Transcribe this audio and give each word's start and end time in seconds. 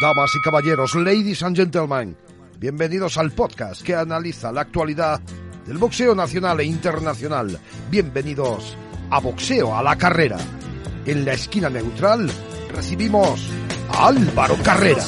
Damas 0.00 0.34
y 0.34 0.40
caballeros, 0.40 0.94
ladies 0.96 1.42
and 1.44 1.56
gentlemen, 1.56 2.16
bienvenidos 2.58 3.16
al 3.18 3.30
podcast 3.30 3.82
que 3.82 3.94
analiza 3.94 4.50
la 4.50 4.62
actualidad 4.62 5.20
del 5.64 5.78
boxeo 5.78 6.14
nacional 6.14 6.58
e 6.60 6.64
internacional. 6.64 7.58
Bienvenidos 7.90 8.76
a 9.10 9.20
Boxeo 9.20 9.76
a 9.76 9.82
la 9.82 9.96
Carrera. 9.96 10.38
En 11.06 11.24
la 11.24 11.34
esquina 11.34 11.70
neutral 11.70 12.28
recibimos 12.72 13.48
a 13.90 14.08
Álvaro 14.08 14.56
Carrera. 14.62 15.04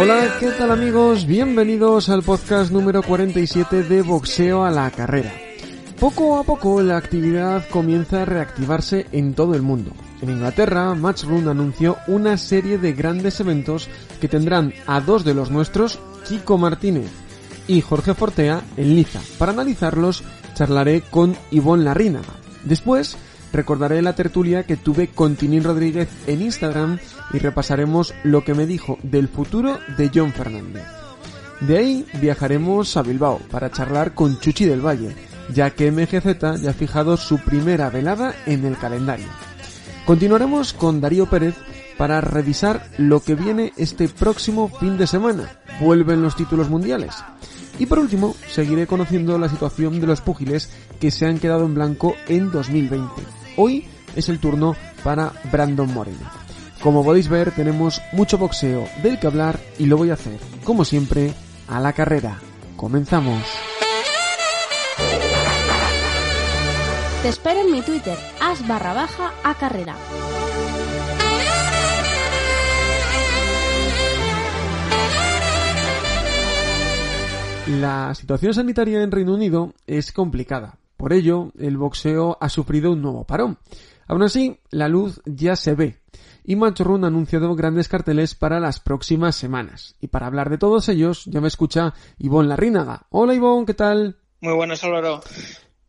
Hola, 0.00 0.36
¿qué 0.38 0.50
tal 0.52 0.70
amigos? 0.70 1.26
Bienvenidos 1.26 2.08
al 2.08 2.22
podcast 2.22 2.70
número 2.70 3.02
47 3.02 3.82
de 3.82 4.02
Boxeo 4.02 4.64
a 4.64 4.70
la 4.70 4.90
Carrera. 4.90 5.32
Poco 5.98 6.38
a 6.38 6.44
poco 6.44 6.80
la 6.80 6.96
actividad 6.96 7.68
comienza 7.70 8.22
a 8.22 8.24
reactivarse 8.24 9.06
en 9.10 9.34
todo 9.34 9.54
el 9.54 9.62
mundo. 9.62 9.90
En 10.22 10.30
Inglaterra, 10.30 10.94
Matchroom 10.94 11.48
anunció 11.48 11.96
una 12.06 12.36
serie 12.36 12.78
de 12.78 12.92
grandes 12.92 13.40
eventos 13.40 13.88
que 14.20 14.28
tendrán 14.28 14.72
a 14.86 15.00
dos 15.00 15.24
de 15.24 15.34
los 15.34 15.50
nuestros, 15.50 15.98
Kiko 16.28 16.56
Martínez 16.56 17.10
y 17.66 17.80
Jorge 17.80 18.14
Fortea, 18.14 18.62
en 18.76 18.94
Liza. 18.94 19.20
Para 19.38 19.52
analizarlos, 19.52 20.22
charlaré 20.54 21.02
con 21.02 21.36
Ivonne 21.50 21.84
Larrínaga. 21.84 22.34
Después, 22.64 23.16
recordaré 23.52 24.02
la 24.02 24.14
tertulia 24.14 24.64
que 24.64 24.76
tuve 24.76 25.08
con 25.08 25.36
Tinín 25.36 25.64
Rodríguez 25.64 26.08
en 26.26 26.42
Instagram 26.42 26.98
y 27.32 27.38
repasaremos 27.38 28.14
lo 28.24 28.44
que 28.44 28.54
me 28.54 28.66
dijo 28.66 28.98
del 29.02 29.28
futuro 29.28 29.78
de 29.96 30.10
John 30.14 30.32
Fernández. 30.32 30.84
De 31.60 31.78
ahí 31.78 32.06
viajaremos 32.20 32.96
a 32.96 33.02
Bilbao 33.02 33.40
para 33.50 33.70
charlar 33.70 34.14
con 34.14 34.38
Chuchi 34.38 34.64
del 34.64 34.84
Valle, 34.84 35.14
ya 35.52 35.70
que 35.70 35.90
MGZ 35.90 36.62
ya 36.62 36.70
ha 36.70 36.74
fijado 36.74 37.16
su 37.16 37.38
primera 37.38 37.90
velada 37.90 38.34
en 38.46 38.64
el 38.64 38.78
calendario. 38.78 39.26
Continuaremos 40.06 40.72
con 40.72 41.00
Darío 41.00 41.26
Pérez 41.26 41.56
para 41.96 42.20
revisar 42.20 42.88
lo 42.96 43.20
que 43.20 43.34
viene 43.34 43.72
este 43.76 44.08
próximo 44.08 44.68
fin 44.68 44.96
de 44.96 45.06
semana. 45.06 45.58
Vuelven 45.80 46.22
los 46.22 46.36
títulos 46.36 46.70
mundiales. 46.70 47.12
Y 47.78 47.86
por 47.86 47.98
último, 47.98 48.34
seguiré 48.48 48.86
conociendo 48.86 49.38
la 49.38 49.48
situación 49.48 50.00
de 50.00 50.06
los 50.06 50.20
púgiles 50.20 50.70
que 51.00 51.10
se 51.10 51.26
han 51.26 51.38
quedado 51.38 51.64
en 51.64 51.74
blanco 51.74 52.14
en 52.26 52.50
2020. 52.50 53.22
Hoy 53.56 53.86
es 54.16 54.28
el 54.28 54.40
turno 54.40 54.74
para 55.04 55.32
Brandon 55.52 55.92
Moreno. 55.92 56.30
Como 56.82 57.04
podéis 57.04 57.28
ver, 57.28 57.52
tenemos 57.52 58.00
mucho 58.12 58.38
boxeo 58.38 58.88
del 59.02 59.18
que 59.18 59.26
hablar 59.26 59.58
y 59.78 59.86
lo 59.86 59.96
voy 59.96 60.10
a 60.10 60.14
hacer, 60.14 60.38
como 60.64 60.84
siempre, 60.84 61.32
a 61.68 61.80
la 61.80 61.92
carrera. 61.92 62.38
Comenzamos. 62.76 63.42
Te 67.22 67.28
espero 67.28 67.60
en 67.60 67.72
mi 67.72 67.82
Twitter, 67.82 68.16
as 68.40 68.66
barra 68.66 68.94
baja. 68.94 69.32
La 77.68 78.14
situación 78.14 78.54
sanitaria 78.54 79.02
en 79.02 79.10
Reino 79.10 79.34
Unido 79.34 79.74
es 79.86 80.10
complicada. 80.10 80.78
Por 80.96 81.12
ello, 81.12 81.52
el 81.58 81.76
boxeo 81.76 82.38
ha 82.40 82.48
sufrido 82.48 82.92
un 82.92 83.02
nuevo 83.02 83.24
parón. 83.24 83.58
Aún 84.06 84.22
así, 84.22 84.58
la 84.70 84.88
luz 84.88 85.20
ya 85.26 85.54
se 85.54 85.74
ve. 85.74 86.00
Y 86.44 86.56
Matchroom 86.56 87.04
ha 87.04 87.08
anunciado 87.08 87.54
grandes 87.54 87.88
carteles 87.88 88.34
para 88.34 88.58
las 88.58 88.80
próximas 88.80 89.36
semanas. 89.36 89.96
Y 90.00 90.06
para 90.06 90.26
hablar 90.26 90.48
de 90.48 90.56
todos 90.56 90.88
ellos, 90.88 91.26
ya 91.26 91.42
me 91.42 91.48
escucha 91.48 91.92
Ivonne 92.16 92.48
Larrínaga. 92.48 93.06
Hola 93.10 93.34
Ivonne, 93.34 93.66
¿qué 93.66 93.74
tal? 93.74 94.16
Muy 94.40 94.54
buenas, 94.54 94.82
Álvaro. 94.82 95.20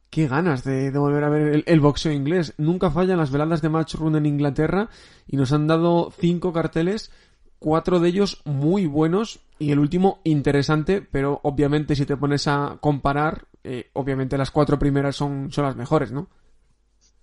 Qué 0.09 0.27
ganas 0.27 0.65
de, 0.65 0.91
volver 0.91 1.23
a 1.23 1.29
ver 1.29 1.41
el, 1.43 1.63
el, 1.65 1.79
boxeo 1.79 2.11
inglés. 2.11 2.55
Nunca 2.57 2.91
fallan 2.91 3.19
las 3.19 3.31
veladas 3.31 3.61
de 3.61 3.69
Matchroom 3.69 4.17
en 4.17 4.25
Inglaterra 4.25 4.89
y 5.27 5.37
nos 5.37 5.53
han 5.53 5.67
dado 5.67 6.11
cinco 6.19 6.51
carteles 6.51 7.09
cuatro 7.59 7.99
de 7.99 8.09
ellos 8.09 8.41
muy 8.45 8.85
buenos 8.85 9.39
y 9.59 9.71
el 9.71 9.79
último 9.79 10.21
interesante, 10.23 11.01
pero 11.01 11.41
obviamente 11.43 11.95
si 11.95 12.05
te 12.05 12.17
pones 12.17 12.47
a 12.47 12.77
comparar, 12.79 13.45
eh, 13.63 13.89
obviamente 13.93 14.37
las 14.37 14.51
cuatro 14.51 14.79
primeras 14.79 15.15
son, 15.15 15.51
son 15.51 15.65
las 15.65 15.75
mejores, 15.75 16.11
¿no? 16.11 16.29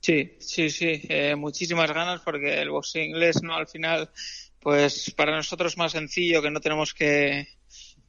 Sí, 0.00 0.36
sí, 0.38 0.70
sí, 0.70 1.00
eh, 1.08 1.34
muchísimas 1.34 1.92
ganas 1.92 2.20
porque 2.20 2.60
el 2.60 2.70
boxeo 2.70 3.02
inglés, 3.02 3.42
¿no? 3.42 3.56
Al 3.56 3.66
final, 3.66 4.10
pues 4.60 5.12
para 5.16 5.34
nosotros 5.34 5.76
más 5.78 5.92
sencillo 5.92 6.42
que 6.42 6.50
no 6.50 6.60
tenemos 6.60 6.92
que, 6.92 7.48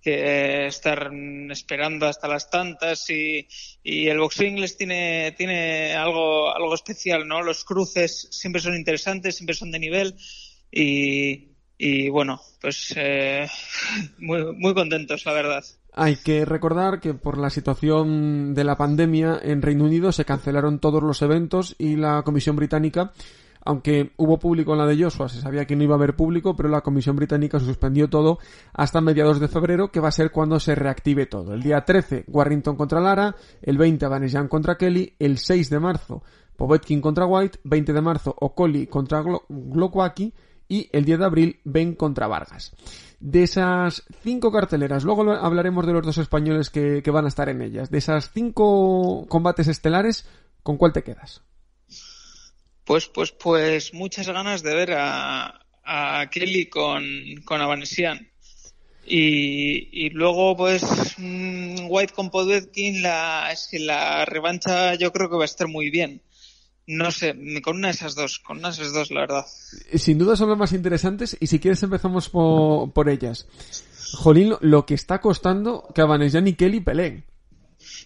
que 0.01 0.67
estar 0.67 1.09
esperando 1.49 2.05
hasta 2.05 2.27
las 2.27 2.49
tantas 2.49 3.09
y, 3.09 3.47
y, 3.81 4.09
el 4.09 4.19
boxeo 4.19 4.47
inglés 4.47 4.77
tiene, 4.77 5.33
tiene 5.37 5.95
algo, 5.95 6.53
algo 6.53 6.75
especial, 6.75 7.27
¿no? 7.27 7.41
Los 7.41 7.63
cruces 7.63 8.27
siempre 8.31 8.61
son 8.61 8.75
interesantes, 8.75 9.37
siempre 9.37 9.55
son 9.55 9.71
de 9.71 9.79
nivel 9.79 10.15
y, 10.71 11.56
y 11.77 12.09
bueno, 12.09 12.39
pues 12.61 12.93
eh, 12.95 13.47
muy, 14.19 14.53
muy 14.55 14.73
contentos, 14.73 15.25
la 15.25 15.33
verdad. 15.33 15.63
Hay 15.93 16.17
que 16.17 16.45
recordar 16.45 16.99
que 16.99 17.13
por 17.13 17.37
la 17.37 17.49
situación 17.49 18.53
de 18.53 18.63
la 18.63 18.77
pandemia 18.77 19.39
en 19.41 19.61
Reino 19.61 19.85
Unido 19.85 20.11
se 20.11 20.25
cancelaron 20.25 20.79
todos 20.79 21.01
los 21.01 21.21
eventos 21.21 21.75
y 21.79 21.95
la 21.95 22.21
Comisión 22.21 22.55
Británica, 22.55 23.13
aunque 23.65 24.11
hubo 24.17 24.37
público 24.37 24.73
en 24.73 24.77
la 24.77 24.85
de 24.85 25.01
Joshua, 25.01 25.27
se 25.27 25.41
sabía 25.41 25.65
que 25.65 25.75
no 25.75 25.83
iba 25.83 25.95
a 25.95 25.97
haber 25.97 26.15
público, 26.15 26.55
pero 26.55 26.69
la 26.69 26.81
Comisión 26.81 27.15
Británica 27.15 27.59
suspendió 27.59 28.09
todo 28.09 28.37
hasta 28.73 29.01
mediados 29.01 29.39
de 29.39 29.47
febrero, 29.47 29.91
que 29.91 29.99
va 29.99 30.09
a 30.09 30.11
ser 30.11 30.31
cuando 30.31 30.59
se 30.59 30.75
reactive 30.75 31.25
todo. 31.25 31.53
El 31.53 31.63
día 31.63 31.83
13, 31.83 32.25
Warrington 32.27 32.75
contra 32.75 33.01
Lara, 33.01 33.35
el 33.61 33.77
20, 33.77 34.07
Vanessian 34.07 34.47
contra 34.47 34.77
Kelly, 34.77 35.15
el 35.17 35.39
6 35.39 35.69
de 35.69 35.79
marzo, 35.79 36.23
Povetkin 36.55 37.01
contra 37.01 37.25
White, 37.25 37.59
20 37.63 37.91
de 37.91 38.01
marzo, 38.01 38.35
Okoli 38.39 38.87
contra 38.87 39.23
Glokwaki, 39.49 40.33
y 40.67 40.89
el 40.91 41.05
10 41.05 41.19
de 41.19 41.25
abril 41.25 41.59
Ben 41.63 41.95
contra 41.95 42.27
Vargas. 42.27 42.73
De 43.19 43.43
esas 43.43 44.03
cinco 44.21 44.51
carteleras, 44.51 45.03
luego 45.03 45.31
hablaremos 45.31 45.85
de 45.87 45.93
los 45.93 46.05
dos 46.05 46.17
españoles 46.17 46.69
que, 46.69 47.01
van 47.11 47.25
a 47.25 47.29
estar 47.29 47.49
en 47.49 47.61
ellas. 47.61 47.89
De 47.89 47.97
esas 47.97 48.31
cinco 48.31 49.25
combates 49.27 49.67
estelares, 49.67 50.27
¿con 50.61 50.77
cuál 50.77 50.93
te 50.93 51.03
quedas? 51.03 51.41
Pues, 52.83 53.07
pues, 53.07 53.31
pues 53.31 53.93
muchas 53.93 54.27
ganas 54.27 54.61
de 54.61 54.75
ver 54.75 54.93
a, 54.93 55.65
a 55.83 56.29
Kelly 56.29 56.67
con, 56.67 57.03
con 57.43 57.61
Avanesian. 57.61 58.29
Y, 59.09 60.09
luego, 60.09 60.57
pues, 60.57 60.83
mm, 61.17 61.87
White 61.87 62.13
con 62.13 62.29
Podvetkin, 62.29 63.01
la, 63.01 63.49
es 63.51 63.67
que 63.71 63.79
la 63.79 64.25
revancha 64.25 64.95
yo 64.95 65.13
creo 65.13 65.29
que 65.29 65.37
va 65.37 65.43
a 65.43 65.45
estar 65.45 65.67
muy 65.67 65.89
bien. 65.89 66.21
No 66.87 67.11
sé, 67.11 67.35
con 67.61 67.75
una 67.75 67.89
de 67.89 67.93
esas 67.93 68.15
dos, 68.15 68.39
con 68.39 68.59
una 68.59 68.69
de 68.69 68.75
esas 68.75 68.93
dos, 68.93 69.11
la 69.11 69.21
verdad. 69.21 69.45
Sin 69.95 70.17
duda 70.17 70.37
son 70.37 70.49
las 70.49 70.57
más 70.57 70.71
interesantes 70.71 71.35
y 71.39 71.47
si 71.47 71.59
quieres 71.59 71.83
empezamos 71.83 72.29
por, 72.29 72.93
por 72.93 73.09
ellas. 73.09 73.45
Jolín, 74.13 74.55
lo 74.61 74.85
que 74.85 74.93
está 74.93 75.19
costando 75.19 75.85
que 75.93 75.99
Avanesyan 75.99 76.47
y 76.47 76.53
Kelly 76.53 76.79
peleen. 76.79 77.25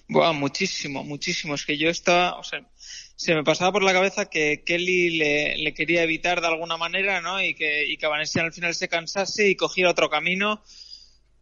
Buah, 0.08 0.34
muchísimo, 0.34 1.04
muchísimo. 1.04 1.54
Es 1.54 1.66
que 1.66 1.78
yo 1.78 1.90
estaba, 1.90 2.40
o 2.40 2.44
sea, 2.44 2.68
se 3.16 3.36
me 3.36 3.44
pasaba 3.44 3.72
por 3.72 3.84
la 3.84 3.94
cabeza 3.94 4.26
que 4.26 4.64
Kelly 4.66 5.12
le, 5.12 5.58
le 5.58 5.74
quería 5.76 6.02
evitar 6.02 6.42
de 6.42 6.48
alguna 6.48 6.76
manera, 6.76 7.22
¿no? 7.22 7.40
Y 7.40 7.54
que, 7.54 7.86
y 7.86 7.98
que 7.98 8.08
al 8.08 8.52
final 8.52 8.74
se 8.74 8.88
cansase 8.88 9.48
y 9.48 9.56
cogiera 9.56 9.92
otro 9.92 10.10
camino 10.10 10.64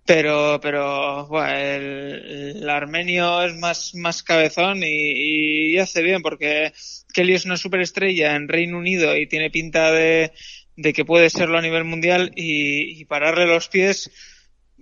pero 0.05 0.59
pero 0.61 1.27
el, 1.47 2.69
armenio 2.69 3.41
es 3.43 3.55
más 3.57 3.93
más 3.95 4.23
cabezón 4.23 4.81
y, 4.83 5.77
hace 5.77 6.01
bien 6.01 6.21
porque 6.21 6.73
Kelly 7.13 7.33
es 7.33 7.45
una 7.45 7.57
superestrella 7.57 8.35
en 8.35 8.47
Reino 8.47 8.77
Unido 8.77 9.15
y 9.15 9.27
tiene 9.27 9.49
pinta 9.49 9.91
de, 9.91 10.31
de 10.75 10.93
que 10.93 11.05
puede 11.05 11.29
serlo 11.29 11.57
a 11.57 11.61
nivel 11.61 11.83
mundial 11.83 12.31
y, 12.35 13.05
pararle 13.05 13.45
los 13.45 13.69
pies 13.69 14.11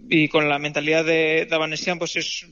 y 0.09 0.27
con 0.29 0.47
la 0.47 0.59
mentalidad 0.59 1.03
de 1.03 1.47
Davanesian 1.49 1.97
pues 1.97 2.15
es, 2.15 2.45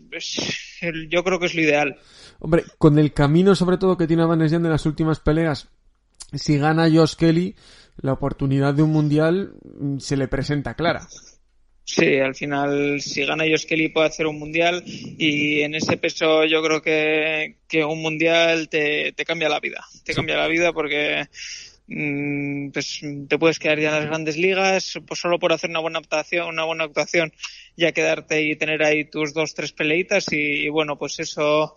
yo 1.10 1.24
creo 1.24 1.40
que 1.40 1.46
es 1.46 1.56
lo 1.56 1.62
ideal 1.62 1.98
hombre 2.40 2.64
con 2.78 2.98
el 2.98 3.14
camino 3.14 3.56
sobre 3.56 3.78
todo 3.78 3.98
que 3.98 4.08
tiene 4.08 4.24
Davanesian 4.24 4.64
de 4.64 4.70
las 4.70 4.86
últimas 4.86 5.20
peleas 5.20 5.70
si 6.34 6.58
gana 6.58 6.90
Josh 6.92 7.16
Kelly, 7.16 7.56
la 7.98 8.14
oportunidad 8.14 8.74
de 8.74 8.84
un 8.84 8.92
mundial 8.92 9.56
mm, 9.80 10.00
se 10.00 10.18
le 10.18 10.28
presenta 10.28 10.76
clara. 10.76 11.08
Sí, 11.88 12.18
al 12.18 12.34
final, 12.34 13.00
si 13.00 13.24
gana 13.26 13.46
Kelly 13.46 13.90
puede 13.90 14.08
hacer 14.08 14.26
un 14.26 14.40
mundial 14.40 14.84
y 14.86 15.62
en 15.62 15.76
ese 15.76 15.98
peso 15.98 16.44
yo 16.44 16.64
creo 16.64 16.82
que, 16.82 17.58
que 17.68 17.86
un 17.86 18.02
mundial 18.02 18.70
te, 18.70 19.12
te 19.12 19.24
cambia 19.24 19.50
la 19.50 19.60
vida. 19.60 19.86
Te 20.04 20.16
cambia 20.16 20.36
la 20.36 20.48
vida 20.48 20.74
porque 20.74 21.28
mm, 21.88 22.72
pues 22.72 23.02
te 23.30 23.38
puedes 23.38 23.60
quedar 23.60 23.80
ya 23.80 23.90
en 23.90 23.96
las 23.96 24.08
grandes 24.08 24.36
ligas 24.36 25.00
pues 25.08 25.20
solo 25.20 25.38
por 25.38 25.54
hacer 25.54 25.70
una 25.70 25.80
buena 25.80 26.00
actuación, 26.00 26.48
una 26.48 26.66
buena 26.66 26.86
actuación 26.86 27.32
ya 27.78 27.92
quedarte 27.92 28.42
y 28.42 28.56
tener 28.56 28.82
ahí 28.82 29.06
tus 29.06 29.36
dos, 29.36 29.54
tres 29.54 29.72
peleitas 29.72 30.26
y, 30.32 30.68
bueno, 30.70 30.98
pues 30.98 31.20
eso 31.20 31.76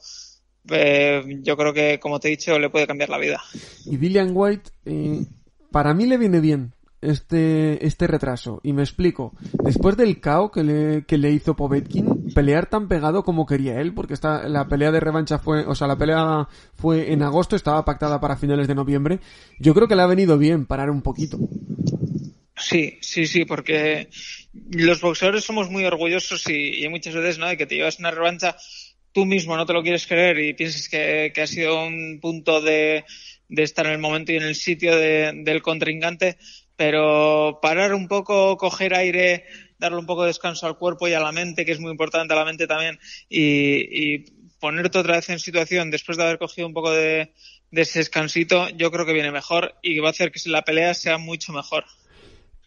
eh, 0.70 1.22
yo 1.42 1.54
creo 1.54 1.74
que, 1.74 2.00
como 2.00 2.18
te 2.18 2.28
he 2.28 2.30
dicho, 2.30 2.58
le 2.58 2.70
puede 2.70 2.86
cambiar 2.86 3.10
la 3.10 3.18
vida. 3.18 3.42
Y 3.84 3.98
Dillian 3.98 4.30
White, 4.32 4.70
eh, 4.86 5.20
para 5.70 5.92
mí 5.92 6.06
le 6.06 6.16
viene 6.16 6.40
bien 6.40 6.72
este, 7.00 7.84
este 7.86 8.06
retraso. 8.06 8.60
Y 8.62 8.72
me 8.72 8.82
explico. 8.82 9.32
Después 9.64 9.96
del 9.96 10.20
caos 10.20 10.50
que 10.52 10.62
le, 10.62 11.04
que 11.06 11.18
le 11.18 11.30
hizo 11.30 11.56
Povetkin, 11.56 12.32
pelear 12.34 12.68
tan 12.68 12.88
pegado 12.88 13.24
como 13.24 13.46
quería 13.46 13.80
él, 13.80 13.94
porque 13.94 14.14
esta, 14.14 14.48
la 14.48 14.68
pelea 14.68 14.90
de 14.90 15.00
revancha 15.00 15.38
fue, 15.38 15.64
o 15.66 15.74
sea, 15.74 15.86
la 15.86 15.96
pelea 15.96 16.48
fue 16.74 17.12
en 17.12 17.22
agosto, 17.22 17.56
estaba 17.56 17.84
pactada 17.84 18.20
para 18.20 18.36
finales 18.36 18.68
de 18.68 18.74
noviembre. 18.74 19.20
Yo 19.58 19.74
creo 19.74 19.88
que 19.88 19.96
le 19.96 20.02
ha 20.02 20.06
venido 20.06 20.38
bien 20.38 20.66
parar 20.66 20.90
un 20.90 21.02
poquito. 21.02 21.38
Sí, 22.56 22.98
sí, 23.00 23.26
sí, 23.26 23.44
porque 23.44 24.08
los 24.70 25.00
boxeadores 25.00 25.44
somos 25.44 25.70
muy 25.70 25.84
orgullosos 25.84 26.48
y, 26.48 26.84
y 26.84 26.88
muchas 26.88 27.14
veces, 27.14 27.38
¿no? 27.38 27.46
De 27.46 27.56
que 27.56 27.66
te 27.66 27.76
llevas 27.76 28.00
una 28.00 28.10
revancha, 28.10 28.56
tú 29.12 29.24
mismo 29.24 29.56
no 29.56 29.64
te 29.64 29.72
lo 29.72 29.82
quieres 29.82 30.06
creer 30.06 30.38
y 30.38 30.54
piensas 30.54 30.88
que, 30.88 31.30
que 31.34 31.42
ha 31.42 31.46
sido 31.46 31.86
un 31.86 32.18
punto 32.20 32.60
de, 32.60 33.04
de 33.48 33.62
estar 33.62 33.86
en 33.86 33.92
el 33.92 33.98
momento 33.98 34.32
y 34.32 34.36
en 34.36 34.42
el 34.42 34.54
sitio 34.54 34.96
de, 34.96 35.32
del 35.44 35.62
contrincante, 35.62 36.38
pero 36.78 37.58
parar 37.60 37.92
un 37.92 38.06
poco, 38.06 38.56
coger 38.56 38.94
aire, 38.94 39.44
darle 39.80 39.98
un 39.98 40.06
poco 40.06 40.22
de 40.22 40.28
descanso 40.28 40.64
al 40.64 40.78
cuerpo 40.78 41.08
y 41.08 41.12
a 41.12 41.18
la 41.18 41.32
mente, 41.32 41.64
que 41.64 41.72
es 41.72 41.80
muy 41.80 41.90
importante 41.90 42.34
a 42.34 42.36
la 42.36 42.44
mente 42.44 42.68
también, 42.68 43.00
y, 43.28 44.38
ponerte 44.60 44.98
otra 44.98 45.16
vez 45.16 45.28
en 45.28 45.40
situación 45.40 45.90
después 45.90 46.16
de 46.16 46.24
haber 46.24 46.38
cogido 46.38 46.68
un 46.68 46.74
poco 46.74 46.92
de, 46.92 47.32
de 47.72 47.82
ese 47.82 47.98
descansito, 47.98 48.68
yo 48.70 48.92
creo 48.92 49.06
que 49.06 49.12
viene 49.12 49.32
mejor 49.32 49.74
y 49.82 49.98
va 49.98 50.08
a 50.08 50.10
hacer 50.10 50.30
que 50.30 50.40
la 50.48 50.62
pelea 50.62 50.94
sea 50.94 51.18
mucho 51.18 51.52
mejor. 51.52 51.84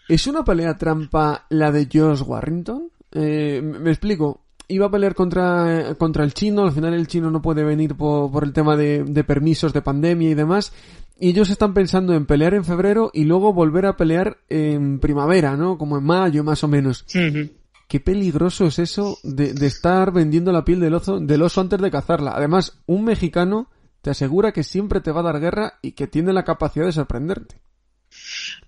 ¿Es 0.09 0.27
una 0.27 0.43
pelea 0.43 0.77
trampa 0.77 1.45
la 1.49 1.71
de 1.71 1.87
Josh 1.91 2.21
Warrington? 2.25 2.91
Eh, 3.13 3.61
me 3.61 3.91
explico 3.91 4.41
iba 4.71 4.87
a 4.87 4.91
pelear 4.91 5.13
contra, 5.15 5.95
contra 5.95 6.23
el 6.23 6.33
chino, 6.33 6.63
al 6.63 6.71
final 6.71 6.93
el 6.93 7.07
chino 7.07 7.29
no 7.29 7.41
puede 7.41 7.63
venir 7.63 7.95
por, 7.95 8.31
por 8.31 8.43
el 8.43 8.53
tema 8.53 8.75
de, 8.75 9.03
de, 9.03 9.23
permisos 9.23 9.73
de 9.73 9.81
pandemia 9.81 10.29
y 10.29 10.33
demás, 10.33 10.73
y 11.19 11.29
ellos 11.29 11.49
están 11.49 11.73
pensando 11.73 12.13
en 12.13 12.25
pelear 12.25 12.53
en 12.53 12.65
febrero 12.65 13.11
y 13.13 13.25
luego 13.25 13.53
volver 13.53 13.85
a 13.85 13.97
pelear 13.97 14.37
en 14.49 14.99
primavera, 14.99 15.55
¿no? 15.55 15.77
Como 15.77 15.97
en 15.97 16.03
mayo 16.03 16.43
más 16.43 16.63
o 16.63 16.67
menos. 16.67 17.05
Uh 17.13 17.19
-huh. 17.19 17.51
Qué 17.87 17.99
peligroso 17.99 18.65
es 18.65 18.79
eso 18.79 19.17
de, 19.23 19.53
de, 19.53 19.67
estar 19.67 20.13
vendiendo 20.13 20.51
la 20.51 20.63
piel 20.63 20.79
del 20.79 20.93
oso, 20.93 21.19
del 21.19 21.41
oso 21.41 21.59
antes 21.59 21.79
de 21.81 21.91
cazarla. 21.91 22.31
Además, 22.31 22.81
un 22.85 23.03
mexicano 23.03 23.69
te 24.01 24.09
asegura 24.09 24.51
que 24.51 24.63
siempre 24.63 25.01
te 25.01 25.11
va 25.11 25.19
a 25.19 25.23
dar 25.23 25.39
guerra 25.39 25.73
y 25.81 25.91
que 25.91 26.07
tiene 26.07 26.33
la 26.33 26.43
capacidad 26.43 26.85
de 26.85 26.93
sorprenderte. 26.93 27.59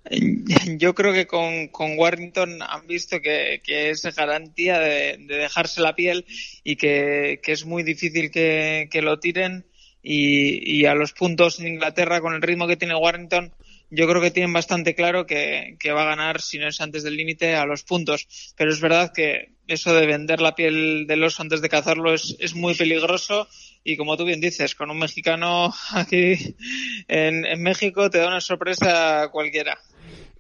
Yo 0.78 0.94
creo 0.94 1.14
que 1.14 1.28
con, 1.28 1.68
con 1.70 1.98
Warrington 1.98 2.62
han 2.62 2.88
visto 2.88 3.22
que, 3.22 3.62
que 3.64 3.90
es 3.90 4.04
garantía 4.16 4.80
de, 4.80 5.18
de, 5.18 5.36
dejarse 5.38 5.82
la 5.82 5.96
piel 5.96 6.26
y 6.64 6.76
que, 6.76 7.40
que 7.42 7.52
es 7.52 7.66
muy 7.66 7.84
difícil 7.84 8.32
que, 8.32 8.90
que 8.92 9.02
lo 9.02 9.20
tiren. 9.20 9.66
Y, 10.06 10.80
y, 10.80 10.86
a 10.86 10.96
los 10.96 11.14
puntos 11.14 11.62
en 11.62 11.68
Inglaterra, 11.68 12.20
con 12.20 12.34
el 12.34 12.42
ritmo 12.42 12.68
que 12.68 12.76
tiene 12.76 12.94
Warrington, 12.94 13.54
yo 13.90 14.06
creo 14.06 14.22
que 14.22 14.32
tienen 14.32 14.52
bastante 14.52 14.96
claro 14.96 15.26
que, 15.26 15.78
que 15.80 15.94
va 15.94 16.02
a 16.02 16.08
ganar, 16.08 16.42
si 16.42 16.58
no 16.58 16.68
es 16.68 16.82
antes 16.82 17.04
del 17.04 17.16
límite, 17.16 17.56
a 17.56 17.66
los 17.66 17.84
puntos. 17.84 18.54
Pero 18.58 18.72
es 18.72 18.82
verdad 18.82 19.14
que 19.16 19.54
eso 19.68 19.94
de 19.94 20.06
vender 20.06 20.42
la 20.42 20.56
piel 20.56 21.08
del 21.08 21.24
oso 21.24 21.42
antes 21.42 21.62
de 21.62 21.70
cazarlo 21.70 22.14
es, 22.14 22.36
es 22.40 22.54
muy 22.54 22.74
peligroso 22.74 23.48
y 23.84 23.96
como 23.96 24.18
tú 24.18 24.26
bien 24.26 24.42
dices, 24.42 24.76
con 24.76 24.90
un 24.90 25.00
mexicano 25.00 25.74
aquí 25.92 26.56
en, 27.08 27.46
en 27.46 27.64
México 27.64 28.10
te 28.10 28.18
da 28.18 28.28
una 28.28 28.42
sorpresa 28.42 29.30
cualquiera. 29.32 29.80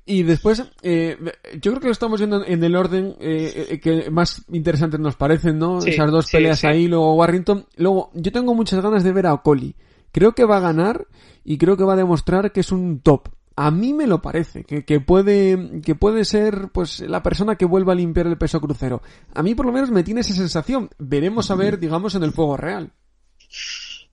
Y 0.05 0.23
después, 0.23 0.63
eh, 0.81 1.17
yo 1.61 1.71
creo 1.71 1.79
que 1.79 1.87
lo 1.87 1.93
estamos 1.93 2.19
viendo 2.19 2.45
en 2.45 2.63
el 2.63 2.75
orden 2.75 3.15
eh, 3.19 3.79
que 3.81 4.11
más 4.11 4.43
interesantes 4.51 4.99
nos 4.99 5.15
parecen, 5.15 5.57
¿no? 5.57 5.79
Sí, 5.79 5.91
Esas 5.91 6.11
dos 6.11 6.29
peleas 6.29 6.59
sí. 6.59 6.67
ahí, 6.67 6.87
luego 6.87 7.15
Warrington. 7.15 7.65
Luego, 7.77 8.11
yo 8.13 8.31
tengo 8.31 8.53
muchas 8.53 8.81
ganas 8.81 9.03
de 9.03 9.13
ver 9.13 9.27
a 9.27 9.33
Ocoli. 9.33 9.75
Creo 10.11 10.33
que 10.33 10.43
va 10.43 10.57
a 10.57 10.61
ganar 10.61 11.07
y 11.45 11.57
creo 11.57 11.77
que 11.77 11.85
va 11.85 11.93
a 11.93 11.97
demostrar 11.97 12.51
que 12.51 12.59
es 12.59 12.71
un 12.71 12.99
top. 12.99 13.29
A 13.55 13.71
mí 13.71 13.93
me 13.93 14.07
lo 14.07 14.21
parece, 14.21 14.63
que, 14.63 14.83
que 14.83 14.99
puede, 14.99 15.81
que 15.81 15.95
puede 15.95 16.25
ser, 16.25 16.69
pues, 16.73 16.99
la 17.01 17.23
persona 17.23 17.55
que 17.55 17.65
vuelva 17.65 17.93
a 17.93 17.95
limpiar 17.95 18.27
el 18.27 18.37
peso 18.37 18.59
crucero. 18.59 19.01
A 19.33 19.43
mí 19.43 19.55
por 19.55 19.67
lo 19.67 19.71
menos 19.71 19.91
me 19.91 20.03
tiene 20.03 20.21
esa 20.21 20.33
sensación. 20.33 20.89
Veremos 20.97 21.49
a 21.49 21.55
ver, 21.55 21.79
digamos, 21.79 22.15
en 22.15 22.23
el 22.23 22.31
fuego 22.31 22.57
real. 22.57 22.91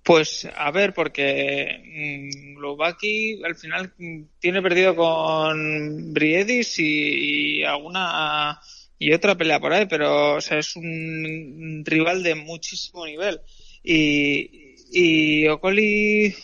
Pues 0.02 0.48
a 0.56 0.70
ver, 0.70 0.94
porque 0.94 1.82
mmm, 1.84 2.56
Globaki 2.56 3.42
al 3.44 3.54
final 3.54 3.92
tiene 4.38 4.62
perdido 4.62 4.96
con 4.96 6.12
Briedis 6.12 6.78
y, 6.78 7.62
alguna 7.64 8.60
y 8.98 9.12
otra 9.12 9.36
pelea 9.36 9.60
por 9.60 9.72
ahí, 9.72 9.86
pero 9.86 10.36
o 10.36 10.40
sea, 10.40 10.58
es 10.58 10.74
un 10.76 11.82
rival 11.84 12.22
de 12.22 12.34
muchísimo 12.34 13.04
nivel. 13.06 13.40
Y, 13.82 14.74
y 14.92 15.48
Ocoli 15.48 16.34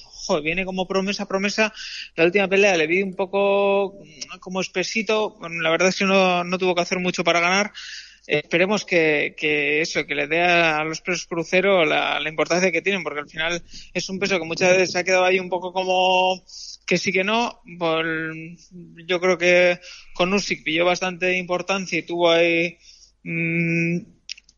viene 0.42 0.64
como 0.64 0.86
promesa, 0.86 1.26
promesa. 1.26 1.72
La 2.14 2.24
última 2.24 2.48
pelea 2.48 2.76
le 2.76 2.86
vi 2.86 3.02
un 3.02 3.14
poco 3.14 3.98
como 4.40 4.60
espesito. 4.60 5.38
La 5.62 5.70
verdad 5.70 5.88
es 5.88 5.96
que 5.96 6.04
no, 6.04 6.44
no 6.44 6.58
tuvo 6.58 6.74
que 6.74 6.82
hacer 6.82 6.98
mucho 6.98 7.24
para 7.24 7.40
ganar 7.40 7.72
esperemos 8.26 8.84
que, 8.84 9.34
que, 9.36 9.80
eso, 9.80 10.04
que 10.06 10.14
le 10.14 10.26
dé 10.26 10.42
a 10.42 10.84
los 10.84 11.00
pesos 11.00 11.26
crucero 11.26 11.84
la, 11.84 12.18
la, 12.20 12.28
importancia 12.28 12.72
que 12.72 12.82
tienen, 12.82 13.02
porque 13.02 13.20
al 13.20 13.28
final 13.28 13.62
es 13.94 14.08
un 14.08 14.18
peso 14.18 14.38
que 14.38 14.44
muchas 14.44 14.70
veces 14.70 14.92
se 14.92 14.98
ha 14.98 15.04
quedado 15.04 15.24
ahí 15.24 15.38
un 15.38 15.48
poco 15.48 15.72
como 15.72 16.42
que 16.86 16.98
sí 16.98 17.12
que 17.12 17.24
no. 17.24 17.60
Yo 19.06 19.20
creo 19.20 19.38
que 19.38 19.80
con 20.14 20.32
Usyk 20.32 20.64
pilló 20.64 20.84
bastante 20.84 21.36
importancia 21.36 21.98
y 21.98 22.02
tuvo 22.02 22.30
ahí 22.30 22.78
mmm, 23.24 23.98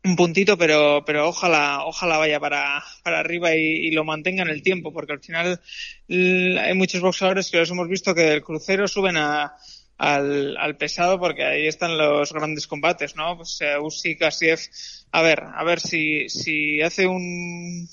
un 0.03 0.15
puntito, 0.15 0.57
pero, 0.57 1.03
pero 1.05 1.27
ojalá, 1.27 1.83
ojalá 1.85 2.17
vaya 2.17 2.39
para, 2.39 2.83
para 3.03 3.19
arriba 3.19 3.55
y, 3.55 3.87
y, 3.87 3.91
lo 3.91 4.03
mantenga 4.05 4.43
en 4.43 4.49
el 4.49 4.63
tiempo, 4.63 4.93
porque 4.93 5.13
al 5.13 5.19
final 5.19 5.59
hay 6.09 6.73
muchos 6.73 7.01
boxeadores 7.01 7.51
que 7.51 7.57
los 7.57 7.69
hemos 7.69 7.87
visto 7.87 8.15
que 8.15 8.21
del 8.21 8.43
crucero 8.43 8.87
suben 8.87 9.17
a 9.17 9.53
al, 9.99 10.55
al 10.57 10.77
pesado 10.77 11.19
porque 11.19 11.43
ahí 11.43 11.67
están 11.67 11.97
los 11.97 12.33
grandes 12.33 12.65
combates, 12.65 13.15
¿no? 13.15 13.35
Pues 13.37 13.59
eh, 13.61 13.77
Usyk, 13.77 14.17
Kasiev, 14.17 14.59
a 15.11 15.21
ver, 15.21 15.43
a 15.43 15.63
ver 15.63 15.79
si, 15.81 16.29
si 16.29 16.81
hace 16.81 17.05
un, 17.05 17.87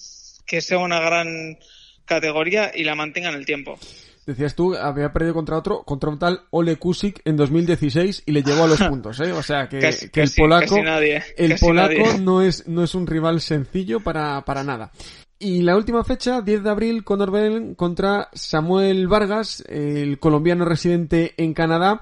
que 0.46 0.60
sea 0.60 0.78
una 0.78 1.00
gran 1.00 1.58
categoría 2.06 2.70
y 2.74 2.84
la 2.84 2.94
mantenga 2.94 3.28
en 3.28 3.34
el 3.34 3.44
tiempo. 3.44 3.78
Decías 4.24 4.54
tú, 4.54 4.74
había 4.74 5.12
perdido 5.12 5.34
contra 5.34 5.58
otro, 5.58 5.82
contra 5.82 6.10
un 6.10 6.18
tal 6.18 6.42
Ole 6.50 6.76
Kusik 6.76 7.20
en 7.24 7.36
2016 7.36 8.22
y 8.26 8.32
le 8.32 8.42
llevó 8.42 8.64
a 8.64 8.68
los 8.68 8.82
puntos, 8.88 9.18
¿eh? 9.20 9.32
O 9.32 9.42
sea 9.42 9.68
que, 9.68 9.80
casi, 9.80 10.08
que 10.08 10.22
el 10.22 10.28
casi, 10.28 10.40
polaco, 10.40 10.74
casi 10.76 10.82
nadie, 10.82 11.22
el 11.36 11.56
polaco 11.58 12.18
no 12.20 12.40
es, 12.40 12.66
no 12.68 12.84
es 12.84 12.94
un 12.94 13.06
rival 13.06 13.40
sencillo 13.40 14.00
para, 14.00 14.44
para 14.44 14.62
nada. 14.62 14.92
Y 15.38 15.62
la 15.62 15.76
última 15.76 16.02
fecha, 16.02 16.40
10 16.40 16.62
de 16.62 16.70
abril, 16.70 17.04
Conor 17.04 17.30
Ben 17.30 17.74
contra 17.74 18.30
Samuel 18.32 19.06
Vargas, 19.06 19.62
el 19.68 20.18
colombiano 20.18 20.64
residente 20.64 21.34
en 21.36 21.52
Canadá. 21.52 22.00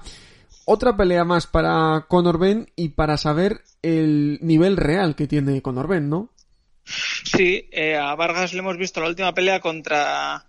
Otra 0.63 0.95
pelea 0.95 1.25
más 1.25 1.45
para 1.45 2.05
Conor 2.07 2.39
Ben 2.39 2.71
y 2.77 2.89
para 2.89 3.17
saber 3.17 3.61
el 3.81 4.39
nivel 4.41 4.77
real 4.77 5.15
que 5.15 5.27
tiene 5.27 5.61
Conor 5.61 5.87
Ben, 5.87 6.09
¿no? 6.09 6.29
Sí, 6.85 7.67
eh, 7.71 7.97
a 7.97 8.15
Vargas 8.15 8.53
le 8.53 8.59
hemos 8.59 8.77
visto 8.77 9.01
la 9.01 9.09
última 9.09 9.33
pelea 9.33 9.59
contra 9.59 10.45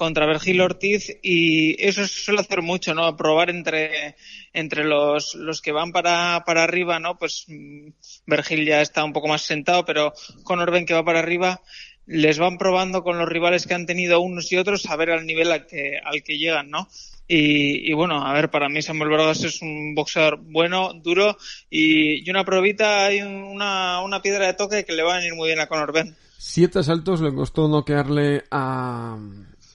contra 0.00 0.24
Vergil 0.24 0.62
Ortiz 0.62 1.14
y 1.22 1.76
eso 1.86 2.06
suele 2.08 2.40
hacer 2.40 2.62
mucho, 2.62 2.94
¿no? 2.94 3.14
Probar 3.18 3.50
entre, 3.50 4.16
entre 4.54 4.82
los, 4.84 5.34
los 5.34 5.60
que 5.60 5.72
van 5.72 5.92
para, 5.92 6.42
para 6.46 6.64
arriba, 6.64 6.98
¿no? 6.98 7.18
Pues 7.18 7.44
Vergil 8.24 8.64
ya 8.64 8.80
está 8.80 9.04
un 9.04 9.12
poco 9.12 9.28
más 9.28 9.42
sentado, 9.42 9.84
pero 9.84 10.14
Conor 10.42 10.70
Ben 10.70 10.86
que 10.86 10.94
va 10.94 11.04
para 11.04 11.18
arriba 11.18 11.60
les 12.10 12.40
van 12.40 12.58
probando 12.58 13.04
con 13.04 13.18
los 13.18 13.28
rivales 13.28 13.68
que 13.68 13.74
han 13.74 13.86
tenido 13.86 14.20
unos 14.20 14.50
y 14.50 14.56
otros 14.56 14.84
a 14.86 14.96
ver 14.96 15.10
al 15.10 15.26
nivel 15.26 15.52
al 15.52 15.66
que, 15.66 16.00
al 16.04 16.24
que 16.24 16.38
llegan, 16.38 16.68
¿no? 16.68 16.88
Y, 17.28 17.88
y, 17.88 17.94
bueno, 17.94 18.26
a 18.26 18.32
ver, 18.32 18.50
para 18.50 18.68
mí 18.68 18.82
Samuel 18.82 19.10
Vargas 19.10 19.44
es 19.44 19.62
un 19.62 19.94
boxeador 19.94 20.40
bueno, 20.42 20.92
duro 20.92 21.36
y, 21.70 22.26
y 22.26 22.30
una 22.30 22.44
probita, 22.44 23.06
hay 23.06 23.20
una, 23.20 24.02
una, 24.02 24.20
piedra 24.20 24.48
de 24.48 24.54
toque 24.54 24.84
que 24.84 24.94
le 24.94 25.04
va 25.04 25.14
a 25.14 25.18
venir 25.18 25.34
muy 25.34 25.46
bien 25.46 25.60
a 25.60 25.68
Conor 25.68 25.92
Ben. 25.92 26.16
Siete 26.36 26.80
asaltos 26.80 27.20
le 27.20 27.32
costó 27.32 27.68
noquearle 27.68 28.42
a, 28.50 29.16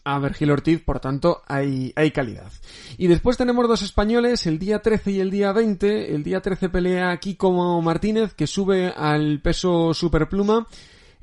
a 0.03 0.19
Vergil 0.19 0.51
Ortiz, 0.51 0.81
por 0.81 0.99
tanto 0.99 1.43
hay, 1.47 1.93
hay 1.95 2.11
calidad. 2.11 2.51
Y 2.97 3.07
después 3.07 3.37
tenemos 3.37 3.65
dos 3.69 3.81
españoles, 3.81 4.45
el 4.45 4.59
día 4.59 4.79
13 4.79 5.11
y 5.11 5.19
el 5.21 5.31
día 5.31 5.53
20. 5.53 6.13
El 6.13 6.23
día 6.23 6.41
13 6.41 6.67
pelea 6.67 7.15
Kiko 7.15 7.81
Martínez, 7.81 8.33
que 8.33 8.47
sube 8.47 8.89
al 8.89 9.39
peso 9.41 9.93
superpluma. 9.93 10.67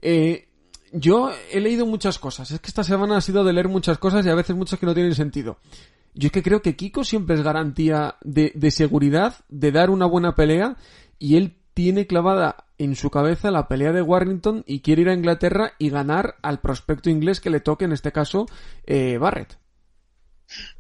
Eh, 0.00 0.48
yo 0.92 1.32
he 1.50 1.60
leído 1.60 1.86
muchas 1.86 2.18
cosas. 2.18 2.50
Es 2.50 2.60
que 2.60 2.68
esta 2.68 2.84
semana 2.84 3.16
ha 3.16 3.20
sido 3.20 3.44
de 3.44 3.52
leer 3.52 3.68
muchas 3.68 3.98
cosas 3.98 4.24
y 4.24 4.28
a 4.28 4.34
veces 4.34 4.54
muchas 4.56 4.78
que 4.78 4.86
no 4.86 4.94
tienen 4.94 5.14
sentido. 5.14 5.58
Yo 6.14 6.26
es 6.26 6.32
que 6.32 6.42
creo 6.42 6.60
que 6.60 6.76
Kiko 6.76 7.04
siempre 7.04 7.36
es 7.36 7.42
garantía 7.42 8.16
de, 8.22 8.52
de 8.54 8.70
seguridad, 8.70 9.36
de 9.48 9.72
dar 9.72 9.90
una 9.90 10.06
buena 10.06 10.34
pelea 10.34 10.76
y 11.18 11.36
él 11.36 11.56
tiene 11.74 12.06
clavada 12.06 12.66
en 12.76 12.96
su 12.96 13.10
cabeza 13.10 13.50
la 13.50 13.68
pelea 13.68 13.92
de 13.92 14.02
Warrington 14.02 14.64
y 14.66 14.80
quiere 14.80 15.02
ir 15.02 15.08
a 15.08 15.14
Inglaterra 15.14 15.72
y 15.78 15.88
ganar 15.88 16.36
al 16.42 16.60
prospecto 16.60 17.08
inglés 17.08 17.40
que 17.40 17.48
le 17.50 17.60
toque, 17.60 17.86
en 17.86 17.92
este 17.92 18.12
caso, 18.12 18.46
eh, 18.84 19.16
Barrett. 19.18 19.56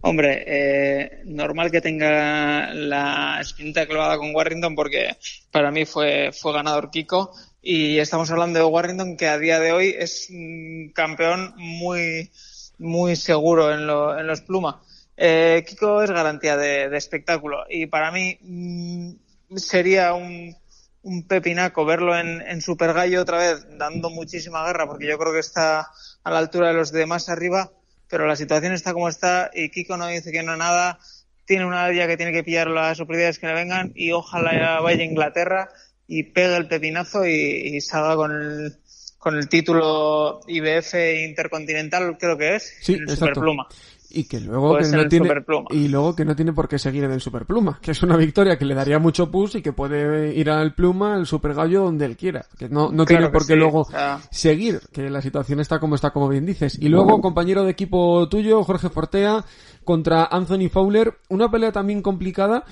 Hombre, 0.02 0.44
eh, 0.46 1.22
normal 1.24 1.70
que 1.70 1.80
tenga 1.80 2.74
la 2.74 3.38
espinita 3.40 3.86
clavada 3.86 4.18
con 4.18 4.34
Warrington 4.34 4.74
porque 4.74 5.16
para 5.50 5.70
mí 5.70 5.86
fue, 5.86 6.30
fue 6.32 6.52
ganador 6.52 6.90
Kiko 6.90 7.32
y 7.62 8.00
estamos 8.00 8.28
hablando 8.32 8.58
de 8.58 8.64
Warrington 8.64 9.16
que 9.16 9.28
a 9.28 9.38
día 9.38 9.60
de 9.60 9.70
hoy 9.70 9.94
es 9.96 10.28
un 10.30 10.90
campeón 10.92 11.54
muy, 11.56 12.32
muy 12.78 13.14
seguro 13.14 13.72
en, 13.72 13.82
en 13.82 14.26
los 14.26 14.40
plumas. 14.40 14.76
Eh, 15.16 15.64
Kiko 15.66 16.02
es 16.02 16.10
garantía 16.10 16.56
de, 16.56 16.96
espectáculo 16.96 17.58
y 17.70 17.86
para 17.86 18.10
mí 18.10 18.36
mm, 18.42 19.56
sería 19.56 20.12
un, 20.14 20.56
un 21.02 21.28
pepinaco 21.28 21.84
verlo 21.84 22.18
en, 22.18 22.42
en 22.42 22.60
Super 22.60 22.92
Gallo 22.94 23.22
otra 23.22 23.38
vez 23.38 23.64
dando 23.78 24.10
muchísima 24.10 24.66
guerra 24.66 24.88
porque 24.88 25.06
yo 25.06 25.16
creo 25.16 25.32
que 25.32 25.38
está 25.38 25.88
a 26.24 26.30
la 26.32 26.38
altura 26.38 26.68
de 26.68 26.74
los 26.74 26.90
demás 26.90 27.28
arriba, 27.28 27.70
pero 28.08 28.26
la 28.26 28.34
situación 28.34 28.72
está 28.72 28.92
como 28.92 29.08
está 29.08 29.52
y 29.54 29.70
Kiko 29.70 29.96
no 29.96 30.08
dice 30.08 30.32
que 30.32 30.42
no 30.42 30.56
nada, 30.56 30.98
tiene 31.44 31.64
una 31.64 31.84
área 31.84 32.08
que 32.08 32.16
tiene 32.16 32.32
que 32.32 32.42
pillar 32.42 32.66
las 32.66 32.98
oportunidades 32.98 33.38
que 33.38 33.46
le 33.46 33.54
vengan 33.54 33.92
y 33.94 34.10
ojalá 34.10 34.80
vaya 34.80 35.02
a 35.02 35.06
Inglaterra 35.06 35.68
y 36.14 36.24
pegue 36.24 36.58
el 36.58 36.68
pepinazo 36.68 37.24
y, 37.24 37.80
salga 37.80 38.16
con 38.16 38.32
el, 38.32 38.74
con 39.18 39.34
el 39.38 39.48
título 39.48 40.40
IBF 40.46 40.94
Intercontinental, 41.26 42.18
creo 42.18 42.36
que 42.36 42.56
es, 42.56 42.74
sí, 42.82 42.94
el 42.94 43.08
Superpluma. 43.08 43.66
Y 44.14 44.24
que 44.24 44.38
luego 44.40 44.76
que 44.76 44.88
no 44.88 45.08
tiene 45.08 45.30
y 45.70 45.88
luego 45.88 46.14
que 46.14 46.26
no 46.26 46.36
tiene 46.36 46.52
por 46.52 46.68
qué 46.68 46.78
seguir 46.78 47.04
en 47.04 47.12
el 47.12 47.22
superpluma 47.22 47.78
que 47.80 47.92
es 47.92 48.02
una 48.02 48.18
victoria 48.18 48.58
que 48.58 48.66
le 48.66 48.74
daría 48.74 48.98
mucho 48.98 49.30
push 49.30 49.56
y 49.56 49.62
que 49.62 49.72
puede 49.72 50.34
ir 50.34 50.50
al 50.50 50.74
pluma 50.74 51.14
al 51.14 51.26
super 51.26 51.54
gallo 51.54 51.84
donde 51.84 52.04
él 52.04 52.18
quiera 52.18 52.44
que 52.58 52.68
no, 52.68 52.92
no 52.92 53.06
tiene 53.06 53.30
por 53.30 53.46
qué 53.46 53.56
luego 53.56 53.88
seguir 54.30 54.82
que 54.92 55.08
la 55.08 55.22
situación 55.22 55.60
está 55.60 55.80
como 55.80 55.94
está 55.94 56.10
como 56.10 56.28
bien 56.28 56.44
dices. 56.44 56.78
Y 56.78 56.90
luego 56.90 57.22
compañero 57.22 57.64
de 57.64 57.70
equipo 57.70 58.28
tuyo 58.28 58.62
Jorge 58.64 58.90
Fortea 58.90 59.46
contra 59.82 60.26
Anthony 60.26 60.68
Fowler 60.70 61.14
una 61.30 61.50
pelea 61.50 61.72
también 61.72 62.02
complicada 62.02 62.66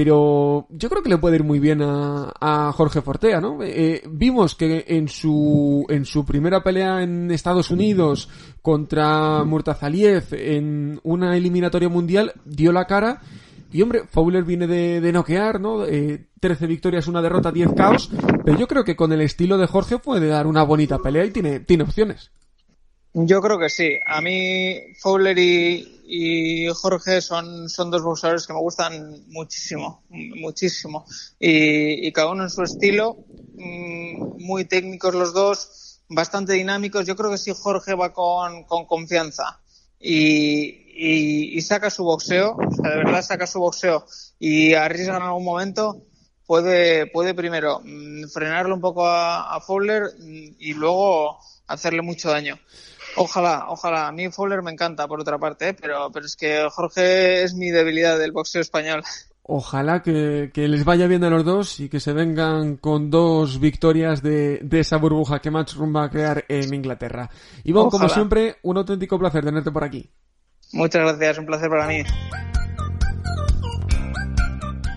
pero 0.00 0.68
yo 0.70 0.88
creo 0.88 1.02
que 1.02 1.08
le 1.08 1.18
puede 1.18 1.34
ir 1.34 1.42
muy 1.42 1.58
bien 1.58 1.80
a, 1.82 2.70
Jorge 2.72 3.02
Fortea, 3.02 3.40
¿no? 3.40 3.58
Eh, 3.64 4.00
vimos 4.08 4.54
que 4.54 4.84
en 4.86 5.08
su, 5.08 5.84
en 5.88 6.04
su 6.04 6.24
primera 6.24 6.62
pelea 6.62 7.02
en 7.02 7.32
Estados 7.32 7.72
Unidos 7.72 8.28
contra 8.62 9.42
Murtazaliev 9.42 10.28
en 10.30 11.00
una 11.02 11.36
eliminatoria 11.36 11.88
mundial 11.88 12.32
dio 12.44 12.70
la 12.70 12.86
cara 12.86 13.22
y 13.72 13.82
hombre, 13.82 14.04
Fowler 14.08 14.44
viene 14.44 14.68
de, 14.68 15.12
noquear, 15.12 15.60
¿no? 15.60 15.84
Eh, 15.84 16.28
13 16.38 16.68
victorias, 16.68 17.08
una 17.08 17.20
derrota, 17.20 17.50
10 17.50 17.72
caos, 17.72 18.08
pero 18.44 18.56
yo 18.56 18.68
creo 18.68 18.84
que 18.84 18.94
con 18.94 19.12
el 19.12 19.20
estilo 19.20 19.58
de 19.58 19.66
Jorge 19.66 19.98
puede 19.98 20.28
dar 20.28 20.46
una 20.46 20.62
bonita 20.62 21.00
pelea 21.00 21.24
y 21.24 21.32
tiene, 21.32 21.58
tiene 21.58 21.82
opciones. 21.82 22.30
Yo 23.14 23.40
creo 23.40 23.58
que 23.58 23.70
sí. 23.70 23.98
A 24.06 24.20
mí 24.20 24.94
Fowler 25.00 25.36
y, 25.38 26.68
Jorge 26.74 27.20
son, 27.20 27.66
dos 27.66 28.02
boxeadores 28.02 28.46
que 28.46 28.52
me 28.52 28.60
gustan 28.60 29.24
muchísimo, 29.28 30.04
muchísimo. 30.08 31.06
Y, 31.38 32.12
cada 32.12 32.30
uno 32.30 32.44
en 32.44 32.50
su 32.50 32.62
estilo, 32.62 33.16
mm, 33.54 34.44
muy 34.44 34.64
técnicos 34.66 35.14
los 35.14 35.32
dos, 35.32 36.00
bastante 36.08 36.52
dinámicos. 36.52 37.06
Yo 37.06 37.16
creo 37.16 37.30
que 37.30 37.38
sí 37.38 37.52
Jorge 37.54 37.94
va 37.94 38.12
con, 38.12 38.64
con 38.64 38.86
confianza 38.86 39.60
y, 39.98 41.56
y, 41.56 41.60
saca 41.62 41.90
su 41.90 42.04
boxeo, 42.04 42.56
o 42.56 42.70
sea, 42.74 42.90
de 42.90 42.96
verdad 42.98 43.22
saca 43.22 43.46
su 43.46 43.58
boxeo 43.60 44.06
y 44.38 44.74
arriesga 44.74 45.16
en 45.16 45.22
algún 45.22 45.44
momento, 45.44 46.02
puede, 46.46 47.06
puede 47.06 47.34
primero 47.34 47.80
mm, 47.84 48.28
frenarle 48.28 48.74
un 48.74 48.80
poco 48.80 49.06
a, 49.06 49.54
a 49.54 49.60
Fowler 49.60 50.04
mm, 50.18 50.56
y 50.58 50.74
luego 50.74 51.38
hacerle 51.66 52.02
mucho 52.02 52.30
daño. 52.30 52.58
Ojalá, 53.18 53.66
ojalá. 53.68 54.08
A 54.08 54.12
mí 54.12 54.30
Fowler 54.30 54.62
me 54.62 54.70
encanta, 54.70 55.06
por 55.06 55.20
otra 55.20 55.38
parte, 55.38 55.70
¿eh? 55.70 55.74
pero, 55.74 56.10
pero 56.12 56.26
es 56.26 56.36
que 56.36 56.66
Jorge 56.70 57.42
es 57.42 57.54
mi 57.54 57.70
debilidad 57.70 58.18
del 58.18 58.32
boxeo 58.32 58.60
español. 58.60 59.02
Ojalá 59.50 60.02
que, 60.02 60.50
les 60.54 60.84
vaya 60.84 61.06
bien 61.06 61.24
a 61.24 61.30
los 61.30 61.42
dos 61.42 61.80
y 61.80 61.88
que 61.88 62.00
se 62.00 62.12
vengan 62.12 62.76
con 62.76 63.08
dos 63.08 63.58
victorias 63.58 64.22
de, 64.22 64.60
esa 64.72 64.98
burbuja 64.98 65.38
que 65.38 65.50
Matchroom 65.50 65.96
va 65.96 66.04
a 66.04 66.10
crear 66.10 66.44
en 66.48 66.74
Inglaterra. 66.74 67.30
Y 67.64 67.72
bueno, 67.72 67.88
como 67.88 68.10
siempre, 68.10 68.56
un 68.62 68.76
auténtico 68.76 69.18
placer 69.18 69.42
tenerte 69.42 69.70
por 69.70 69.84
aquí. 69.84 70.10
Muchas 70.74 71.00
gracias, 71.00 71.38
un 71.38 71.46
placer 71.46 71.70
para 71.70 71.86
mí. 71.86 72.02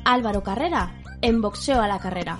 Álvaro 0.04 0.44
Carrera, 0.44 1.02
en 1.22 1.40
boxeo 1.40 1.80
a 1.80 1.88
la 1.88 2.00
carrera. 2.00 2.38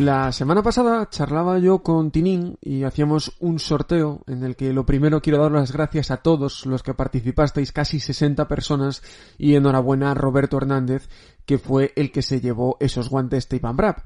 La 0.00 0.32
semana 0.32 0.62
pasada 0.62 1.10
charlaba 1.10 1.58
yo 1.58 1.82
con 1.82 2.10
Tinín 2.10 2.56
y 2.62 2.84
hacíamos 2.84 3.32
un 3.38 3.58
sorteo 3.58 4.22
en 4.26 4.44
el 4.44 4.56
que 4.56 4.72
lo 4.72 4.86
primero 4.86 5.20
quiero 5.20 5.42
dar 5.42 5.52
las 5.52 5.72
gracias 5.72 6.10
a 6.10 6.16
todos 6.16 6.64
los 6.64 6.82
que 6.82 6.94
participasteis, 6.94 7.70
casi 7.70 8.00
60 8.00 8.48
personas, 8.48 9.02
y 9.36 9.56
enhorabuena 9.56 10.10
a 10.10 10.14
Roberto 10.14 10.56
Hernández, 10.56 11.10
que 11.44 11.58
fue 11.58 11.92
el 11.96 12.12
que 12.12 12.22
se 12.22 12.40
llevó 12.40 12.78
esos 12.80 13.10
guantes 13.10 13.46
Tape 13.46 13.66
and 13.66 13.76
Brap. 13.76 13.98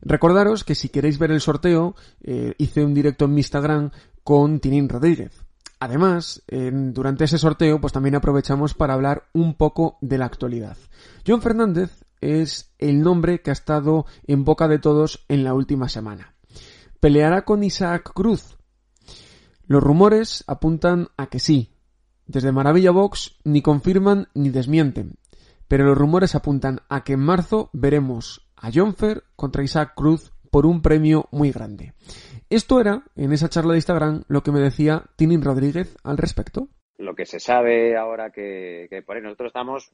Recordaros 0.00 0.64
que 0.64 0.74
si 0.74 0.88
queréis 0.88 1.18
ver 1.18 1.32
el 1.32 1.42
sorteo, 1.42 1.96
eh, 2.22 2.54
hice 2.56 2.82
un 2.82 2.94
directo 2.94 3.26
en 3.26 3.34
mi 3.34 3.40
Instagram 3.40 3.90
con 4.24 4.58
Tinín 4.58 4.88
Rodríguez. 4.88 5.44
Además, 5.78 6.42
durante 6.48 7.24
ese 7.24 7.36
sorteo, 7.36 7.78
pues 7.78 7.92
también 7.92 8.14
aprovechamos 8.14 8.72
para 8.72 8.94
hablar 8.94 9.24
un 9.34 9.52
poco 9.52 9.98
de 10.00 10.16
la 10.16 10.24
actualidad. 10.24 10.78
John 11.26 11.42
Fernández 11.42 12.05
es 12.20 12.74
el 12.78 13.02
nombre 13.02 13.40
que 13.42 13.50
ha 13.50 13.52
estado 13.52 14.06
en 14.26 14.44
boca 14.44 14.68
de 14.68 14.78
todos 14.78 15.24
en 15.28 15.44
la 15.44 15.54
última 15.54 15.88
semana. 15.88 16.34
¿Peleará 17.00 17.44
con 17.44 17.62
Isaac 17.62 18.12
Cruz? 18.14 18.56
Los 19.66 19.82
rumores 19.82 20.44
apuntan 20.46 21.08
a 21.16 21.28
que 21.28 21.38
sí. 21.38 21.72
Desde 22.26 22.52
Maravilla 22.52 22.90
Box 22.90 23.38
ni 23.44 23.62
confirman 23.62 24.28
ni 24.34 24.50
desmienten. 24.50 25.14
Pero 25.68 25.84
los 25.84 25.98
rumores 25.98 26.34
apuntan 26.34 26.80
a 26.88 27.04
que 27.04 27.14
en 27.14 27.20
marzo 27.20 27.70
veremos 27.72 28.48
a 28.56 28.70
Jonfer 28.72 29.24
contra 29.34 29.64
Isaac 29.64 29.92
Cruz 29.94 30.32
por 30.50 30.66
un 30.66 30.82
premio 30.82 31.28
muy 31.32 31.50
grande. 31.50 31.94
Esto 32.48 32.80
era, 32.80 33.02
en 33.16 33.32
esa 33.32 33.48
charla 33.48 33.72
de 33.72 33.78
Instagram, 33.78 34.22
lo 34.28 34.42
que 34.42 34.52
me 34.52 34.60
decía 34.60 35.04
Tinin 35.16 35.42
Rodríguez 35.42 35.96
al 36.04 36.16
respecto. 36.16 36.68
Lo 36.96 37.14
que 37.14 37.26
se 37.26 37.40
sabe 37.40 37.96
ahora 37.96 38.30
que, 38.30 38.86
que 38.88 39.02
por 39.02 39.16
ahí 39.16 39.22
nosotros 39.22 39.48
estamos 39.48 39.92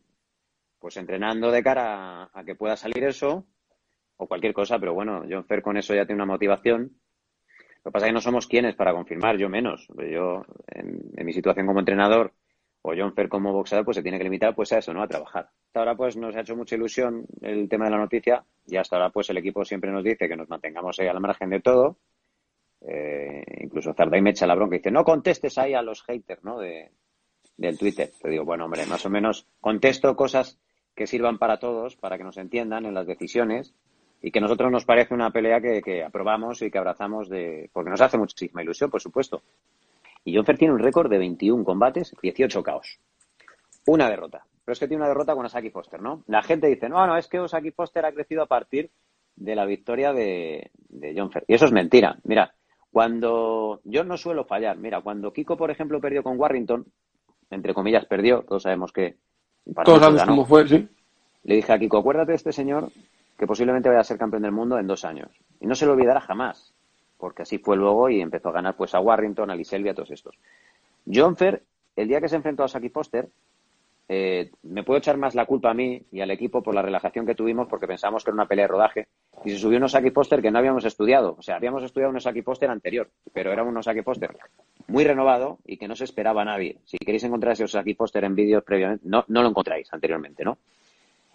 pues 0.82 0.96
entrenando 0.96 1.52
de 1.52 1.62
cara 1.62 2.28
a, 2.34 2.44
que 2.44 2.56
pueda 2.56 2.76
salir 2.76 3.04
eso 3.04 3.46
o 4.16 4.26
cualquier 4.26 4.52
cosa, 4.52 4.80
pero 4.80 4.92
bueno, 4.92 5.22
John 5.30 5.44
Fer 5.44 5.62
con 5.62 5.76
eso 5.76 5.94
ya 5.94 6.04
tiene 6.04 6.20
una 6.20 6.32
motivación. 6.32 7.00
Lo 7.84 7.90
que 7.90 7.92
pasa 7.92 8.06
es 8.06 8.10
que 8.10 8.14
no 8.14 8.20
somos 8.20 8.48
quienes 8.48 8.74
para 8.74 8.92
confirmar, 8.92 9.38
yo 9.38 9.48
menos. 9.48 9.86
Yo, 10.10 10.44
en, 10.66 11.24
mi 11.24 11.32
situación 11.32 11.66
como 11.68 11.78
entrenador 11.78 12.34
o 12.82 12.94
John 12.96 13.14
Fer 13.14 13.28
como 13.28 13.52
boxeador, 13.52 13.84
pues 13.84 13.96
se 13.96 14.02
tiene 14.02 14.18
que 14.18 14.24
limitar 14.24 14.56
pues 14.56 14.72
a 14.72 14.78
eso, 14.78 14.92
¿no? 14.92 15.02
A 15.02 15.06
trabajar. 15.06 15.50
Hasta 15.66 15.78
ahora 15.78 15.94
pues 15.94 16.16
nos 16.16 16.34
ha 16.34 16.40
hecho 16.40 16.56
mucha 16.56 16.74
ilusión 16.74 17.26
el 17.42 17.68
tema 17.68 17.84
de 17.84 17.92
la 17.92 17.98
noticia 17.98 18.44
y 18.66 18.76
hasta 18.76 18.96
ahora 18.96 19.10
pues 19.10 19.30
el 19.30 19.36
equipo 19.36 19.64
siempre 19.64 19.92
nos 19.92 20.02
dice 20.02 20.28
que 20.28 20.36
nos 20.36 20.48
mantengamos 20.48 20.98
ahí 20.98 21.06
al 21.06 21.20
margen 21.20 21.50
de 21.50 21.60
todo. 21.60 21.98
Eh, 22.80 23.44
incluso 23.60 23.94
Zarday 23.94 24.20
me 24.20 24.30
echa 24.30 24.48
la 24.48 24.56
bronca 24.56 24.74
y 24.74 24.78
dice, 24.78 24.90
no 24.90 25.04
contestes 25.04 25.58
ahí 25.58 25.74
a 25.74 25.82
los 25.82 26.02
haters, 26.02 26.42
¿no? 26.42 26.58
De, 26.58 26.90
del 27.56 27.78
Twitter. 27.78 28.10
Te 28.20 28.28
digo, 28.28 28.44
bueno, 28.44 28.64
hombre, 28.64 28.84
más 28.86 29.06
o 29.06 29.10
menos 29.10 29.46
contesto 29.60 30.16
cosas 30.16 30.58
que 30.94 31.06
sirvan 31.06 31.38
para 31.38 31.58
todos, 31.58 31.96
para 31.96 32.18
que 32.18 32.24
nos 32.24 32.36
entiendan 32.36 32.86
en 32.86 32.94
las 32.94 33.06
decisiones 33.06 33.74
y 34.20 34.30
que 34.30 34.38
a 34.38 34.42
nosotros 34.42 34.70
nos 34.70 34.84
parece 34.84 35.14
una 35.14 35.30
pelea 35.30 35.60
que, 35.60 36.04
aprobamos 36.04 36.62
y 36.62 36.70
que 36.70 36.78
abrazamos 36.78 37.28
de, 37.28 37.68
porque 37.72 37.90
nos 37.90 38.00
hace 38.00 38.18
muchísima 38.18 38.62
ilusión, 38.62 38.90
por 38.90 39.00
supuesto. 39.00 39.42
Y 40.24 40.36
John 40.36 40.44
Fer 40.44 40.56
tiene 40.56 40.74
un 40.74 40.80
récord 40.80 41.10
de 41.10 41.18
21 41.18 41.64
combates, 41.64 42.14
18 42.22 42.62
caos. 42.62 43.00
Una 43.86 44.08
derrota. 44.08 44.46
Pero 44.64 44.74
es 44.74 44.78
que 44.78 44.86
tiene 44.86 45.02
una 45.02 45.08
derrota 45.08 45.34
con 45.34 45.44
Osaki 45.44 45.70
Foster, 45.70 46.00
¿no? 46.00 46.22
La 46.28 46.42
gente 46.42 46.68
dice, 46.68 46.88
no, 46.88 47.04
no, 47.04 47.16
es 47.16 47.26
que 47.26 47.40
Osaki 47.40 47.72
Foster 47.72 48.04
ha 48.06 48.12
crecido 48.12 48.42
a 48.42 48.46
partir 48.46 48.90
de 49.34 49.56
la 49.56 49.64
victoria 49.64 50.12
de, 50.12 50.70
de 50.88 51.14
John 51.16 51.32
Fer. 51.32 51.44
Y 51.48 51.54
eso 51.54 51.64
es 51.64 51.72
mentira. 51.72 52.16
Mira, 52.22 52.54
cuando 52.92 53.80
yo 53.82 54.04
no 54.04 54.16
suelo 54.16 54.44
fallar, 54.44 54.76
mira, 54.76 55.00
cuando 55.00 55.32
Kiko, 55.32 55.56
por 55.56 55.72
ejemplo, 55.72 56.00
perdió 56.00 56.22
con 56.22 56.38
Warrington, 56.38 56.86
entre 57.50 57.74
comillas, 57.74 58.06
perdió, 58.06 58.42
todos 58.42 58.62
sabemos 58.62 58.92
que 58.92 59.16
todos 59.84 60.00
sabemos 60.00 60.24
cómo 60.24 60.46
fue, 60.46 60.68
sí. 60.68 60.88
Le 61.44 61.56
dije 61.56 61.72
a 61.72 61.78
Kiko, 61.78 61.98
acuérdate 61.98 62.32
de 62.32 62.36
este 62.36 62.52
señor 62.52 62.90
que 63.36 63.46
posiblemente 63.46 63.88
vaya 63.88 64.00
a 64.00 64.04
ser 64.04 64.18
campeón 64.18 64.42
del 64.42 64.52
mundo 64.52 64.78
en 64.78 64.86
dos 64.86 65.04
años. 65.04 65.28
Y 65.60 65.66
no 65.66 65.74
se 65.74 65.86
lo 65.86 65.92
olvidará 65.92 66.20
jamás, 66.20 66.72
porque 67.18 67.42
así 67.42 67.58
fue 67.58 67.76
luego 67.76 68.08
y 68.08 68.20
empezó 68.20 68.50
a 68.50 68.52
ganar 68.52 68.76
pues 68.76 68.94
a 68.94 69.00
Warrington, 69.00 69.50
a 69.50 69.56
Liselvi, 69.56 69.88
a 69.88 69.94
todos 69.94 70.10
estos. 70.10 70.38
John 71.12 71.36
Fer, 71.36 71.62
el 71.96 72.08
día 72.08 72.20
que 72.20 72.28
se 72.28 72.36
enfrentó 72.36 72.64
a 72.64 72.68
Saki 72.68 72.88
Foster, 72.88 73.28
eh, 74.14 74.50
me 74.64 74.82
puedo 74.82 74.98
echar 74.98 75.16
más 75.16 75.34
la 75.34 75.46
culpa 75.46 75.70
a 75.70 75.74
mí 75.74 76.02
y 76.12 76.20
al 76.20 76.30
equipo 76.30 76.62
por 76.62 76.74
la 76.74 76.82
relajación 76.82 77.24
que 77.24 77.34
tuvimos 77.34 77.66
porque 77.66 77.86
pensamos 77.86 78.22
que 78.22 78.28
era 78.28 78.34
una 78.34 78.46
pelea 78.46 78.64
de 78.64 78.68
rodaje 78.68 79.08
y 79.42 79.50
se 79.52 79.56
subió 79.56 79.78
un 79.78 79.84
Osaki 79.84 80.10
Poster 80.10 80.42
que 80.42 80.50
no 80.50 80.58
habíamos 80.58 80.84
estudiado. 80.84 81.34
O 81.38 81.40
sea, 81.40 81.56
habíamos 81.56 81.82
estudiado 81.82 82.10
un 82.10 82.18
Osaki 82.18 82.42
Poster 82.42 82.68
anterior, 82.68 83.08
pero 83.32 83.54
era 83.54 83.62
un 83.62 83.74
Osaki 83.74 84.02
Poster 84.02 84.36
muy 84.88 85.04
renovado 85.04 85.60
y 85.64 85.78
que 85.78 85.88
no 85.88 85.96
se 85.96 86.04
esperaba 86.04 86.44
nadie. 86.44 86.76
Si 86.84 86.98
queréis 86.98 87.24
encontrar 87.24 87.54
ese 87.54 87.64
Osaki 87.64 87.94
Poster 87.94 88.22
en 88.24 88.34
vídeos 88.34 88.62
previamente, 88.62 89.02
no, 89.08 89.24
lo 89.26 89.48
encontráis 89.48 89.90
anteriormente, 89.94 90.44
¿no? 90.44 90.58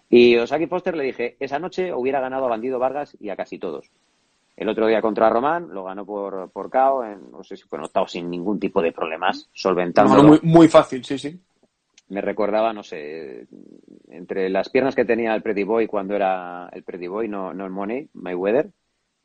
Y 0.08 0.36
Osaki 0.36 0.68
Poster 0.68 0.96
le 0.96 1.02
dije, 1.02 1.36
esa 1.40 1.58
noche 1.58 1.92
hubiera 1.92 2.20
ganado 2.20 2.44
a 2.44 2.50
Bandido 2.50 2.78
Vargas 2.78 3.16
y 3.18 3.30
a 3.30 3.34
casi 3.36 3.58
todos. 3.58 3.90
El 4.56 4.68
otro 4.68 4.86
día 4.86 5.02
contra 5.02 5.30
Román 5.30 5.68
lo 5.74 5.82
ganó 5.82 6.06
por, 6.06 6.52
por 6.52 6.70
KO, 6.70 7.04
en, 7.04 7.32
no 7.32 7.42
sé 7.42 7.56
si 7.56 7.64
fue 7.64 7.80
notado 7.80 8.06
sin 8.06 8.30
ningún 8.30 8.60
tipo 8.60 8.80
de 8.80 8.92
problemas, 8.92 9.48
solventando. 9.52 10.22
muy, 10.22 10.38
muy 10.42 10.68
fácil, 10.68 11.04
sí, 11.04 11.18
sí 11.18 11.40
me 12.08 12.20
recordaba, 12.20 12.72
no 12.72 12.82
sé, 12.82 13.46
entre 14.08 14.48
las 14.48 14.70
piernas 14.70 14.94
que 14.94 15.04
tenía 15.04 15.34
el 15.34 15.42
Pretty 15.42 15.64
Boy 15.64 15.86
cuando 15.86 16.14
era 16.14 16.68
el 16.72 16.82
Pretty 16.82 17.06
Boy, 17.06 17.28
no, 17.28 17.52
no 17.52 17.64
el 17.64 17.70
Money, 17.70 18.08
Mayweather, 18.14 18.70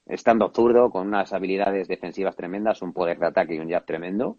estando 0.06 0.52
zurdo, 0.54 0.90
con 0.90 1.08
unas 1.08 1.34
habilidades 1.34 1.88
defensivas 1.88 2.36
tremendas, 2.36 2.82
un 2.82 2.94
poder 2.94 3.20
de 3.20 3.28
ataque 3.28 3.56
y 3.56 3.60
un 3.60 3.70
jab 3.70 3.86
tremendo. 3.86 4.38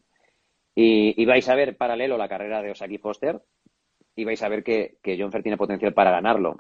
Y, 0.75 1.25
vais 1.25 1.49
a 1.49 1.55
ver 1.55 1.77
paralelo 1.77 2.19
la 2.19 2.29
carrera 2.29 2.61
de 2.61 2.73
Osaki 2.73 2.99
Foster 2.99 3.41
y 4.17 4.25
vais 4.25 4.43
a 4.43 4.49
ver 4.49 4.65
que, 4.65 4.99
que 5.03 5.17
John 5.19 5.31
Fer 5.31 5.43
tiene 5.43 5.57
potencial 5.57 5.95
para 5.95 6.11
ganarlo. 6.11 6.57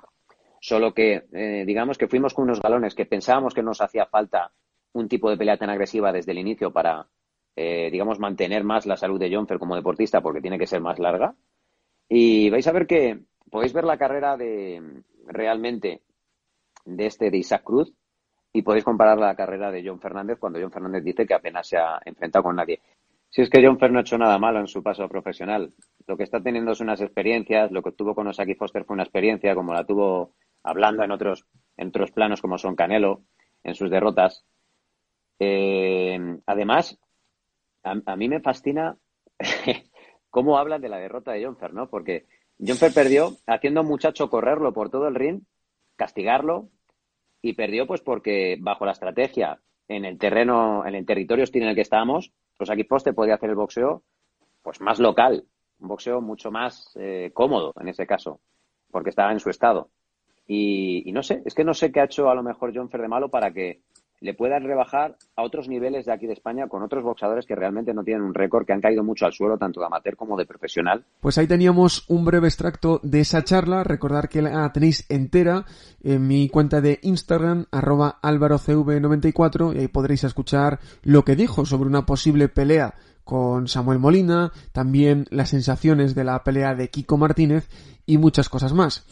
Solo 0.60 0.94
que, 0.94 1.24
eh, 1.32 1.64
digamos 1.66 1.98
que 1.98 2.08
fuimos 2.08 2.32
con 2.32 2.44
unos 2.44 2.60
galones 2.60 2.94
que 2.94 3.06
pensábamos 3.06 3.54
que 3.54 3.62
nos 3.62 3.80
hacía 3.80 4.06
falta 4.06 4.52
un 4.92 5.08
tipo 5.08 5.28
de 5.28 5.36
pelea 5.36 5.58
tan 5.58 5.68
agresiva 5.68 6.12
desde 6.12 6.32
el 6.32 6.38
inicio 6.38 6.72
para, 6.72 7.08
eh, 7.56 7.90
digamos, 7.90 8.18
mantener 8.18 8.64
más 8.64 8.86
la 8.86 8.96
salud 8.96 9.18
de 9.18 9.34
John 9.34 9.46
Fer 9.46 9.58
como 9.58 9.76
deportista 9.76 10.20
porque 10.20 10.40
tiene 10.40 10.58
que 10.58 10.66
ser 10.66 10.80
más 10.80 10.98
larga. 10.98 11.34
Y 12.08 12.50
vais 12.50 12.66
a 12.66 12.72
ver 12.72 12.86
que 12.86 13.20
podéis 13.50 13.72
ver 13.72 13.84
la 13.84 13.98
carrera 13.98 14.36
de 14.36 15.02
realmente 15.26 16.02
de 16.84 17.06
este 17.06 17.30
de 17.30 17.38
Isaac 17.38 17.62
Cruz 17.64 17.92
y 18.52 18.62
podéis 18.62 18.84
comparar 18.84 19.18
la 19.18 19.34
carrera 19.34 19.70
de 19.70 19.82
John 19.84 20.00
Fernández 20.00 20.38
cuando 20.38 20.60
John 20.60 20.70
Fernández 20.70 21.02
dice 21.02 21.26
que 21.26 21.34
apenas 21.34 21.66
se 21.66 21.76
ha 21.76 22.00
enfrentado 22.04 22.44
con 22.44 22.56
nadie. 22.56 22.80
Si 23.28 23.42
es 23.42 23.50
que 23.50 23.64
John 23.66 23.80
Fer 23.80 23.90
no 23.90 23.98
ha 23.98 24.02
hecho 24.02 24.16
nada 24.16 24.38
malo 24.38 24.60
en 24.60 24.68
su 24.68 24.80
paso 24.80 25.08
profesional. 25.08 25.74
Lo 26.06 26.16
que 26.16 26.22
está 26.22 26.40
teniendo 26.40 26.70
es 26.70 26.80
unas 26.80 27.00
experiencias, 27.00 27.72
lo 27.72 27.82
que 27.82 27.90
tuvo 27.90 28.14
con 28.14 28.28
Osaki 28.28 28.54
Foster 28.54 28.84
fue 28.84 28.94
una 28.94 29.02
experiencia, 29.02 29.56
como 29.56 29.74
la 29.74 29.84
tuvo 29.84 30.34
hablando 30.62 31.02
en 31.02 31.10
otros, 31.10 31.44
en 31.76 31.88
otros 31.88 32.12
planos 32.12 32.40
como 32.40 32.58
son 32.58 32.76
Canelo, 32.76 33.22
en 33.64 33.74
sus 33.74 33.90
derrotas. 33.90 34.44
Eh, 35.40 36.38
además, 36.46 36.96
a, 37.82 38.16
mí 38.16 38.28
me 38.28 38.40
fascina 38.40 38.96
cómo 40.34 40.58
hablan 40.58 40.80
de 40.80 40.88
la 40.88 40.98
derrota 40.98 41.30
de 41.30 41.44
Jonfer, 41.44 41.72
¿no? 41.72 41.88
Porque 41.88 42.26
Jonfer 42.58 42.92
perdió 42.92 43.36
haciendo 43.46 43.78
a 43.78 43.82
un 43.84 43.88
muchacho 43.88 44.28
correrlo 44.28 44.72
por 44.72 44.90
todo 44.90 45.06
el 45.06 45.14
ring, 45.14 45.42
castigarlo, 45.94 46.70
y 47.40 47.52
perdió 47.52 47.86
pues 47.86 48.00
porque 48.00 48.56
bajo 48.58 48.84
la 48.84 48.90
estrategia 48.90 49.60
en 49.86 50.04
el 50.04 50.18
terreno, 50.18 50.84
en 50.84 50.96
el 50.96 51.06
territorio 51.06 51.44
hostil 51.44 51.62
en 51.62 51.68
el 51.68 51.76
que 51.76 51.82
estábamos, 51.82 52.32
pues 52.58 52.68
aquí 52.68 52.82
Poste 52.82 53.12
podía 53.12 53.36
hacer 53.36 53.50
el 53.50 53.54
boxeo 53.54 54.02
pues 54.60 54.80
más 54.80 54.98
local, 54.98 55.44
un 55.78 55.86
boxeo 55.86 56.20
mucho 56.20 56.50
más 56.50 56.90
eh, 56.96 57.30
cómodo 57.32 57.72
en 57.80 57.86
ese 57.86 58.04
caso, 58.04 58.40
porque 58.90 59.10
estaba 59.10 59.30
en 59.30 59.38
su 59.38 59.50
estado. 59.50 59.90
Y, 60.48 61.08
y, 61.08 61.12
no 61.12 61.22
sé, 61.22 61.42
es 61.44 61.54
que 61.54 61.62
no 61.62 61.74
sé 61.74 61.92
qué 61.92 62.00
ha 62.00 62.06
hecho 62.06 62.28
a 62.28 62.34
lo 62.34 62.42
mejor 62.42 62.72
John 62.74 62.90
Fer 62.90 63.02
de 63.02 63.08
malo 63.08 63.28
para 63.28 63.52
que 63.52 63.82
le 64.24 64.32
puedan 64.32 64.64
rebajar 64.64 65.16
a 65.36 65.42
otros 65.42 65.68
niveles 65.68 66.06
de 66.06 66.12
aquí 66.14 66.26
de 66.26 66.32
España 66.32 66.66
con 66.66 66.82
otros 66.82 67.04
boxadores 67.04 67.44
que 67.44 67.54
realmente 67.54 67.92
no 67.92 68.04
tienen 68.04 68.22
un 68.22 68.32
récord, 68.32 68.64
que 68.64 68.72
han 68.72 68.80
caído 68.80 69.04
mucho 69.04 69.26
al 69.26 69.34
suelo, 69.34 69.58
tanto 69.58 69.80
de 69.80 69.86
amateur 69.86 70.16
como 70.16 70.38
de 70.38 70.46
profesional. 70.46 71.04
Pues 71.20 71.36
ahí 71.36 71.46
teníamos 71.46 72.06
un 72.08 72.24
breve 72.24 72.48
extracto 72.48 73.00
de 73.02 73.20
esa 73.20 73.44
charla. 73.44 73.84
Recordar 73.84 74.30
que 74.30 74.40
la 74.40 74.72
tenéis 74.72 75.04
entera 75.10 75.66
en 76.02 76.26
mi 76.26 76.48
cuenta 76.48 76.80
de 76.80 77.00
Instagram, 77.02 77.66
arroba 77.70 78.18
álvarocv94, 78.22 79.76
y 79.76 79.80
ahí 79.80 79.88
podréis 79.88 80.24
escuchar 80.24 80.80
lo 81.02 81.22
que 81.22 81.36
dijo 81.36 81.66
sobre 81.66 81.90
una 81.90 82.06
posible 82.06 82.48
pelea 82.48 82.94
con 83.24 83.68
Samuel 83.68 83.98
Molina, 83.98 84.52
también 84.72 85.26
las 85.28 85.50
sensaciones 85.50 86.14
de 86.14 86.24
la 86.24 86.42
pelea 86.44 86.74
de 86.74 86.88
Kiko 86.88 87.18
Martínez 87.18 87.68
y 88.06 88.16
muchas 88.16 88.48
cosas 88.48 88.72
más. 88.72 89.04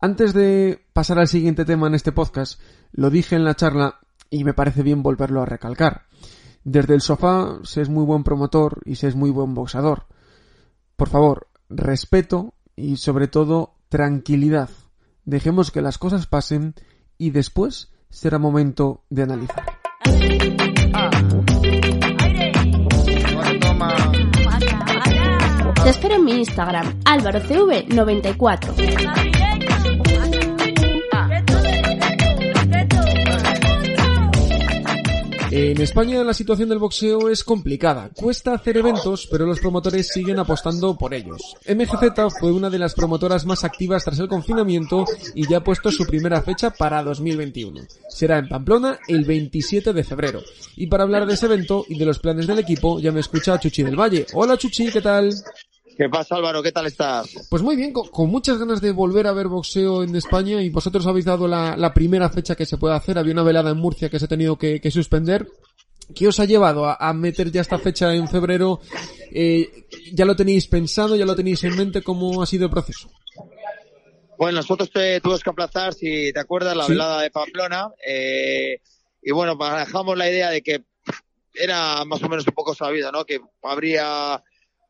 Antes 0.00 0.34
de 0.34 0.80
pasar 0.92 1.20
al 1.20 1.28
siguiente 1.28 1.64
tema 1.64 1.86
en 1.86 1.94
este 1.94 2.10
podcast, 2.10 2.60
lo 2.92 3.10
dije 3.10 3.36
en 3.36 3.44
la 3.44 3.54
charla, 3.54 4.00
y 4.30 4.44
me 4.44 4.54
parece 4.54 4.82
bien 4.82 5.02
volverlo 5.02 5.42
a 5.42 5.46
recalcar. 5.46 6.02
Desde 6.64 6.94
el 6.94 7.00
sofá 7.00 7.58
se 7.62 7.80
es 7.80 7.88
muy 7.88 8.04
buen 8.04 8.24
promotor 8.24 8.80
y 8.84 8.96
se 8.96 9.08
es 9.08 9.14
muy 9.14 9.30
buen 9.30 9.54
boxador. 9.54 10.06
Por 10.96 11.08
favor, 11.08 11.48
respeto 11.68 12.54
y 12.74 12.96
sobre 12.96 13.28
todo 13.28 13.74
tranquilidad. 13.88 14.70
Dejemos 15.24 15.70
que 15.70 15.82
las 15.82 15.98
cosas 15.98 16.26
pasen 16.26 16.74
y 17.18 17.30
después 17.30 17.92
será 18.10 18.38
momento 18.38 19.04
de 19.10 19.22
analizar. 19.22 19.64
Te 25.82 25.90
espero 25.90 26.16
en 26.16 26.24
mi 26.24 26.32
Instagram, 26.32 27.00
álvarocv94. 27.04 29.35
En 35.58 35.80
España 35.80 36.22
la 36.22 36.34
situación 36.34 36.68
del 36.68 36.78
boxeo 36.78 37.30
es 37.30 37.42
complicada. 37.42 38.10
Cuesta 38.14 38.52
hacer 38.52 38.76
eventos, 38.76 39.26
pero 39.26 39.46
los 39.46 39.58
promotores 39.58 40.08
siguen 40.08 40.38
apostando 40.38 40.98
por 40.98 41.14
ellos. 41.14 41.56
MGZ 41.66 42.38
fue 42.38 42.52
una 42.52 42.68
de 42.68 42.78
las 42.78 42.92
promotoras 42.92 43.46
más 43.46 43.64
activas 43.64 44.04
tras 44.04 44.18
el 44.18 44.28
confinamiento 44.28 45.06
y 45.34 45.48
ya 45.48 45.56
ha 45.56 45.64
puesto 45.64 45.90
su 45.90 46.04
primera 46.04 46.42
fecha 46.42 46.68
para 46.68 47.02
2021. 47.02 47.80
Será 48.10 48.36
en 48.36 48.50
Pamplona 48.50 48.98
el 49.08 49.24
27 49.24 49.94
de 49.94 50.04
febrero. 50.04 50.42
Y 50.76 50.88
para 50.88 51.04
hablar 51.04 51.24
de 51.24 51.32
ese 51.32 51.46
evento 51.46 51.86
y 51.88 51.98
de 51.98 52.04
los 52.04 52.18
planes 52.18 52.46
del 52.46 52.58
equipo, 52.58 53.00
ya 53.00 53.10
me 53.10 53.20
escucha 53.20 53.58
Chuchi 53.58 53.82
del 53.82 53.98
Valle. 53.98 54.26
Hola 54.34 54.58
Chuchi, 54.58 54.92
¿qué 54.92 55.00
tal? 55.00 55.32
¿Qué 55.96 56.10
pasa 56.10 56.36
Álvaro? 56.36 56.62
¿Qué 56.62 56.72
tal 56.72 56.86
estás? 56.86 57.48
Pues 57.48 57.62
muy 57.62 57.74
bien, 57.74 57.92
con, 57.92 58.28
muchas 58.28 58.58
ganas 58.58 58.82
de 58.82 58.92
volver 58.92 59.26
a 59.26 59.32
ver 59.32 59.48
boxeo 59.48 60.02
en 60.02 60.14
España 60.14 60.60
y 60.60 60.68
vosotros 60.68 61.06
habéis 61.06 61.24
dado 61.24 61.48
la, 61.48 61.92
primera 61.94 62.28
fecha 62.28 62.54
que 62.54 62.66
se 62.66 62.76
puede 62.76 62.94
hacer. 62.94 63.18
Había 63.18 63.32
una 63.32 63.42
velada 63.42 63.70
en 63.70 63.78
Murcia 63.78 64.10
que 64.10 64.18
se 64.18 64.26
ha 64.26 64.28
tenido 64.28 64.58
que, 64.58 64.90
suspender. 64.90 65.46
¿Qué 66.14 66.28
os 66.28 66.38
ha 66.38 66.44
llevado 66.44 66.84
a, 66.86 67.12
meter 67.14 67.50
ya 67.50 67.62
esta 67.62 67.78
fecha 67.78 68.14
en 68.14 68.28
febrero? 68.28 68.80
Eh, 69.32 69.86
¿Ya 70.12 70.26
lo 70.26 70.36
tenéis 70.36 70.66
pensado? 70.66 71.16
¿Ya 71.16 71.24
lo 71.24 71.34
tenéis 71.34 71.64
en 71.64 71.74
mente? 71.74 72.02
¿Cómo 72.02 72.42
ha 72.42 72.46
sido 72.46 72.66
el 72.66 72.70
proceso? 72.70 73.10
Bueno, 74.36 74.58
nosotros 74.58 74.90
te 74.90 75.18
tuvimos 75.22 75.42
que 75.42 75.50
aplazar, 75.50 75.94
si 75.94 76.30
te 76.30 76.40
acuerdas, 76.40 76.76
la 76.76 76.86
velada 76.86 77.22
de 77.22 77.30
Pamplona. 77.30 77.88
Eh, 78.06 78.80
y 79.22 79.32
bueno, 79.32 79.56
manejamos 79.56 80.16
la 80.18 80.28
idea 80.28 80.50
de 80.50 80.60
que 80.60 80.84
era 81.54 82.04
más 82.04 82.22
o 82.22 82.28
menos 82.28 82.46
un 82.46 82.52
poco 82.52 82.74
sabido, 82.74 83.10
¿no? 83.10 83.24
Que 83.24 83.40
habría 83.62 84.42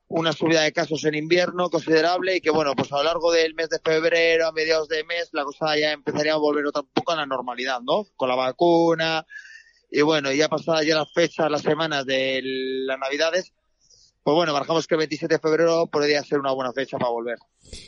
una 0.09 0.33
subida 0.33 0.63
de 0.63 0.73
casos 0.73 1.05
en 1.05 1.15
invierno 1.15 1.69
considerable 1.69 2.37
y 2.37 2.41
que 2.41 2.51
bueno, 2.51 2.75
pues 2.77 2.93
a 2.93 2.99
lo 2.99 3.03
largo 3.05 3.33
del 3.33 3.55
mes 3.55 3.69
de 3.69 3.81
febrero, 3.81 4.47
a 4.47 4.53
mediados 4.53 4.89
de 4.89 5.05
mes, 5.05 5.31
la 5.33 5.45
cosa 5.45 5.77
ya 5.77 5.93
empezaría 5.93 6.35
a 6.35 6.37
volver 6.37 6.67
otra, 6.67 6.83
poco 6.83 7.13
a 7.13 7.17
la 7.17 7.27
normalidad, 7.27 7.81
¿no? 7.81 8.07
Con 8.17 8.29
la 8.29 8.37
vacuna 8.37 9.27
y 9.91 10.03
bueno, 10.03 10.33
ya 10.33 10.49
pasadas 10.49 10.87
ya 10.87 10.97
las 10.97 11.13
fechas, 11.13 11.51
las 11.51 11.63
semanas 11.63 12.07
de 12.07 12.41
las 12.43 12.99
navidades, 12.99 13.53
pues 14.27 14.35
bueno, 14.35 14.53
marcamos 14.53 14.89
que 14.89 14.97
el 14.97 14.99
27 14.99 15.37
de 15.37 15.39
febrero 15.39 15.87
podría 15.87 16.21
ser 16.25 16.41
una 16.41 16.51
buena 16.51 16.73
fecha 16.73 16.99
para 16.99 17.13
volver. 17.13 17.39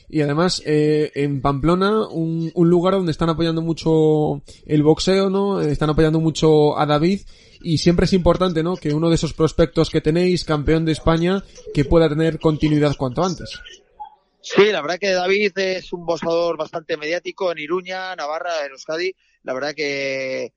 Y 0.09 0.21
además, 0.21 0.63
eh, 0.65 1.11
en 1.17 1.43
Pamplona, 1.43 2.07
un, 2.07 2.53
un 2.55 2.71
lugar 2.71 2.95
donde 2.95 3.11
están 3.11 3.29
apoyando 3.29 3.61
mucho 3.61 4.41
el 4.65 4.85
boxeo, 4.85 5.31
¿no? 5.31 5.61
Están 5.61 5.91
apoyando 5.91 6.21
mucho 6.21 6.79
a 6.79 6.87
David 6.87 7.23
y 7.61 7.79
siempre 7.79 8.05
es 8.05 8.13
importante, 8.13 8.63
¿no? 8.63 8.77
Que 8.77 8.95
uno 8.95 9.09
de 9.09 9.17
esos 9.17 9.33
prospectos 9.33 9.91
que 9.91 10.01
tenéis, 10.01 10.45
campeón 10.45 10.85
de 10.85 10.93
España, 10.93 11.43
que 11.75 11.85
pueda 11.85 12.09
tener 12.09 12.39
continuidad 12.39 12.95
cuanto 12.97 13.25
antes. 13.25 13.61
Sí, 14.41 14.67
la 14.71 14.81
verdad 14.81 15.01
que 15.01 15.11
David 15.11 15.59
es 15.59 15.93
un 15.93 16.07
boxador 16.07 16.57
bastante 16.57 16.97
mediático 16.97 17.51
en 17.51 17.59
Iruña, 17.59 18.15
Navarra, 18.15 18.65
en 18.65 18.71
Euskadi. 18.71 19.13
La 19.43 19.55
verdad 19.55 19.75
que, 19.75 20.53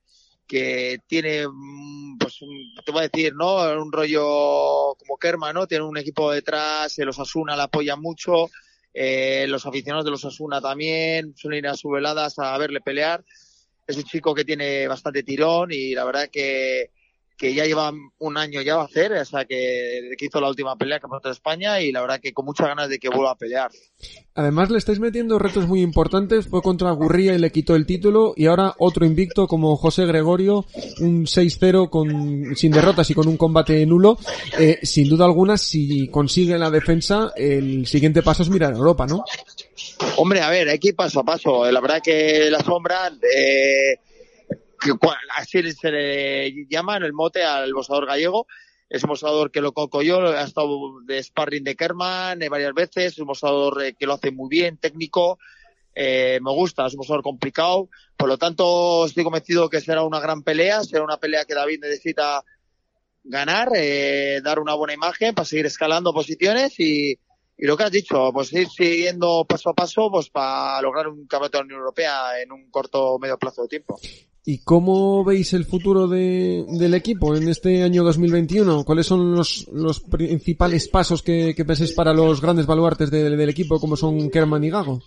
que 0.52 1.00
tiene, 1.08 1.48
mm, 1.48 2.18
pues, 2.18 2.40
te 2.86 2.92
voy 2.92 3.00
a 3.00 3.08
decir, 3.08 3.34
¿no? 3.34 3.56
Un 3.82 3.92
rollo 3.92 4.96
como 4.96 5.18
Kerma, 5.18 5.54
¿no? 5.54 5.66
Tiene 5.66 5.86
un 5.86 5.98
equipo 5.98 6.30
detrás, 6.30 6.98
los 6.98 7.20
Asuna 7.20 7.56
la 7.56 7.64
apoyan 7.64 8.02
mucho, 8.02 8.50
eh, 8.94 9.46
los 9.48 9.66
aficionados 9.66 10.04
de 10.04 10.12
los 10.12 10.26
Asuna 10.26 10.60
también, 10.60 11.34
suelen 11.38 11.60
ir 11.60 11.68
a 11.70 11.78
sus 11.78 11.94
veladas 11.94 12.38
a 12.38 12.58
verle 12.58 12.82
pelear 12.82 13.24
es 13.88 13.98
un 13.98 14.04
chico 14.04 14.34
que 14.34 14.46
tiene 14.46 14.88
bastante 14.88 15.24
tirón 15.24 15.72
y 15.72 15.94
la 15.94 16.04
verdad 16.06 16.30
que, 16.32 16.92
que 17.38 17.54
ya 17.54 17.66
lleva 17.66 17.92
un 18.20 18.38
año 18.38 18.62
ya 18.62 18.76
va 18.76 18.84
a 18.84 18.86
hacer, 18.86 19.14
o 19.14 19.26
sea 19.26 19.46
que, 19.46 20.12
que 20.18 20.26
hizo 20.26 20.40
la 20.40 20.50
última 20.50 20.76
pelea 20.76 21.00
Campeonato 21.00 21.30
de 21.30 21.34
España 21.34 21.82
y 21.82 21.92
la 21.92 22.02
verdad 22.02 22.20
que 22.20 22.34
con 22.34 22.46
muchas 22.46 22.68
ganas 22.68 22.90
de 22.90 23.00
que 23.00 23.10
vuelva 23.10 23.32
a 23.32 23.36
pelear. 23.36 23.72
Además 24.36 24.70
le 24.70 24.78
estáis 24.78 25.00
metiendo 25.00 25.40
retos 25.40 25.68
muy 25.68 25.82
importantes, 25.82 26.48
fue 26.48 26.62
contra 26.62 26.92
Gurría 26.92 27.34
y 27.34 27.40
le 27.40 27.52
quitó 27.52 27.76
el 27.76 27.86
título 27.86 28.34
y 28.36 28.46
ahora 28.46 28.76
otro 28.78 29.06
invicto 29.06 29.48
como 29.48 29.76
José 29.76 30.06
Gregorio, 30.06 30.66
un 31.00 31.26
6-0 31.26 31.90
con, 31.90 32.56
sin 32.56 32.72
derrotas 32.72 33.10
y 33.10 33.14
con 33.14 33.28
un 33.28 33.38
combate 33.38 33.86
nulo. 33.86 34.18
Eh, 34.58 34.80
sin 34.84 35.10
duda 35.10 35.26
alguna, 35.26 35.58
si 35.58 36.08
consigue 36.08 36.58
la 36.58 36.70
defensa, 36.70 37.32
el 37.36 37.86
siguiente 37.88 38.22
paso 38.22 38.44
es 38.44 38.50
mirar 38.50 38.74
a 38.74 38.78
Europa, 38.78 39.06
¿no? 39.06 39.24
Hombre, 40.18 40.42
a 40.42 40.50
ver, 40.50 40.70
hay 40.70 40.80
que 40.80 40.90
ir 40.90 40.96
paso 40.96 41.20
a 41.20 41.24
paso. 41.24 41.70
La 41.70 41.82
verdad 41.82 42.02
que 42.04 42.50
la 42.50 42.60
sombra, 42.60 43.12
eh, 43.22 43.98
que, 44.82 44.94
así 45.36 45.72
se 45.72 45.92
le 45.92 46.68
llama 46.68 46.98
en 46.98 47.04
el 47.04 47.14
mote 47.14 47.44
al 47.44 47.74
boxeador 47.74 48.08
gallego. 48.08 48.48
Es 48.90 49.04
un 49.04 49.10
boxeador 49.10 49.52
que 49.52 49.62
lo 49.62 49.72
coco 49.72 50.02
yo, 50.02 50.20
ha 50.20 50.44
estado 50.44 51.02
de 51.06 51.24
sparring 51.24 51.64
de 51.64 51.78
Kerman 51.78 52.40
varias 52.50 52.74
veces, 52.74 53.14
es 53.14 53.20
un 53.20 53.28
boxeador 53.28 53.96
que 53.96 54.06
lo 54.06 54.14
hace 54.16 54.32
muy 54.32 54.50
bien, 54.50 54.78
técnico, 54.78 55.40
eh, 55.96 56.40
me 56.42 56.52
gusta, 56.52 56.86
es 56.88 56.94
un 56.94 56.98
boxeador 56.98 57.24
complicado, 57.24 57.88
por 58.18 58.28
lo 58.28 58.38
tanto 58.38 59.06
estoy 59.06 59.24
convencido 59.24 59.70
que 59.70 59.80
será 59.80 60.04
una 60.04 60.20
gran 60.20 60.44
pelea, 60.44 60.84
será 60.84 61.06
una 61.06 61.16
pelea 61.16 61.46
que 61.46 61.56
David 61.56 61.80
necesita 61.82 62.44
ganar, 63.24 63.70
eh, 63.76 64.42
dar 64.44 64.60
una 64.60 64.74
buena 64.74 64.94
imagen 64.94 65.36
para 65.36 65.46
seguir 65.46 65.68
escalando 65.68 66.14
posiciones 66.14 66.78
y, 66.78 67.18
y 67.58 67.68
lo 67.68 67.78
que 67.78 67.84
has 67.84 67.92
dicho, 67.92 68.32
pues 68.34 68.52
ir 68.52 68.68
siguiendo 68.68 69.46
paso 69.48 69.70
a 69.70 69.74
paso 69.74 70.10
pues 70.12 70.30
para 70.30 70.82
lograr 70.82 71.08
un 71.08 71.28
campeonato 71.28 71.60
de 71.60 71.62
la 71.62 71.66
Unión 71.66 71.80
Europea 71.80 72.42
en 72.42 72.52
un 72.52 72.70
corto 72.72 73.20
medio 73.20 73.38
plazo 73.38 73.62
de 73.62 73.68
tiempo. 73.68 74.00
¿Y 74.44 74.64
cómo 74.64 75.24
veis 75.24 75.54
el 75.54 75.66
futuro 75.66 76.08
de, 76.08 76.66
del 76.68 76.96
equipo 76.96 77.36
en 77.36 77.48
este 77.48 77.84
año 77.84 78.04
2021? 78.04 78.84
¿Cuáles 78.84 79.06
son 79.06 79.36
los, 79.36 79.68
los 79.72 80.00
principales 80.00 80.88
pasos 80.88 81.22
que, 81.22 81.54
que 81.56 81.64
pensáis 81.64 81.92
para 81.94 82.12
los 82.14 82.42
grandes 82.42 82.66
baluartes 82.66 83.12
del 83.12 83.50
equipo 83.50 83.80
como 83.80 83.96
son 83.96 84.32
Kerman 84.32 84.64
y 84.64 84.72
Gago? 84.72 85.00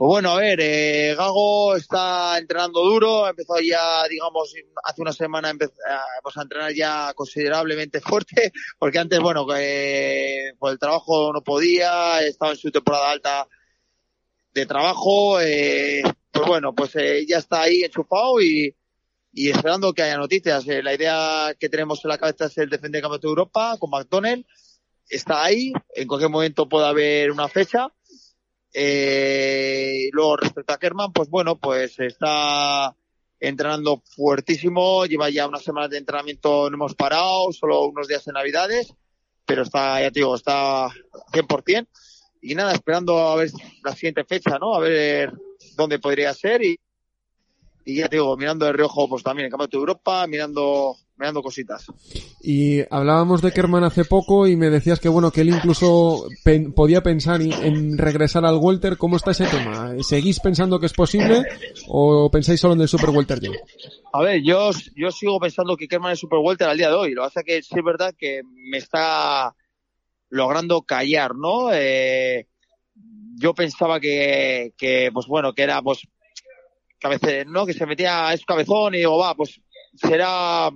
Pues 0.00 0.08
bueno, 0.08 0.30
a 0.30 0.36
ver, 0.36 0.58
eh, 0.62 1.14
Gago 1.14 1.76
está 1.76 2.38
entrenando 2.38 2.80
duro, 2.80 3.26
ha 3.26 3.30
empezado 3.30 3.60
ya, 3.60 4.08
digamos, 4.08 4.54
hace 4.82 5.02
una 5.02 5.12
semana 5.12 5.50
empezó, 5.50 5.74
pues 6.22 6.38
a 6.38 6.40
entrenar 6.40 6.72
ya 6.72 7.12
considerablemente 7.12 8.00
fuerte, 8.00 8.50
porque 8.78 8.98
antes, 8.98 9.20
bueno, 9.20 9.46
eh, 9.54 10.54
por 10.58 10.72
el 10.72 10.78
trabajo 10.78 11.34
no 11.34 11.42
podía, 11.42 12.22
estaba 12.22 12.52
en 12.52 12.56
su 12.56 12.70
temporada 12.70 13.10
alta 13.10 13.46
de 14.54 14.64
trabajo, 14.64 15.38
eh, 15.38 16.02
pues 16.30 16.46
bueno, 16.46 16.74
pues 16.74 16.96
eh, 16.96 17.24
ya 17.26 17.38
está 17.38 17.62
ahí 17.62 17.82
enchufado 17.82 18.40
y, 18.40 18.74
y 19.32 19.50
esperando 19.50 19.92
que 19.92 20.02
haya 20.02 20.16
noticias. 20.16 20.66
Eh, 20.68 20.82
la 20.82 20.94
idea 20.94 21.54
que 21.58 21.68
tenemos 21.68 22.04
en 22.04 22.10
la 22.10 22.18
cabeza 22.18 22.46
es 22.46 22.58
el 22.58 22.70
defender 22.70 23.02
Campeonato 23.02 23.26
de 23.26 23.30
Europa 23.30 23.76
con 23.78 23.90
McDonnell, 23.90 24.46
está 25.08 25.44
ahí, 25.44 25.72
en 25.94 26.06
cualquier 26.08 26.30
momento 26.30 26.68
puede 26.68 26.86
haber 26.86 27.30
una 27.30 27.48
fecha 27.48 27.92
eh, 28.72 30.08
luego 30.12 30.36
respecto 30.36 30.72
a 30.72 30.78
Kerman, 30.78 31.12
pues 31.12 31.28
bueno, 31.28 31.58
pues 31.58 31.98
está 31.98 32.94
entrenando 33.40 34.02
fuertísimo, 34.04 35.06
lleva 35.06 35.30
ya 35.30 35.48
unas 35.48 35.62
semanas 35.62 35.90
de 35.90 35.98
entrenamiento, 35.98 36.70
no 36.70 36.76
hemos 36.76 36.94
parado, 36.94 37.52
solo 37.52 37.86
unos 37.86 38.06
días 38.06 38.24
de 38.24 38.32
Navidades, 38.32 38.94
pero 39.44 39.62
está, 39.62 40.00
ya 40.00 40.10
te 40.10 40.20
digo, 40.20 40.34
está 40.34 40.88
100%. 41.32 41.88
Y 42.42 42.54
nada, 42.54 42.72
esperando 42.72 43.18
a 43.18 43.36
ver 43.36 43.50
la 43.84 43.94
siguiente 43.94 44.24
fecha, 44.24 44.58
¿no? 44.58 44.74
A 44.74 44.80
ver 44.80 45.32
dónde 45.76 45.98
podría 45.98 46.32
ser 46.34 46.62
y, 46.64 46.78
y 47.84 47.96
ya 47.96 48.08
te 48.08 48.16
digo, 48.16 48.36
mirando 48.36 48.66
de 48.66 48.72
reojo, 48.72 49.08
pues 49.08 49.22
también 49.22 49.46
el 49.46 49.50
Campeonato 49.50 49.76
de 49.76 49.80
Europa, 49.80 50.26
mirando 50.26 50.96
mirando 51.20 51.42
cositas. 51.42 51.84
Y 52.42 52.80
hablábamos 52.90 53.42
de 53.42 53.52
Kerman 53.52 53.84
hace 53.84 54.06
poco 54.06 54.46
y 54.46 54.56
me 54.56 54.70
decías 54.70 54.98
que 54.98 55.10
bueno, 55.10 55.30
que 55.30 55.42
él 55.42 55.50
incluso 55.50 56.26
podía 56.74 57.02
pensar 57.02 57.42
en 57.42 57.98
regresar 57.98 58.46
al 58.46 58.56
Welter. 58.56 58.96
¿Cómo 58.96 59.16
está 59.16 59.32
ese 59.32 59.44
tema? 59.44 59.92
¿Seguís 60.02 60.40
pensando 60.40 60.80
que 60.80 60.86
es 60.86 60.94
posible 60.94 61.42
o 61.88 62.30
pensáis 62.30 62.58
solo 62.58 62.72
en 62.72 62.80
el 62.80 62.88
Super 62.88 63.10
Welter 63.10 63.38
ya? 63.38 63.50
A 64.14 64.22
ver, 64.22 64.42
yo, 64.42 64.70
yo 64.96 65.10
sigo 65.10 65.38
pensando 65.38 65.76
que 65.76 65.86
Kerman 65.86 66.12
es 66.12 66.18
Super 66.18 66.38
Welter 66.42 66.68
al 66.68 66.78
día 66.78 66.88
de 66.88 66.94
hoy. 66.94 67.12
Lo 67.12 67.24
hace 67.24 67.44
que 67.44 67.62
sí 67.62 67.74
es 67.76 67.84
verdad 67.84 68.14
que 68.18 68.40
me 68.42 68.78
está 68.78 69.54
logrando 70.30 70.82
callar, 70.82 71.34
¿no? 71.36 71.70
Eh, 71.70 72.46
yo 73.40 73.54
pensaba 73.54 73.98
que, 73.98 74.72
que, 74.76 75.10
pues 75.12 75.26
bueno, 75.26 75.54
que 75.54 75.62
era, 75.62 75.80
pues, 75.80 76.06
cabece, 76.98 77.44
¿no? 77.46 77.64
Que 77.64 77.72
se 77.72 77.86
metía 77.86 78.28
a 78.28 78.36
su 78.36 78.44
cabezón 78.44 78.94
y 78.94 78.98
digo, 78.98 79.18
va, 79.18 79.34
pues 79.34 79.60
será 79.94 80.70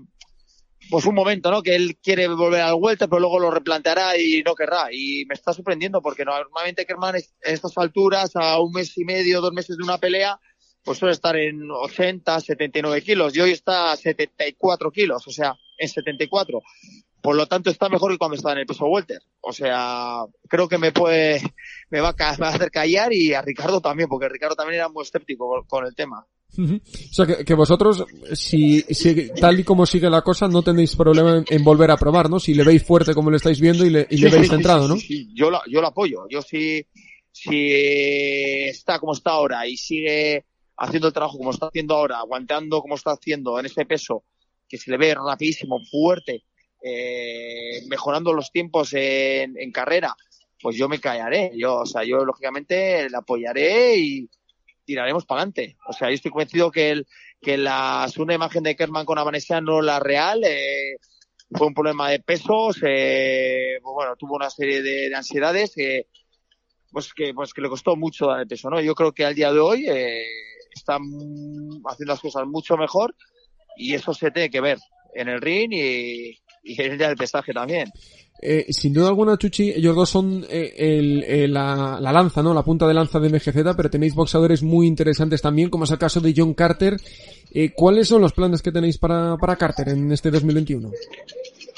pues 0.90 1.06
un 1.06 1.14
momento, 1.14 1.50
¿no? 1.50 1.62
Que 1.62 1.74
él 1.74 1.98
quiere 2.02 2.28
volver 2.28 2.60
al 2.60 2.74
vuelta, 2.76 3.06
pero 3.06 3.20
luego 3.20 3.38
lo 3.38 3.50
replanteará 3.50 4.18
y 4.18 4.42
no 4.42 4.54
querrá. 4.54 4.92
Y 4.92 5.24
me 5.26 5.34
está 5.34 5.52
sorprendiendo 5.52 6.02
porque 6.02 6.24
normalmente 6.24 6.86
Kerman 6.86 7.16
en 7.16 7.22
estas 7.40 7.76
alturas, 7.78 8.32
a 8.34 8.60
un 8.60 8.72
mes 8.72 8.96
y 8.98 9.04
medio, 9.04 9.40
dos 9.40 9.52
meses 9.52 9.76
de 9.76 9.84
una 9.84 9.98
pelea, 9.98 10.38
pues 10.82 10.98
suele 10.98 11.12
estar 11.12 11.36
en 11.36 11.70
80, 11.70 12.40
79 12.40 13.02
kilos 13.02 13.34
y 13.36 13.40
hoy 13.40 13.52
está 13.52 13.92
a 13.92 13.96
74 13.96 14.90
kilos, 14.90 15.26
o 15.26 15.30
sea, 15.30 15.54
en 15.78 15.88
74. 15.88 16.60
Por 17.24 17.36
lo 17.36 17.46
tanto, 17.46 17.70
está 17.70 17.88
mejor 17.88 18.12
que 18.12 18.18
cuando 18.18 18.36
estaba 18.36 18.52
en 18.52 18.58
el 18.58 18.66
peso 18.66 18.84
welter. 18.84 19.22
O 19.40 19.50
sea, 19.50 20.26
creo 20.46 20.68
que 20.68 20.76
me 20.76 20.92
puede, 20.92 21.40
me 21.88 22.02
va 22.02 22.10
a, 22.10 22.32
me 22.32 22.38
va 22.38 22.48
a 22.48 22.54
hacer 22.54 22.70
callar 22.70 23.14
y 23.14 23.32
a 23.32 23.40
Ricardo 23.40 23.80
también, 23.80 24.10
porque 24.10 24.28
Ricardo 24.28 24.54
también 24.54 24.80
era 24.80 24.90
muy 24.90 25.04
escéptico 25.04 25.64
con 25.66 25.86
el 25.86 25.94
tema. 25.94 26.26
O 26.58 27.14
sea, 27.14 27.24
que, 27.24 27.54
vosotros, 27.54 28.04
si, 28.34 28.82
si, 28.82 29.30
tal 29.40 29.58
y 29.58 29.64
como 29.64 29.86
sigue 29.86 30.10
la 30.10 30.20
cosa, 30.20 30.48
no 30.48 30.60
tenéis 30.60 30.96
problema 30.96 31.42
en, 31.48 31.64
volver 31.64 31.92
a 31.92 31.96
probar, 31.96 32.28
¿no? 32.28 32.38
Si 32.38 32.52
le 32.52 32.62
veis 32.62 32.84
fuerte 32.84 33.14
como 33.14 33.30
lo 33.30 33.38
estáis 33.38 33.58
viendo 33.58 33.86
y 33.86 33.90
le, 33.90 34.06
y 34.10 34.18
le 34.18 34.28
veis 34.28 34.50
centrado, 34.50 34.86
¿no? 34.86 34.96
Sí, 34.98 35.30
yo 35.34 35.48
lo, 35.48 35.62
yo 35.66 35.80
lo 35.80 35.86
apoyo. 35.86 36.26
Yo 36.28 36.42
sí, 36.42 36.86
si 37.32 37.72
está 38.68 38.98
como 38.98 39.14
está 39.14 39.30
ahora 39.30 39.66
y 39.66 39.78
sigue 39.78 40.44
haciendo 40.76 41.08
el 41.08 41.14
trabajo 41.14 41.38
como 41.38 41.52
está 41.52 41.68
haciendo 41.68 41.94
ahora, 41.94 42.18
aguantando 42.18 42.82
como 42.82 42.96
está 42.96 43.12
haciendo 43.12 43.58
en 43.58 43.64
ese 43.64 43.86
peso, 43.86 44.24
que 44.68 44.76
se 44.76 44.90
le 44.90 44.98
ve 44.98 45.14
rapidísimo, 45.14 45.80
fuerte, 45.90 46.44
eh, 46.84 47.82
mejorando 47.88 48.32
los 48.32 48.52
tiempos 48.52 48.92
en, 48.92 49.58
en 49.58 49.72
carrera, 49.72 50.14
pues 50.60 50.76
yo 50.76 50.88
me 50.88 51.00
callaré. 51.00 51.52
Yo, 51.56 51.76
o 51.76 51.86
sea, 51.86 52.04
yo 52.04 52.24
lógicamente 52.24 53.08
le 53.08 53.16
apoyaré 53.16 53.96
y, 53.96 54.28
tiraremos 54.84 55.24
para 55.24 55.42
adelante. 55.42 55.76
O 55.88 55.92
sea, 55.92 56.08
yo 56.08 56.14
estoy 56.14 56.30
convencido 56.30 56.70
que, 56.70 56.90
el, 56.90 57.06
que 57.40 57.56
la 57.56 58.06
segunda 58.10 58.34
imagen 58.34 58.62
de 58.62 58.76
Kerman 58.76 59.06
con 59.06 59.18
Avanesia 59.18 59.60
no 59.60 59.82
la 59.82 59.98
real. 59.98 60.42
Eh, 60.44 60.96
fue 61.50 61.66
un 61.66 61.74
problema 61.74 62.10
de 62.10 62.20
pesos, 62.20 62.78
eh, 62.82 63.78
pues 63.82 63.94
bueno, 63.94 64.16
tuvo 64.16 64.34
una 64.34 64.50
serie 64.50 64.82
de, 64.82 65.14
ansiedades 65.14 65.72
que, 65.74 66.08
pues 66.90 67.12
que, 67.12 67.32
pues 67.32 67.52
que 67.52 67.60
le 67.60 67.68
costó 67.68 67.96
mucho 67.96 68.26
dar 68.26 68.40
el 68.40 68.48
peso, 68.48 68.70
¿no? 68.70 68.80
Yo 68.80 68.94
creo 68.94 69.12
que 69.12 69.24
al 69.24 69.34
día 69.34 69.52
de 69.52 69.60
hoy 69.60 69.86
eh, 69.88 70.24
está 70.74 70.94
haciendo 70.94 72.12
las 72.12 72.20
cosas 72.20 72.46
mucho 72.46 72.76
mejor 72.76 73.14
y 73.76 73.94
eso 73.94 74.14
se 74.14 74.30
tiene 74.30 74.50
que 74.50 74.60
ver 74.60 74.78
en 75.14 75.28
el 75.28 75.40
ring 75.40 75.72
y, 75.72 76.40
y 76.64 76.80
el 76.80 76.98
día 76.98 77.08
del 77.08 77.16
pesaje 77.16 77.52
también. 77.52 77.92
Eh, 78.40 78.66
sin 78.72 78.92
duda 78.92 79.08
alguna, 79.08 79.38
Chuchi, 79.38 79.70
ellos 79.70 79.94
dos 79.94 80.10
son 80.10 80.44
eh, 80.50 80.74
el, 80.76 81.52
la, 81.52 81.98
lanza, 82.00 82.42
¿no? 82.42 82.52
La 82.52 82.62
punta 82.62 82.86
de 82.86 82.94
lanza 82.94 83.20
de 83.20 83.28
MGZ, 83.28 83.74
pero 83.76 83.90
tenéis 83.90 84.14
boxeadores 84.14 84.62
muy 84.62 84.86
interesantes 84.86 85.40
también, 85.40 85.70
como 85.70 85.84
es 85.84 85.90
el 85.90 85.98
caso 85.98 86.20
de 86.20 86.34
John 86.36 86.54
Carter. 86.54 86.96
Eh, 87.52 87.72
¿Cuáles 87.74 88.08
son 88.08 88.20
los 88.20 88.32
planes 88.32 88.60
que 88.60 88.72
tenéis 88.72 88.98
para, 88.98 89.36
para 89.36 89.56
Carter 89.56 89.90
en 89.90 90.10
este 90.10 90.30
2021? 90.30 90.90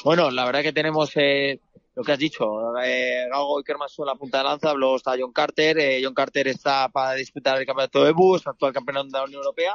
Bueno, 0.04 0.30
la 0.30 0.44
verdad 0.44 0.62
que 0.62 0.72
tenemos 0.72 1.12
lo 1.14 2.04
que 2.04 2.12
has 2.12 2.18
dicho, 2.18 2.44
Gago 2.72 3.60
y 3.60 3.64
Kerman 3.64 3.88
son 3.88 4.06
la 4.06 4.14
punta 4.14 4.38
de 4.38 4.44
lanza, 4.44 4.74
luego 4.74 4.96
está 4.96 5.14
John 5.18 5.32
Carter, 5.32 6.00
John 6.02 6.14
Carter 6.14 6.48
está 6.48 6.88
para 6.88 7.14
disputar 7.14 7.58
el 7.58 7.66
campeonato 7.66 8.04
de 8.04 8.12
bus, 8.12 8.46
actual 8.46 8.72
campeón 8.72 9.08
de 9.08 9.18
la 9.18 9.24
Unión 9.24 9.40
Europea, 9.40 9.74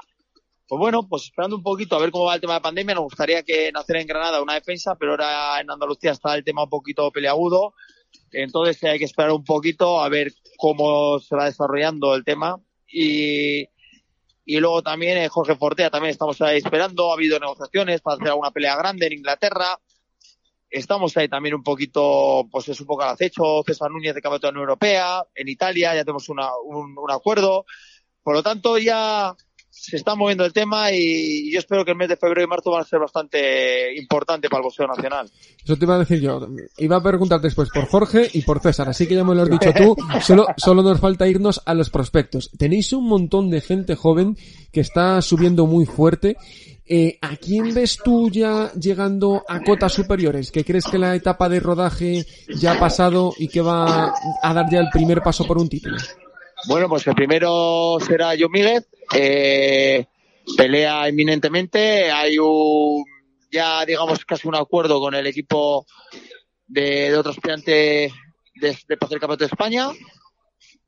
pues 0.71 0.79
bueno, 0.79 1.05
pues 1.05 1.23
esperando 1.23 1.57
un 1.57 1.63
poquito 1.63 1.97
a 1.97 1.99
ver 1.99 2.12
cómo 2.12 2.23
va 2.23 2.36
el 2.36 2.39
tema 2.39 2.53
de 2.53 2.60
la 2.60 2.63
pandemia, 2.63 2.95
nos 2.95 3.03
gustaría 3.03 3.43
que 3.43 3.73
naciera 3.73 3.99
en 3.99 4.07
Granada 4.07 4.41
una 4.41 4.53
defensa, 4.53 4.95
pero 4.95 5.12
ahora 5.12 5.60
en 5.60 5.69
Andalucía 5.69 6.12
está 6.12 6.34
el 6.34 6.45
tema 6.45 6.63
un 6.63 6.69
poquito 6.69 7.12
peleagudo. 7.12 7.73
Entonces 8.31 8.81
hay 8.86 8.97
que 8.97 9.03
esperar 9.03 9.34
un 9.34 9.43
poquito 9.43 9.99
a 10.01 10.07
ver 10.07 10.31
cómo 10.55 11.19
se 11.19 11.36
va 11.36 11.43
desarrollando 11.43 12.15
el 12.15 12.23
tema. 12.23 12.57
Y, 12.88 13.67
y 14.45 14.60
luego 14.62 14.81
también 14.81 15.17
eh, 15.17 15.27
Jorge 15.27 15.57
Fortea 15.57 15.89
también 15.89 16.12
estamos 16.12 16.41
ahí 16.41 16.60
esperando. 16.60 17.12
Ha 17.12 17.15
habido 17.15 17.38
negociaciones 17.38 17.99
para 17.99 18.15
hacer 18.15 18.29
alguna 18.29 18.51
pelea 18.51 18.77
grande 18.77 19.07
en 19.07 19.12
Inglaterra. 19.12 19.77
Estamos 20.69 21.17
ahí 21.17 21.27
también 21.27 21.53
un 21.53 21.63
poquito, 21.63 22.47
pues 22.49 22.69
es 22.69 22.79
un 22.79 22.88
poco 22.88 23.03
al 23.03 23.10
acecho. 23.10 23.62
César 23.65 23.91
Núñez 23.91 24.15
de 24.15 24.21
Campeonato 24.21 24.47
de 24.47 24.53
la 24.53 24.60
Unión 24.60 24.69
Europea. 24.69 25.25
En 25.36 25.49
Italia 25.49 25.95
ya 25.95 26.05
tenemos 26.05 26.29
una, 26.29 26.47
un, 26.63 26.97
un 26.97 27.12
acuerdo. 27.12 27.65
Por 28.23 28.36
lo 28.36 28.41
tanto, 28.41 28.77
ya 28.77 29.36
se 29.81 29.97
está 29.97 30.13
moviendo 30.13 30.45
el 30.45 30.53
tema 30.53 30.91
y 30.91 31.51
yo 31.51 31.57
espero 31.57 31.83
que 31.83 31.89
el 31.89 31.97
mes 31.97 32.07
de 32.07 32.15
febrero 32.15 32.43
y 32.43 32.47
marzo 32.47 32.69
van 32.69 32.81
a 32.81 32.85
ser 32.85 32.99
bastante 32.99 33.97
importante 33.97 34.47
para 34.47 34.59
el 34.59 34.65
boxeo 34.65 34.85
nacional. 34.85 35.27
Eso 35.63 35.75
te 35.75 35.85
iba 35.85 35.95
a 35.95 35.99
decir 35.99 36.21
yo. 36.21 36.39
Iba 36.77 36.97
a 36.97 37.03
preguntar 37.03 37.41
después 37.41 37.69
por 37.73 37.87
Jorge 37.87 38.29
y 38.31 38.43
por 38.43 38.61
César, 38.61 38.87
así 38.89 39.07
que 39.07 39.15
ya 39.15 39.23
me 39.23 39.33
lo 39.33 39.41
has 39.41 39.49
dicho 39.49 39.73
tú. 39.73 39.95
Solo, 40.21 40.45
solo 40.55 40.83
nos 40.83 40.99
falta 40.99 41.27
irnos 41.27 41.63
a 41.65 41.73
los 41.73 41.89
prospectos. 41.89 42.51
Tenéis 42.59 42.93
un 42.93 43.07
montón 43.07 43.49
de 43.49 43.59
gente 43.59 43.95
joven 43.95 44.37
que 44.71 44.81
está 44.81 45.19
subiendo 45.23 45.65
muy 45.65 45.87
fuerte. 45.87 46.37
Eh, 46.85 47.17
¿A 47.21 47.35
quién 47.37 47.73
ves 47.73 47.97
tú 48.03 48.29
ya 48.29 48.71
llegando 48.73 49.43
a 49.47 49.61
cotas 49.61 49.93
superiores? 49.93 50.51
¿Que 50.51 50.63
crees 50.63 50.85
que 50.85 50.99
la 50.99 51.15
etapa 51.15 51.49
de 51.49 51.59
rodaje 51.59 52.23
ya 52.55 52.73
ha 52.73 52.79
pasado 52.79 53.33
y 53.39 53.47
que 53.47 53.61
va 53.61 54.13
a 54.43 54.53
dar 54.53 54.69
ya 54.69 54.79
el 54.79 54.89
primer 54.91 55.23
paso 55.23 55.45
por 55.45 55.57
un 55.57 55.69
título? 55.69 55.97
Bueno, 56.67 56.88
pues 56.88 57.06
el 57.08 57.15
primero 57.15 57.97
será 58.06 58.34
John 58.39 58.52
Míguez, 58.52 58.88
eh, 59.15 60.06
pelea 60.56 61.10
inminentemente, 61.10 62.12
hay 62.12 62.38
un, 62.38 63.04
ya 63.52 63.86
digamos 63.86 64.24
casi 64.26 64.47
un 64.47 64.56
acuerdo 64.56 65.00
con 65.00 65.15
el 65.15 65.26
equipo 65.26 65.86
de, 66.67 67.10
de 67.10 67.17
otro 67.17 67.32
aspirante 67.32 67.71
de, 67.71 68.12
de 68.62 68.78
el 68.89 68.97
Campeonato 68.97 69.38
de 69.38 69.45
España. 69.45 69.89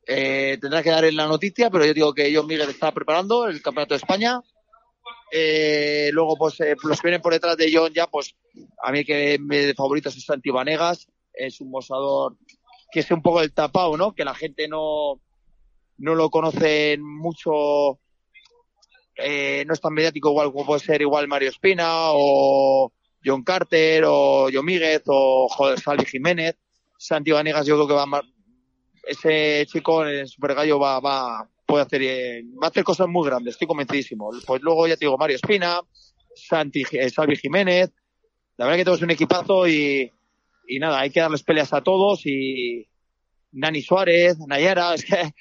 Eh, 0.05 0.57
tendrá 0.61 0.83
que 0.83 0.89
dar 0.89 1.05
en 1.05 1.15
la 1.15 1.27
noticia, 1.27 1.69
pero 1.69 1.85
yo 1.85 1.93
digo 1.93 2.13
que 2.13 2.33
John 2.35 2.47
Míguez 2.47 2.69
está 2.69 2.91
preparando 2.91 3.47
el 3.47 3.61
Campeonato 3.61 3.93
de 3.93 3.99
España. 3.99 4.41
Eh, 5.31 6.09
luego, 6.13 6.35
pues, 6.37 6.59
eh, 6.59 6.75
los 6.83 7.01
que 7.01 7.07
vienen 7.07 7.21
por 7.21 7.33
detrás 7.33 7.57
de 7.57 7.71
John 7.73 7.91
ya, 7.93 8.07
pues, 8.07 8.35
a 8.83 8.91
mí 8.91 9.03
que 9.03 9.39
mi 9.39 9.73
favorito 9.73 10.09
es 10.09 10.23
Santi 10.23 10.51
Vanegas. 10.51 11.07
Es 11.33 11.59
un 11.61 11.71
boxador 11.71 12.35
que 12.91 12.99
es 12.99 13.09
un 13.09 13.23
poco 13.23 13.41
el 13.41 13.53
tapado, 13.53 13.97
¿no? 13.97 14.13
Que 14.13 14.23
la 14.23 14.35
gente 14.35 14.67
no, 14.67 15.19
no 15.97 16.15
lo 16.15 16.29
conoce 16.29 16.97
mucho, 16.99 17.99
eh, 19.15 19.63
no 19.67 19.73
es 19.73 19.81
tan 19.81 19.93
mediático 19.93 20.29
igual 20.29 20.51
como 20.51 20.65
puede 20.65 20.79
ser 20.79 21.01
igual 21.01 21.27
Mario 21.27 21.49
Espina 21.49 21.87
o 22.11 22.91
John 23.23 23.43
Carter 23.43 24.03
o 24.05 24.49
John 24.51 24.65
Míguez 24.65 25.03
o 25.07 25.47
joder, 25.49 25.79
Salvi 25.79 26.05
Jiménez. 26.05 26.55
Santi 26.97 27.31
Vanegas 27.31 27.65
yo 27.65 27.75
creo 27.75 27.87
que 27.87 27.93
va 27.93 28.05
más, 28.05 28.23
ese 29.03 29.65
chico 29.67 30.05
en 30.05 30.19
el 30.19 30.27
Super 30.27 30.55
Gallo 30.55 30.79
va, 30.79 30.99
va, 30.99 31.49
puede 31.65 31.83
hacer, 31.83 32.01
eh, 32.01 32.43
va 32.61 32.67
a 32.67 32.69
hacer 32.69 32.83
cosas 32.83 33.07
muy 33.07 33.27
grandes, 33.27 33.55
estoy 33.55 33.67
convencidísimo. 33.67 34.31
Pues 34.45 34.61
luego 34.61 34.87
ya 34.87 34.95
te 34.95 35.05
digo, 35.05 35.17
Mario 35.17 35.35
Espina, 35.35 35.81
Santi, 36.33 36.83
eh, 36.91 37.09
Salvi 37.09 37.35
Jiménez, 37.35 37.91
la 38.57 38.65
verdad 38.65 38.77
que 38.77 38.83
tenemos 38.85 39.01
un 39.01 39.11
equipazo 39.11 39.67
y, 39.67 40.11
y 40.67 40.79
nada, 40.79 40.99
hay 40.99 41.09
que 41.09 41.19
darles 41.19 41.43
peleas 41.43 41.73
a 41.73 41.81
todos 41.81 42.25
y 42.25 42.87
Nani 43.51 43.81
Suárez, 43.81 44.37
Nayara, 44.47 44.93
es 44.95 45.05
que 45.05 45.33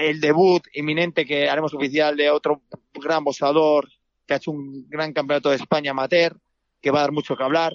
el 0.00 0.20
debut 0.20 0.62
inminente 0.74 1.24
que 1.24 1.48
haremos 1.48 1.74
oficial 1.74 2.16
de 2.16 2.30
otro 2.30 2.62
gran 2.94 3.22
boxeador 3.22 3.88
que 4.26 4.34
ha 4.34 4.36
hecho 4.36 4.52
un 4.52 4.88
gran 4.88 5.12
campeonato 5.12 5.50
de 5.50 5.56
España 5.56 5.90
amateur, 5.90 6.36
que 6.80 6.90
va 6.90 7.00
a 7.00 7.02
dar 7.02 7.12
mucho 7.12 7.36
que 7.36 7.42
hablar. 7.42 7.72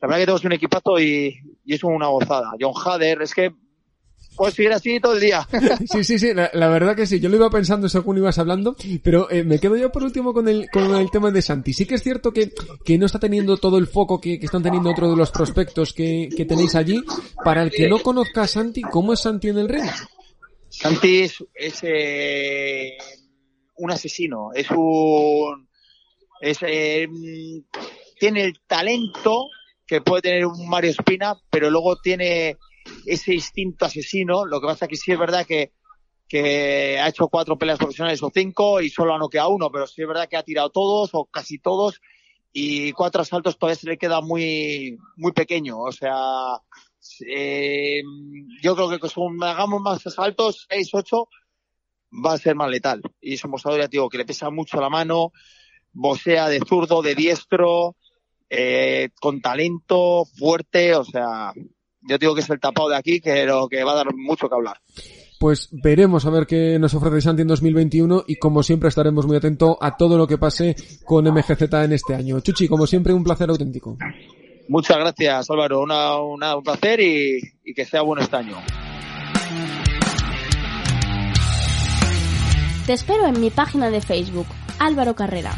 La 0.00 0.08
verdad 0.08 0.16
que 0.18 0.24
tenemos 0.26 0.44
un 0.44 0.52
equipazo 0.52 0.98
y, 0.98 1.36
es 1.66 1.84
una 1.84 2.08
gozada. 2.08 2.50
John 2.60 2.74
Hader, 2.84 3.22
es 3.22 3.32
que 3.32 3.52
pues 4.36 4.54
seguir 4.54 4.72
así 4.72 4.98
todo 4.98 5.14
el 5.14 5.20
día. 5.20 5.46
Sí, 5.92 6.02
sí, 6.02 6.18
sí, 6.18 6.32
la, 6.34 6.68
verdad 6.68 6.96
que 6.96 7.06
sí. 7.06 7.20
Yo 7.20 7.28
lo 7.28 7.36
iba 7.36 7.48
pensando 7.50 7.88
según 7.88 8.18
ibas 8.18 8.38
hablando, 8.38 8.74
pero 9.04 9.30
eh, 9.30 9.44
me 9.44 9.60
quedo 9.60 9.76
yo 9.76 9.92
por 9.92 10.02
último 10.02 10.34
con 10.34 10.48
el, 10.48 10.68
con 10.70 10.94
el 10.96 11.10
tema 11.10 11.30
de 11.30 11.40
Santi. 11.40 11.72
Sí 11.72 11.86
que 11.86 11.94
es 11.94 12.02
cierto 12.02 12.32
que, 12.32 12.50
no 12.98 13.06
está 13.06 13.20
teniendo 13.20 13.56
todo 13.56 13.78
el 13.78 13.86
foco 13.86 14.20
que, 14.20 14.34
están 14.34 14.62
teniendo 14.64 14.90
otro 14.90 15.08
de 15.08 15.16
los 15.16 15.30
prospectos 15.30 15.92
que, 15.92 16.28
que 16.36 16.44
tenéis 16.44 16.74
allí. 16.74 17.00
Para 17.44 17.62
el 17.62 17.70
que 17.70 17.88
no 17.88 18.00
conozca 18.00 18.42
a 18.42 18.46
Santi, 18.48 18.82
¿cómo 18.82 19.12
es 19.12 19.20
Santi 19.20 19.50
en 19.50 19.58
el 19.58 19.68
ring? 19.68 19.84
Santi 20.80 21.22
es, 21.22 21.44
es 21.54 21.80
eh, 21.82 22.98
un 23.76 23.90
asesino, 23.90 24.50
es 24.54 24.70
un... 24.70 25.68
Es, 26.40 26.58
eh, 26.62 27.08
tiene 28.18 28.44
el 28.44 28.60
talento 28.66 29.46
que 29.86 30.00
puede 30.00 30.22
tener 30.22 30.46
un 30.46 30.68
Mario 30.68 30.90
Espina, 30.90 31.36
pero 31.50 31.70
luego 31.70 31.96
tiene 31.96 32.56
ese 33.06 33.34
instinto 33.34 33.84
asesino. 33.84 34.44
Lo 34.44 34.60
que 34.60 34.66
pasa 34.66 34.88
que 34.88 34.96
sí 34.96 35.12
es 35.12 35.18
verdad 35.18 35.46
que, 35.46 35.72
ha 37.00 37.08
hecho 37.08 37.28
cuatro 37.28 37.56
peleas 37.56 37.78
profesionales 37.78 38.22
o 38.22 38.30
cinco 38.34 38.80
y 38.80 38.90
solo 38.90 39.14
ha 39.14 39.18
noqueado 39.18 39.50
uno, 39.50 39.70
pero 39.70 39.86
sí 39.86 40.02
es 40.02 40.08
verdad 40.08 40.28
que 40.28 40.36
ha 40.36 40.42
tirado 40.42 40.70
todos 40.70 41.10
o 41.12 41.26
casi 41.26 41.58
todos 41.60 42.00
y 42.52 42.92
cuatro 42.92 43.22
asaltos 43.22 43.56
todavía 43.56 43.76
se 43.76 43.86
le 43.86 43.98
queda 43.98 44.20
muy, 44.20 44.98
muy 45.16 45.32
pequeño. 45.32 45.78
O 45.78 45.92
sea, 45.92 46.14
eh, 47.26 48.02
yo 48.62 48.74
creo 48.74 48.90
que 48.90 48.98
con 48.98 49.42
hagamos 49.42 49.80
más 49.80 50.06
asaltos, 50.06 50.66
seis, 50.68 50.90
ocho, 50.92 51.28
va 52.24 52.34
a 52.34 52.38
ser 52.38 52.54
más 52.54 52.70
letal. 52.70 53.02
Y 53.20 53.34
es 53.34 53.44
un 53.44 53.52
boxeador, 53.52 53.80
ya 53.80 53.88
digo, 53.88 54.08
que 54.08 54.18
le 54.18 54.24
pesa 54.24 54.50
mucho 54.50 54.80
la 54.80 54.88
mano, 54.88 55.32
boxea 55.92 56.48
de 56.48 56.60
zurdo, 56.60 57.02
de 57.02 57.14
diestro, 57.14 57.96
eh, 58.50 59.10
con 59.20 59.40
talento, 59.40 60.24
fuerte, 60.36 60.94
o 60.94 61.04
sea, 61.04 61.52
yo 62.02 62.18
digo 62.18 62.34
que 62.34 62.40
es 62.42 62.50
el 62.50 62.60
tapado 62.60 62.88
de 62.88 62.96
aquí, 62.96 63.20
que 63.20 63.44
lo 63.46 63.68
que 63.68 63.82
va 63.82 63.92
a 63.92 63.96
dar 63.96 64.14
mucho 64.14 64.48
que 64.48 64.54
hablar. 64.54 64.80
Pues 65.40 65.68
veremos 65.72 66.24
a 66.26 66.30
ver 66.30 66.46
qué 66.46 66.78
nos 66.78 66.94
ofrece 66.94 67.20
Santi 67.20 67.42
en 67.42 67.48
2021 67.48 68.24
y 68.26 68.36
como 68.36 68.62
siempre 68.62 68.88
estaremos 68.88 69.26
muy 69.26 69.36
atentos 69.36 69.76
a 69.80 69.96
todo 69.96 70.16
lo 70.16 70.26
que 70.26 70.38
pase 70.38 70.76
con 71.04 71.24
MGZ 71.24 71.62
en 71.84 71.92
este 71.92 72.14
año. 72.14 72.40
Chuchi, 72.40 72.68
como 72.68 72.86
siempre, 72.86 73.12
un 73.12 73.24
placer 73.24 73.50
auténtico. 73.50 73.98
Muchas 74.68 74.98
gracias, 74.98 75.50
Álvaro. 75.50 75.80
Una, 75.80 76.16
un 76.16 76.62
placer 76.62 77.00
y, 77.00 77.40
y 77.64 77.74
que 77.74 77.84
sea 77.84 78.02
bueno 78.02 78.22
este 78.22 78.36
año. 78.36 78.56
Te 82.86 82.92
espero 82.92 83.26
en 83.26 83.40
mi 83.40 83.50
página 83.50 83.88
de 83.90 84.00
Facebook, 84.00 84.46
Álvaro 84.78 85.14
Carrera. 85.14 85.52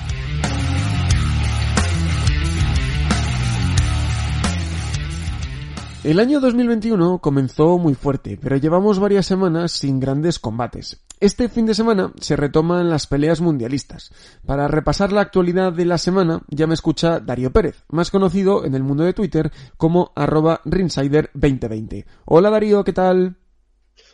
El 6.07 6.21
año 6.21 6.39
2021 6.39 7.19
comenzó 7.19 7.79
muy 7.79 7.95
fuerte, 7.95 8.39
pero 8.41 8.57
llevamos 8.57 9.01
varias 9.01 9.27
semanas 9.27 9.73
sin 9.73 9.99
grandes 9.99 10.39
combates. 10.39 11.05
Este 11.19 11.49
fin 11.49 11.67
de 11.67 11.75
semana 11.75 12.13
se 12.21 12.37
retoman 12.37 12.89
las 12.89 13.09
peleas 13.09 13.41
mundialistas. 13.41 14.13
Para 14.47 14.69
repasar 14.69 15.11
la 15.11 15.23
actualidad 15.23 15.73
de 15.73 15.85
la 15.85 15.99
semana 15.99 16.43
ya 16.49 16.69
me 16.69 16.75
escucha 16.75 17.19
Darío 17.19 17.53
Pérez, 17.53 17.83
más 17.89 18.13
conocido 18.13 18.65
en 18.65 18.77
el 18.77 18.85
mundo 18.85 19.03
de 19.03 19.15
Twitter 19.15 19.51
como 19.77 20.13
arroba 20.15 20.61
Rinsider2020. 20.65 22.05
Hola 22.27 22.51
Darío, 22.51 22.85
¿qué 22.85 22.93
tal? 22.93 23.35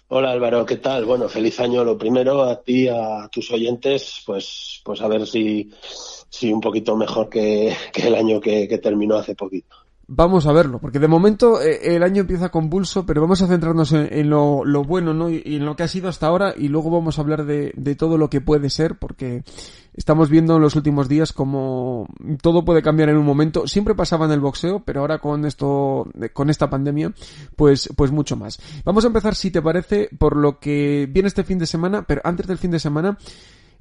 Hola 0.09 0.31
Álvaro, 0.31 0.65
¿qué 0.65 0.77
tal? 0.77 1.05
Bueno, 1.05 1.29
feliz 1.29 1.61
año 1.61 1.85
lo 1.85 1.99
primero 1.99 2.43
a 2.43 2.63
ti, 2.63 2.89
a 2.89 3.29
tus 3.31 3.51
oyentes, 3.51 4.23
pues, 4.25 4.81
pues 4.83 5.03
a 5.03 5.09
ver 5.09 5.27
si, 5.27 5.71
si 6.31 6.51
un 6.51 6.63
poquito 6.63 6.97
mejor 6.97 7.29
que, 7.29 7.77
el 7.97 8.15
año 8.15 8.41
que 8.41 8.81
terminó 8.83 9.17
hace 9.17 9.35
poquito. 9.35 9.82
Vamos 10.09 10.47
a 10.47 10.53
verlo, 10.53 10.81
porque 10.81 10.99
de 10.99 11.09
momento 11.09 11.63
eh, 11.63 11.95
el 11.95 12.03
año 12.03 12.23
empieza 12.23 12.51
convulso, 12.51 13.07
pero 13.07 13.21
vamos 13.21 13.41
a 13.41 13.47
centrarnos 13.47 13.93
en, 13.93 14.29
lo, 14.29 14.65
lo, 14.65 14.85
bueno, 14.85 15.15
¿no? 15.15 15.31
Y, 15.31 15.43
en 15.47 15.65
lo 15.65 15.77
que 15.77 15.85
ha 15.85 15.89
sido 15.89 16.09
hasta 16.09 16.27
ahora, 16.27 16.55
y 16.57 16.69
luego 16.69 16.91
vamos 16.91 17.19
a 17.19 17.23
hablar 17.23 17.47
de, 17.47 17.73
de, 17.77 17.95
todo 17.95 18.19
lo 18.19 18.29
que 18.29 18.41
puede 18.41 18.69
ser, 18.69 18.99
porque 18.99 19.45
estamos 19.95 20.29
viendo 20.29 20.57
en 20.57 20.63
los 20.63 20.75
últimos 20.75 21.09
días 21.09 21.33
como 21.33 22.09
todo 22.41 22.65
puede 22.65 22.83
cambiar 22.83 23.11
en 23.11 23.17
un 23.17 23.25
momento. 23.25 23.67
Siempre 23.67 23.95
pasaba 23.95 24.27
en 24.27 24.33
el 24.33 24.41
boxeo, 24.41 24.81
pero 24.85 25.01
ahora 25.01 25.19
con 25.19 25.45
esto, 25.45 26.09
con 26.33 26.51
esta 26.51 26.69
pandemia, 26.69 27.13
pues, 27.57 27.89
pues 27.97 28.11
mucho 28.11 28.37
más. 28.37 28.61
Vamos 28.85 29.05
a 29.05 29.09
empezar, 29.09 29.35
si 29.35 29.51
te 29.51 29.63
parece, 29.63 30.09
por 30.19 30.37
lo 30.37 30.59
que 30.59 31.09
viene 31.11 31.29
este 31.29 31.45
fin 31.45 31.59
de 31.59 31.67
semana, 31.67 32.03
pero 32.03 32.21
antes 32.25 32.47
del 32.47 32.59
fin 32.59 32.71
de 32.71 32.81
semana, 32.81 33.19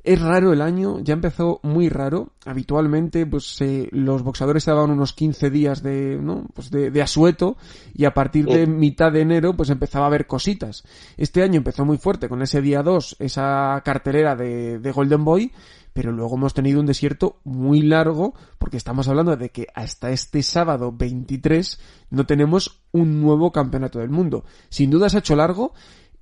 es 0.04 0.20
raro 0.20 0.52
el 0.52 0.62
año, 0.62 1.00
ya 1.00 1.14
empezó 1.14 1.60
muy 1.64 1.90
raro. 1.90 2.34
Habitualmente, 2.46 3.26
pues 3.26 3.62
eh, 3.62 3.88
los 3.92 4.24
boxadores 4.24 4.64
se 4.64 4.72
daban 4.72 4.92
unos 4.92 5.14
15 5.14 5.50
días 5.50 5.84
de, 5.84 6.18
¿no? 6.20 6.48
Pues 6.54 6.72
de, 6.72 6.90
de, 6.90 7.02
asueto 7.02 7.58
y 7.94 8.06
a 8.06 8.14
partir 8.14 8.46
de 8.46 8.66
mitad 8.66 9.12
de 9.12 9.22
enero, 9.22 9.56
pues 9.56 9.70
empezaba 9.70 10.06
a 10.06 10.08
haber 10.08 10.26
cositas. 10.26 10.84
Este 11.18 11.44
año 11.44 11.58
empezó 11.58 11.86
muy 11.86 11.98
fuerte 11.98 12.30
con 12.30 12.42
ese 12.42 12.62
día 12.62 12.82
2, 12.82 13.18
esa 13.20 13.82
cartelera 13.86 14.36
de, 14.36 14.80
de 14.80 14.92
Golden 14.92 15.24
Boy, 15.24 15.52
pero 15.94 16.12
luego 16.12 16.36
hemos 16.36 16.54
tenido 16.54 16.80
un 16.80 16.86
desierto 16.86 17.40
muy 17.44 17.82
largo 17.82 18.34
porque 18.58 18.78
estamos 18.78 19.08
hablando 19.08 19.36
de 19.36 19.50
que 19.50 19.68
hasta 19.76 20.12
este 20.12 20.42
sábado 20.42 20.92
23 20.92 21.80
no 22.10 22.26
tenemos 22.26 22.82
un 22.92 23.22
nuevo 23.22 23.52
campeonato 23.52 24.00
del 24.00 24.10
mundo. 24.10 24.46
Sin 24.70 24.90
duda 24.90 25.10
se 25.10 25.18
ha 25.18 25.20
hecho 25.20 25.36
largo 25.36 25.74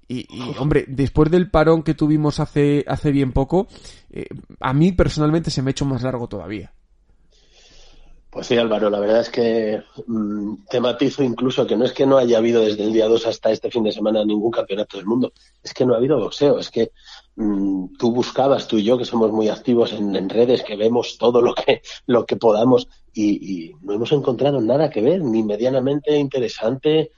y, 0.09 0.25
y, 0.27 0.57
hombre, 0.57 0.85
después 0.87 1.29
del 1.29 1.51
parón 1.51 1.83
que 1.83 1.93
tuvimos 1.93 2.39
hace, 2.39 2.83
hace 2.87 3.11
bien 3.11 3.31
poco, 3.31 3.67
eh, 4.09 4.25
a 4.59 4.73
mí 4.73 4.91
personalmente 4.91 5.51
se 5.51 5.61
me 5.61 5.69
ha 5.69 5.71
hecho 5.71 5.85
más 5.85 6.01
largo 6.01 6.27
todavía. 6.27 6.73
Pues 8.31 8.47
sí, 8.47 8.57
Álvaro, 8.57 8.89
la 8.89 8.99
verdad 8.99 9.21
es 9.21 9.29
que 9.29 9.83
mmm, 10.07 10.55
te 10.67 10.79
matizo 10.79 11.23
incluso 11.23 11.65
que 11.65 11.75
no 11.75 11.85
es 11.85 11.93
que 11.93 12.07
no 12.07 12.17
haya 12.17 12.39
habido 12.39 12.61
desde 12.61 12.83
el 12.83 12.93
día 12.93 13.07
2 13.07 13.27
hasta 13.27 13.51
este 13.51 13.69
fin 13.69 13.83
de 13.83 13.91
semana 13.91 14.25
ningún 14.25 14.51
campeonato 14.51 14.97
del 14.97 15.05
mundo, 15.05 15.31
es 15.63 15.73
que 15.73 15.85
no 15.85 15.93
ha 15.93 15.97
habido 15.97 16.19
boxeo, 16.19 16.57
es 16.57 16.71
que 16.71 16.91
mmm, 17.35 17.95
tú 17.99 18.11
buscabas, 18.11 18.67
tú 18.67 18.77
y 18.77 18.83
yo, 18.83 18.97
que 18.97 19.05
somos 19.05 19.31
muy 19.31 19.47
activos 19.47 19.93
en, 19.93 20.15
en, 20.15 20.27
redes, 20.27 20.63
que 20.63 20.75
vemos 20.75 21.19
todo 21.19 21.39
lo 21.39 21.53
que, 21.53 21.83
lo 22.07 22.25
que 22.25 22.35
podamos 22.35 22.87
y, 23.13 23.65
y 23.65 23.75
no 23.81 23.93
hemos 23.93 24.11
encontrado 24.11 24.59
nada 24.59 24.89
que 24.89 25.01
ver, 25.01 25.23
ni 25.23 25.43
medianamente 25.43 26.17
interesante, 26.17 27.11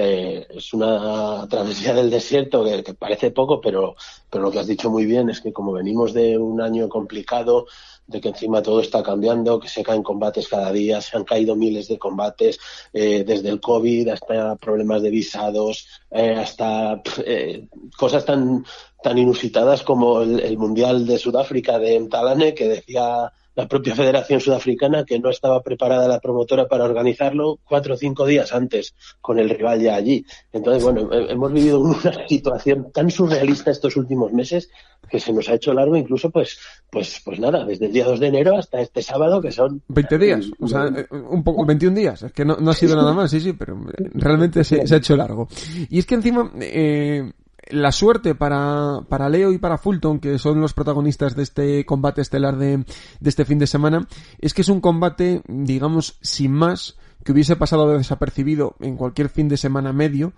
eh, 0.00 0.46
es 0.50 0.72
una 0.72 1.46
travesía 1.48 1.92
del 1.92 2.08
desierto 2.08 2.62
que, 2.62 2.94
parece 2.94 3.32
poco, 3.32 3.60
pero, 3.60 3.96
pero 4.30 4.44
lo 4.44 4.50
que 4.52 4.60
has 4.60 4.68
dicho 4.68 4.90
muy 4.90 5.06
bien 5.06 5.28
es 5.28 5.40
que 5.40 5.52
como 5.52 5.72
venimos 5.72 6.12
de 6.12 6.38
un 6.38 6.60
año 6.60 6.88
complicado, 6.88 7.66
de 8.06 8.20
que 8.20 8.28
encima 8.28 8.62
todo 8.62 8.80
está 8.80 9.02
cambiando, 9.02 9.58
que 9.58 9.68
se 9.68 9.82
caen 9.82 10.04
combates 10.04 10.46
cada 10.46 10.70
día, 10.70 11.00
se 11.00 11.16
han 11.16 11.24
caído 11.24 11.56
miles 11.56 11.88
de 11.88 11.98
combates, 11.98 12.60
eh, 12.92 13.24
desde 13.24 13.48
el 13.48 13.60
COVID 13.60 14.08
hasta 14.10 14.54
problemas 14.54 15.02
de 15.02 15.10
visados, 15.10 15.88
eh, 16.12 16.36
hasta 16.38 17.02
eh, 17.24 17.66
cosas 17.96 18.24
tan, 18.24 18.64
tan 19.02 19.18
inusitadas 19.18 19.82
como 19.82 20.22
el, 20.22 20.38
el 20.38 20.56
Mundial 20.56 21.06
de 21.06 21.18
Sudáfrica 21.18 21.78
de 21.80 21.98
Mtalane, 21.98 22.54
que 22.54 22.68
decía 22.68 23.32
la 23.58 23.66
propia 23.66 23.96
Federación 23.96 24.40
Sudafricana 24.40 25.04
que 25.04 25.18
no 25.18 25.30
estaba 25.30 25.60
preparada 25.64 26.06
la 26.06 26.20
promotora 26.20 26.68
para 26.68 26.84
organizarlo 26.84 27.58
cuatro 27.64 27.94
o 27.94 27.96
cinco 27.96 28.24
días 28.24 28.54
antes 28.54 28.94
con 29.20 29.40
el 29.40 29.50
rival 29.50 29.80
ya 29.80 29.96
allí. 29.96 30.24
Entonces, 30.52 30.84
bueno, 30.84 31.08
hemos 31.12 31.52
vivido 31.52 31.80
una 31.80 32.28
situación 32.28 32.92
tan 32.92 33.10
surrealista 33.10 33.72
estos 33.72 33.96
últimos 33.96 34.32
meses 34.32 34.70
que 35.10 35.18
se 35.18 35.32
nos 35.32 35.48
ha 35.48 35.54
hecho 35.54 35.74
largo 35.74 35.96
incluso 35.96 36.30
pues 36.30 36.56
pues 36.88 37.20
pues 37.24 37.40
nada, 37.40 37.64
desde 37.64 37.86
el 37.86 37.92
día 37.92 38.04
2 38.04 38.20
de 38.20 38.26
enero 38.28 38.56
hasta 38.56 38.80
este 38.80 39.02
sábado 39.02 39.40
que 39.42 39.50
son 39.50 39.82
20 39.88 40.18
días, 40.18 40.46
o 40.60 40.68
sea, 40.68 40.84
un 41.10 41.42
poco 41.42 41.66
21 41.66 41.96
días, 41.96 42.22
es 42.22 42.32
que 42.32 42.44
no, 42.44 42.58
no 42.58 42.70
ha 42.70 42.74
sido 42.74 42.94
nada 42.94 43.12
más, 43.12 43.28
sí, 43.28 43.40
sí, 43.40 43.54
pero 43.54 43.76
realmente 44.14 44.62
se, 44.62 44.86
se 44.86 44.94
ha 44.94 44.98
hecho 44.98 45.16
largo. 45.16 45.48
Y 45.90 45.98
es 45.98 46.06
que 46.06 46.14
encima 46.14 46.52
eh 46.60 47.32
la 47.70 47.92
suerte 47.92 48.34
para, 48.34 49.00
para 49.08 49.28
Leo 49.28 49.52
y 49.52 49.58
para 49.58 49.78
Fulton, 49.78 50.20
que 50.20 50.38
son 50.38 50.60
los 50.60 50.74
protagonistas 50.74 51.36
de 51.36 51.42
este 51.42 51.86
combate 51.86 52.20
estelar 52.20 52.56
de, 52.56 52.84
este 53.22 53.44
fin 53.44 53.58
de 53.58 53.66
semana, 53.66 54.06
es 54.38 54.54
que 54.54 54.62
es 54.62 54.68
un 54.68 54.80
combate, 54.80 55.42
digamos, 55.46 56.18
sin 56.22 56.52
más, 56.52 56.96
que 57.24 57.32
hubiese 57.32 57.56
pasado 57.56 57.96
desapercibido 57.96 58.76
en 58.80 58.96
cualquier 58.96 59.28
fin 59.28 59.48
de 59.48 59.56
semana 59.56 59.92
medio, 59.92 60.32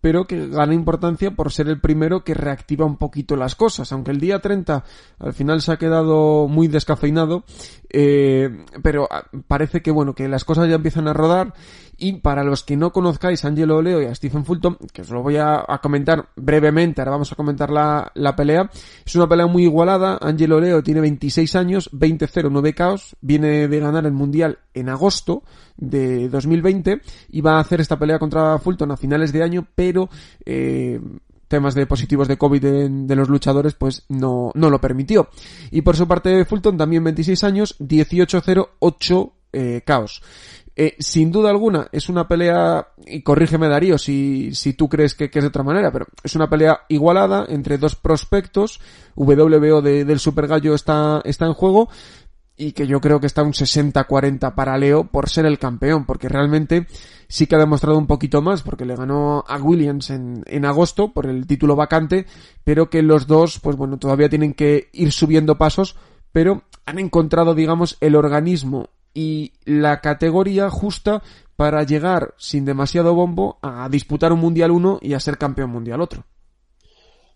pero 0.00 0.26
que 0.26 0.48
gana 0.48 0.74
importancia 0.74 1.30
por 1.30 1.52
ser 1.52 1.68
el 1.68 1.80
primero 1.80 2.24
que 2.24 2.34
reactiva 2.34 2.84
un 2.84 2.96
poquito 2.96 3.36
las 3.36 3.54
cosas. 3.54 3.92
Aunque 3.92 4.10
el 4.10 4.18
día 4.18 4.40
30 4.40 4.84
al 5.20 5.32
final 5.32 5.62
se 5.62 5.72
ha 5.72 5.76
quedado 5.76 6.48
muy 6.48 6.66
descafeinado, 6.66 7.44
eh, 7.88 8.64
pero 8.82 9.06
ah, 9.10 9.24
parece 9.46 9.80
que 9.80 9.92
bueno, 9.92 10.14
que 10.14 10.26
las 10.26 10.44
cosas 10.44 10.68
ya 10.68 10.74
empiezan 10.74 11.06
a 11.06 11.12
rodar 11.12 11.54
y 11.96 12.14
para 12.14 12.44
los 12.44 12.64
que 12.64 12.76
no 12.76 12.92
conozcáis 12.92 13.44
a 13.44 13.48
Angelo 13.48 13.82
Leo 13.82 14.02
y 14.02 14.06
a 14.06 14.14
Stephen 14.14 14.44
Fulton, 14.44 14.78
que 14.92 15.02
os 15.02 15.10
lo 15.10 15.22
voy 15.22 15.36
a, 15.36 15.64
comentar 15.82 16.28
brevemente, 16.36 17.00
ahora 17.00 17.12
vamos 17.12 17.32
a 17.32 17.36
comentar 17.36 17.70
la, 17.70 18.10
la, 18.14 18.34
pelea, 18.34 18.70
es 19.04 19.14
una 19.14 19.28
pelea 19.28 19.46
muy 19.46 19.64
igualada, 19.64 20.18
Angelo 20.20 20.60
Leo 20.60 20.82
tiene 20.82 21.00
26 21.00 21.56
años, 21.56 21.90
20-0, 21.92 22.48
9 22.50 22.74
caos, 22.74 23.16
viene 23.20 23.68
de 23.68 23.80
ganar 23.80 24.06
el 24.06 24.12
Mundial 24.12 24.58
en 24.74 24.88
agosto 24.88 25.42
de 25.76 26.28
2020 26.28 27.00
y 27.30 27.40
va 27.40 27.56
a 27.56 27.60
hacer 27.60 27.80
esta 27.80 27.98
pelea 27.98 28.18
contra 28.18 28.58
Fulton 28.58 28.90
a 28.90 28.96
finales 28.96 29.32
de 29.32 29.42
año, 29.42 29.66
pero 29.74 30.08
eh, 30.44 31.00
temas 31.52 31.74
de 31.74 31.86
positivos 31.86 32.28
de 32.28 32.38
COVID 32.38 32.62
de, 32.62 33.14
los 33.14 33.28
luchadores, 33.28 33.74
pues 33.74 34.06
no, 34.08 34.52
no 34.54 34.70
lo 34.70 34.80
permitió. 34.80 35.28
Y 35.70 35.82
por 35.82 35.96
su 35.96 36.08
parte, 36.08 36.46
Fulton 36.46 36.78
también 36.78 37.04
26 37.04 37.44
años, 37.44 37.76
18-0, 37.78 38.68
8 38.78 39.32
eh, 39.52 39.82
caos. 39.84 40.22
Eh, 40.74 40.96
sin 40.98 41.30
duda 41.30 41.50
alguna, 41.50 41.88
es 41.92 42.08
una 42.08 42.26
pelea, 42.26 42.88
y 43.06 43.22
corrígeme 43.22 43.68
Darío 43.68 43.98
si, 43.98 44.54
si 44.54 44.72
tú 44.72 44.88
crees 44.88 45.14
que, 45.14 45.24
es 45.26 45.32
de 45.32 45.46
otra 45.46 45.62
manera, 45.62 45.92
pero 45.92 46.06
es 46.24 46.34
una 46.34 46.48
pelea 46.48 46.80
igualada 46.88 47.44
entre 47.48 47.76
dos 47.76 47.94
prospectos, 47.94 48.80
WBO 49.14 49.82
del 49.82 50.18
Super 50.18 50.46
Gallo 50.46 50.74
está, 50.74 51.20
está 51.24 51.44
en 51.44 51.52
juego, 51.52 51.90
y 52.56 52.72
que 52.72 52.86
yo 52.86 53.00
creo 53.02 53.20
que 53.20 53.26
está 53.26 53.42
un 53.42 53.52
60-40 53.52 54.54
para 54.54 54.78
Leo 54.78 55.04
por 55.04 55.28
ser 55.28 55.44
el 55.44 55.58
campeón, 55.58 56.06
porque 56.06 56.30
realmente 56.30 56.86
sí 57.28 57.46
que 57.46 57.56
ha 57.56 57.58
demostrado 57.58 57.98
un 57.98 58.06
poquito 58.06 58.40
más, 58.40 58.62
porque 58.62 58.86
le 58.86 58.96
ganó 58.96 59.44
a 59.46 59.58
Williams 59.58 60.08
en, 60.08 60.42
en 60.46 60.64
agosto 60.64 61.12
por 61.12 61.26
el 61.26 61.46
título 61.46 61.76
vacante, 61.76 62.24
pero 62.64 62.88
que 62.88 63.02
los 63.02 63.26
dos, 63.26 63.58
pues 63.60 63.76
bueno, 63.76 63.98
todavía 63.98 64.30
tienen 64.30 64.54
que 64.54 64.88
ir 64.92 65.12
subiendo 65.12 65.58
pasos, 65.58 65.96
pero 66.30 66.62
han 66.86 66.98
encontrado, 66.98 67.54
digamos, 67.54 67.98
el 68.00 68.16
organismo 68.16 68.88
y 69.14 69.52
la 69.64 70.00
categoría 70.00 70.70
justa 70.70 71.22
para 71.56 71.82
llegar 71.84 72.34
sin 72.38 72.64
demasiado 72.64 73.14
bombo 73.14 73.58
a 73.62 73.88
disputar 73.88 74.32
un 74.32 74.40
Mundial 74.40 74.70
1 74.70 74.98
y 75.02 75.14
a 75.14 75.20
ser 75.20 75.38
campeón 75.38 75.70
mundial 75.70 76.00
otro. 76.00 76.24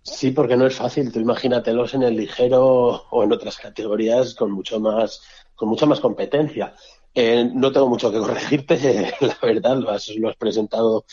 Sí, 0.02 0.30
porque 0.30 0.56
no 0.56 0.66
es 0.66 0.76
fácil. 0.76 1.12
Tú 1.12 1.18
imagínatelos 1.18 1.94
en 1.94 2.04
el 2.04 2.16
ligero 2.16 2.64
o 3.10 3.24
en 3.24 3.32
otras 3.32 3.56
categorías 3.56 4.34
con 4.34 4.52
mucho 4.52 4.78
más, 4.78 5.20
con 5.54 5.68
mucha 5.68 5.84
más 5.84 5.98
competencia. 5.98 6.74
Eh, 7.12 7.50
no 7.52 7.72
tengo 7.72 7.88
mucho 7.88 8.12
que 8.12 8.18
corregirte, 8.20 9.12
la 9.20 9.38
verdad, 9.42 9.76
lo 9.78 9.90
has, 9.90 10.08
lo 10.16 10.28
has 10.28 10.36
presentado 10.36 11.04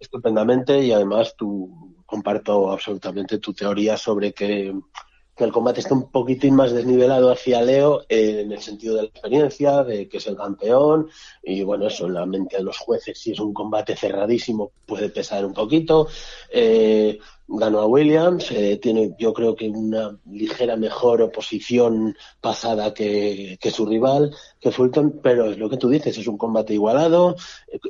estupendamente 0.00 0.82
y 0.82 0.90
además 0.90 1.34
tú 1.36 1.94
comparto 2.06 2.72
absolutamente 2.72 3.38
tu 3.38 3.52
teoría 3.52 3.96
sobre 3.96 4.32
que 4.32 4.74
que 5.40 5.46
el 5.46 5.52
combate 5.52 5.80
está 5.80 5.94
un 5.94 6.10
poquitín 6.10 6.54
más 6.54 6.70
desnivelado 6.70 7.32
hacia 7.32 7.62
Leo 7.62 8.02
en 8.10 8.52
el 8.52 8.60
sentido 8.60 8.96
de 8.96 9.02
la 9.04 9.08
experiencia, 9.08 9.82
de 9.84 10.06
que 10.06 10.18
es 10.18 10.26
el 10.26 10.36
campeón, 10.36 11.08
y 11.42 11.62
bueno, 11.62 11.86
eso 11.86 12.06
en 12.06 12.12
la 12.12 12.26
mente 12.26 12.58
de 12.58 12.62
los 12.62 12.76
jueces, 12.76 13.18
si 13.18 13.32
es 13.32 13.40
un 13.40 13.54
combate 13.54 13.96
cerradísimo, 13.96 14.70
puede 14.84 15.08
pesar 15.08 15.46
un 15.46 15.54
poquito. 15.54 16.08
Eh, 16.52 17.18
ganó 17.50 17.80
a 17.80 17.86
Williams, 17.86 18.50
eh, 18.52 18.78
tiene 18.80 19.14
yo 19.18 19.32
creo 19.32 19.54
que 19.56 19.68
una 19.68 20.18
ligera 20.30 20.76
mejor 20.76 21.20
oposición 21.22 22.16
pasada 22.40 22.94
que, 22.94 23.58
que, 23.60 23.70
su 23.70 23.86
rival, 23.86 24.34
que 24.60 24.70
Fulton, 24.70 25.20
pero 25.22 25.50
es 25.50 25.58
lo 25.58 25.68
que 25.68 25.76
tú 25.76 25.88
dices, 25.88 26.16
es 26.16 26.26
un 26.26 26.38
combate 26.38 26.74
igualado, 26.74 27.36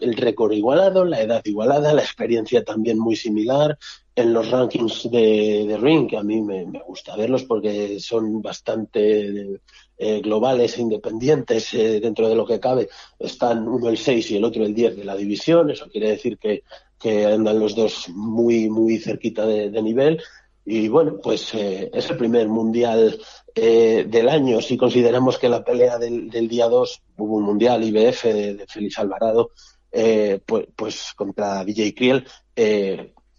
el 0.00 0.16
récord 0.16 0.52
igualado, 0.52 1.04
la 1.04 1.20
edad 1.20 1.42
igualada, 1.44 1.92
la 1.92 2.02
experiencia 2.02 2.64
también 2.64 2.98
muy 2.98 3.16
similar, 3.16 3.78
en 4.20 4.32
los 4.32 4.50
rankings 4.50 5.10
de, 5.10 5.64
de 5.66 5.76
Ring, 5.76 6.08
que 6.08 6.16
a 6.16 6.22
mí 6.22 6.42
me, 6.42 6.64
gusta 6.86 7.16
verlos 7.16 7.44
porque 7.44 8.00
son 8.00 8.42
bastante 8.42 9.60
eh, 9.96 10.20
globales 10.20 10.76
e 10.76 10.82
independientes 10.82 11.72
eh, 11.74 12.00
dentro 12.00 12.28
de 12.28 12.34
lo 12.34 12.46
que 12.46 12.60
cabe. 12.60 12.88
Están 13.18 13.66
uno 13.68 13.88
el 13.88 13.98
6 13.98 14.30
y 14.32 14.36
el 14.36 14.44
otro 14.44 14.64
el 14.64 14.74
10 14.74 14.96
de 14.96 15.04
la 15.04 15.16
división, 15.16 15.70
eso 15.70 15.88
quiere 15.88 16.10
decir 16.10 16.38
que, 16.38 16.64
que 17.00 17.26
andan 17.26 17.58
los 17.58 17.74
dos 17.74 18.08
muy, 18.10 18.68
muy 18.68 18.98
cerquita 18.98 19.46
de, 19.46 19.82
nivel. 19.82 20.22
Y 20.64 20.88
bueno, 20.88 21.16
pues 21.22 21.54
eh, 21.54 21.90
es 21.92 22.10
el 22.10 22.16
primer 22.16 22.48
mundial 22.48 23.18
del 23.54 24.28
año. 24.28 24.60
Si 24.60 24.76
consideramos 24.76 25.36
que 25.38 25.48
la 25.48 25.64
pelea 25.64 25.98
del, 25.98 26.30
día 26.48 26.68
2 26.68 27.02
hubo 27.16 27.36
un 27.36 27.42
mundial 27.42 27.82
IBF 27.82 28.24
de, 28.24 28.54
de 28.54 28.66
Félix 28.66 28.98
Alvarado, 28.98 29.50
pues, 29.90 30.68
pues 30.76 31.12
contra 31.16 31.64
DJ 31.64 31.94
Kriel, 31.94 32.24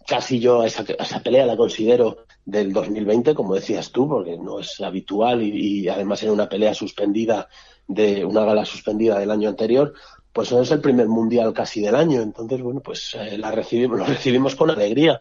casi 0.06 0.38
yo 0.38 0.64
esa, 0.64 0.84
esa 0.98 1.20
pelea 1.20 1.46
la 1.46 1.56
considero 1.56 2.24
del 2.44 2.72
2020, 2.72 3.34
como 3.34 3.54
decías 3.54 3.90
tú, 3.92 4.08
porque 4.08 4.36
no 4.36 4.60
es 4.60 4.80
habitual 4.80 5.42
y, 5.42 5.88
además 5.88 6.22
era 6.22 6.32
una 6.32 6.48
pelea 6.48 6.74
suspendida 6.74 7.48
de 7.86 8.24
una 8.24 8.44
gala 8.44 8.64
suspendida 8.64 9.18
del 9.18 9.30
año 9.30 9.48
anterior, 9.48 9.94
pues 10.32 10.52
es 10.52 10.70
el 10.70 10.80
primer 10.80 11.08
mundial 11.08 11.52
casi 11.52 11.80
del 11.80 11.94
año. 11.94 12.22
Entonces, 12.22 12.62
bueno, 12.62 12.80
pues 12.80 13.14
eh, 13.18 13.36
la 13.38 13.50
recibimos, 13.50 13.98
lo 13.98 14.04
recibimos 14.04 14.56
con 14.56 14.70
alegría 14.70 15.20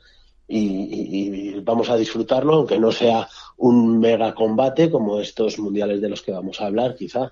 y, 0.52 1.60
vamos 1.64 1.90
a 1.90 1.96
disfrutarlo, 1.96 2.56
aunque 2.56 2.80
no 2.80 2.92
sea 2.92 3.28
un 3.58 4.00
mega 4.00 4.34
combate 4.34 4.90
como 4.90 5.20
estos 5.20 5.60
mundiales 5.60 6.02
de 6.02 6.10
los 6.10 6.22
que 6.22 6.32
vamos 6.32 6.60
a 6.60 6.66
hablar, 6.66 6.96
quizá. 6.96 7.32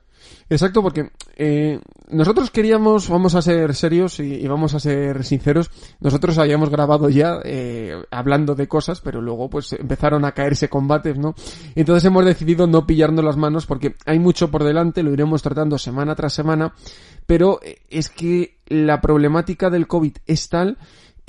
Exacto, 0.49 0.83
porque 0.83 1.09
eh, 1.35 1.79
nosotros 2.09 2.51
queríamos, 2.51 3.09
vamos 3.09 3.35
a 3.35 3.41
ser 3.41 3.73
serios 3.73 4.19
y, 4.19 4.47
vamos 4.47 4.75
a 4.75 4.79
ser 4.79 5.23
sinceros, 5.23 5.71
nosotros 5.99 6.37
habíamos 6.37 6.69
grabado 6.69 7.09
ya 7.09 7.39
eh, 7.43 7.95
hablando 8.11 8.53
de 8.55 8.67
cosas, 8.67 9.01
pero 9.01 9.21
luego 9.21 9.49
pues 9.49 9.73
empezaron 9.73 10.25
a 10.25 10.33
caerse 10.33 10.69
combates, 10.69 11.17
¿no? 11.17 11.35
Entonces 11.75 12.05
hemos 12.05 12.25
decidido 12.25 12.67
no 12.67 12.85
pillarnos 12.85 13.25
las 13.25 13.37
manos 13.37 13.65
porque 13.65 13.95
hay 14.05 14.19
mucho 14.19 14.51
por 14.51 14.63
delante, 14.63 15.03
lo 15.03 15.13
iremos 15.13 15.41
tratando 15.41 15.77
semana 15.77 16.15
tras 16.15 16.33
semana, 16.33 16.73
pero 17.25 17.59
es 17.89 18.09
que 18.09 18.59
la 18.67 19.01
problemática 19.01 19.69
del 19.69 19.87
COVID 19.87 20.17
es 20.27 20.49
tal 20.49 20.77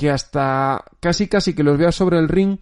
que 0.00 0.08
hasta 0.10 0.82
casi 0.98 1.28
casi 1.28 1.52
que 1.52 1.62
los 1.62 1.76
veas 1.76 1.94
sobre 1.94 2.16
el 2.18 2.26
ring 2.26 2.56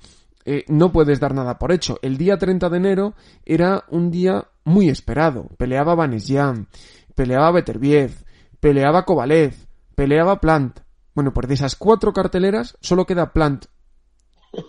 eh, 0.45 0.65
no 0.67 0.91
puedes 0.91 1.21
dar 1.21 1.35
nada 1.35 1.57
por 1.57 1.71
hecho. 1.71 2.01
El 2.03 2.19
día 2.19 2.37
30 2.37 2.69
de 2.69 2.77
enero 2.77 3.15
era 3.47 3.85
un 3.91 4.11
día 4.11 4.49
muy 4.65 4.89
esperado. 4.89 5.47
Peleaba 5.57 5.95
Jan, 6.19 6.67
peleaba 7.15 7.53
Beterbiev, 7.53 8.11
peleaba 8.59 9.05
Kovalev, 9.05 9.55
peleaba 9.95 10.41
Plant. 10.41 10.81
Bueno, 11.15 11.33
pues 11.33 11.47
de 11.47 11.55
esas 11.55 11.77
cuatro 11.77 12.13
carteleras 12.13 12.77
solo 12.81 13.07
queda 13.07 13.33
Plant. 13.33 13.67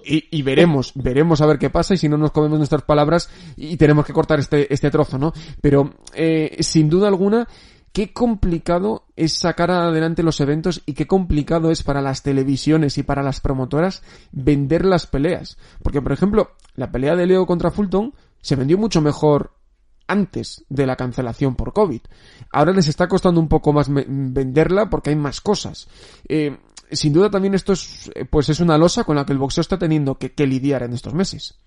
Y, 0.06 0.44
veremos, 0.44 0.92
veremos 0.94 1.42
a 1.42 1.48
ver 1.48 1.58
qué 1.58 1.72
pasa 1.72 1.96
y 1.96 1.98
si 1.98 2.08
no 2.08 2.18
nos 2.18 2.30
comemos 2.30 2.60
nuestras 2.60 2.84
palabras 2.84 3.32
y 3.58 3.78
tenemos 3.78 4.06
que 4.06 4.14
cortar 4.14 4.38
este, 4.38 4.72
este 4.72 4.92
trozo, 4.92 5.18
¿no? 5.18 5.34
Pero 5.60 5.92
eh, 6.14 6.58
sin 6.60 6.88
duda 6.88 7.08
alguna 7.08 7.48
qué 7.94 8.14
complicado 8.14 9.06
es 9.16 9.34
sacar 9.34 9.72
adelante 9.72 10.24
los 10.24 10.40
eventos 10.42 10.82
y 10.86 10.94
qué 10.94 11.08
complicado 11.08 11.72
es 11.72 11.84
para 11.84 12.02
las 12.02 12.24
televisiones 12.24 12.98
y 12.98 13.04
para 13.04 13.24
las 13.24 13.40
promotoras 13.40 14.04
vender 14.32 14.86
las 14.86 15.08
peleas. 15.08 15.58
Porque, 15.84 16.02
por 16.02 16.12
ejemplo, 16.12 16.52
la 16.76 16.92
pelea 16.92 17.16
de 17.16 17.26
Leo 17.26 17.46
contra 17.46 17.72
Fulton 17.72 18.14
se 18.42 18.56
vendió 18.56 18.78
mucho 18.78 19.02
mejor 19.02 19.54
antes 20.08 20.66
de 20.70 20.88
la 20.88 20.96
cancelación 20.96 21.56
por 21.56 21.74
COVID. 21.74 22.02
Ahora 22.52 22.74
les 22.74 22.88
está 22.88 23.08
costando 23.08 23.40
un 23.40 23.48
poco 23.48 23.74
más 23.74 23.88
venderla 23.90 24.90
porque 24.90 25.12
hay 25.12 25.16
más 25.16 25.40
cosas. 25.40 25.88
Eh, 26.28 26.58
sin 26.92 27.14
duda 27.14 27.30
también 27.30 27.54
esto 27.54 27.74
es, 27.74 28.12
pues 28.30 28.50
es 28.50 28.60
una 28.60 28.78
losa 28.78 29.04
con 29.04 29.16
la 29.16 29.26
que 29.26 29.34
el 29.34 29.40
boxeo 29.40 29.62
está 29.62 29.78
teniendo 29.78 30.16
que, 30.16 30.34
que 30.34 30.48
lidiar 30.48 30.84
en 30.84 30.94
estos 30.94 31.14
meses. 31.14 31.60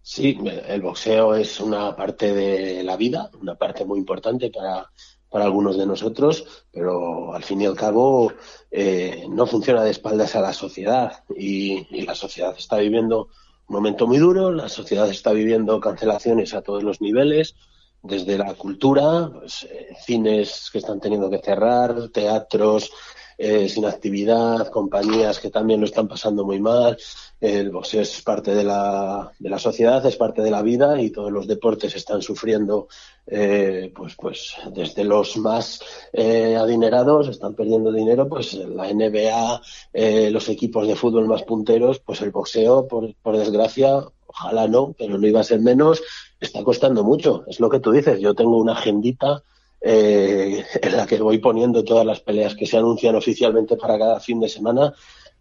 Sí, 0.00 0.38
el 0.68 0.82
boxeo 0.82 1.34
es 1.34 1.58
una 1.58 1.96
parte 1.96 2.32
de 2.32 2.84
la 2.84 2.96
vida, 2.96 3.28
una 3.40 3.56
parte 3.56 3.84
muy 3.84 3.98
importante 3.98 4.50
para, 4.50 4.88
para 5.30 5.44
algunos 5.44 5.76
de 5.76 5.86
nosotros, 5.86 6.64
pero 6.72 7.34
al 7.34 7.42
fin 7.42 7.60
y 7.60 7.66
al 7.66 7.76
cabo 7.76 8.32
eh, 8.70 9.26
no 9.28 9.46
funciona 9.46 9.82
de 9.82 9.90
espaldas 9.90 10.34
a 10.36 10.40
la 10.40 10.52
sociedad 10.52 11.24
y, 11.36 12.04
la 12.04 12.14
sociedad 12.14 12.54
está 12.56 12.76
viviendo 12.76 13.28
un 13.68 13.74
momento 13.74 14.06
muy 14.06 14.18
duro, 14.18 14.52
la 14.52 14.68
sociedad 14.68 15.08
está 15.08 15.32
viviendo 15.32 15.80
cancelaciones 15.80 16.54
a 16.54 16.62
todos 16.62 16.82
los 16.82 17.00
niveles, 17.00 17.56
desde 18.02 18.38
la 18.38 18.54
cultura, 18.54 19.30
pues, 19.32 19.64
eh, 19.64 19.96
cines 20.04 20.70
que 20.72 20.78
están 20.78 21.00
teniendo 21.00 21.28
que 21.28 21.38
cerrar, 21.38 22.08
teatros, 22.10 22.92
eh, 23.38 23.68
sin 23.68 23.84
actividad, 23.84 24.68
compañías 24.70 25.40
que 25.40 25.50
también 25.50 25.80
lo 25.80 25.86
están 25.86 26.08
pasando 26.08 26.44
muy 26.44 26.58
mal. 26.58 26.96
El 27.40 27.70
boxeo 27.70 28.00
es 28.00 28.22
parte 28.22 28.54
de 28.54 28.64
la, 28.64 29.30
de 29.38 29.50
la 29.50 29.58
sociedad, 29.58 30.04
es 30.06 30.16
parte 30.16 30.40
de 30.40 30.50
la 30.50 30.62
vida 30.62 31.00
y 31.00 31.10
todos 31.10 31.30
los 31.30 31.46
deportes 31.46 31.94
están 31.94 32.22
sufriendo, 32.22 32.88
eh, 33.26 33.92
pues, 33.94 34.14
pues 34.16 34.54
desde 34.72 35.04
los 35.04 35.36
más 35.36 35.80
eh, 36.12 36.56
adinerados 36.56 37.28
están 37.28 37.54
perdiendo 37.54 37.92
dinero, 37.92 38.26
pues 38.26 38.54
la 38.54 38.90
NBA, 38.90 39.60
eh, 39.92 40.30
los 40.30 40.48
equipos 40.48 40.88
de 40.88 40.96
fútbol 40.96 41.26
más 41.28 41.42
punteros, 41.42 41.98
pues 41.98 42.22
el 42.22 42.30
boxeo, 42.30 42.88
por, 42.88 43.14
por 43.16 43.36
desgracia, 43.36 44.02
ojalá 44.26 44.66
no, 44.66 44.94
pero 44.98 45.18
no 45.18 45.26
iba 45.26 45.40
a 45.40 45.44
ser 45.44 45.60
menos, 45.60 46.02
está 46.40 46.62
costando 46.62 47.04
mucho. 47.04 47.44
Es 47.46 47.60
lo 47.60 47.68
que 47.68 47.80
tú 47.80 47.92
dices. 47.92 48.20
Yo 48.20 48.34
tengo 48.34 48.56
una 48.58 48.72
agendita 48.72 49.42
eh, 49.80 50.64
en 50.82 50.96
la 50.96 51.06
que 51.06 51.20
voy 51.20 51.38
poniendo 51.38 51.84
todas 51.84 52.04
las 52.04 52.20
peleas 52.20 52.54
que 52.54 52.66
se 52.66 52.76
anuncian 52.76 53.14
oficialmente 53.14 53.76
para 53.76 53.98
cada 53.98 54.20
fin 54.20 54.40
de 54.40 54.48
semana 54.48 54.94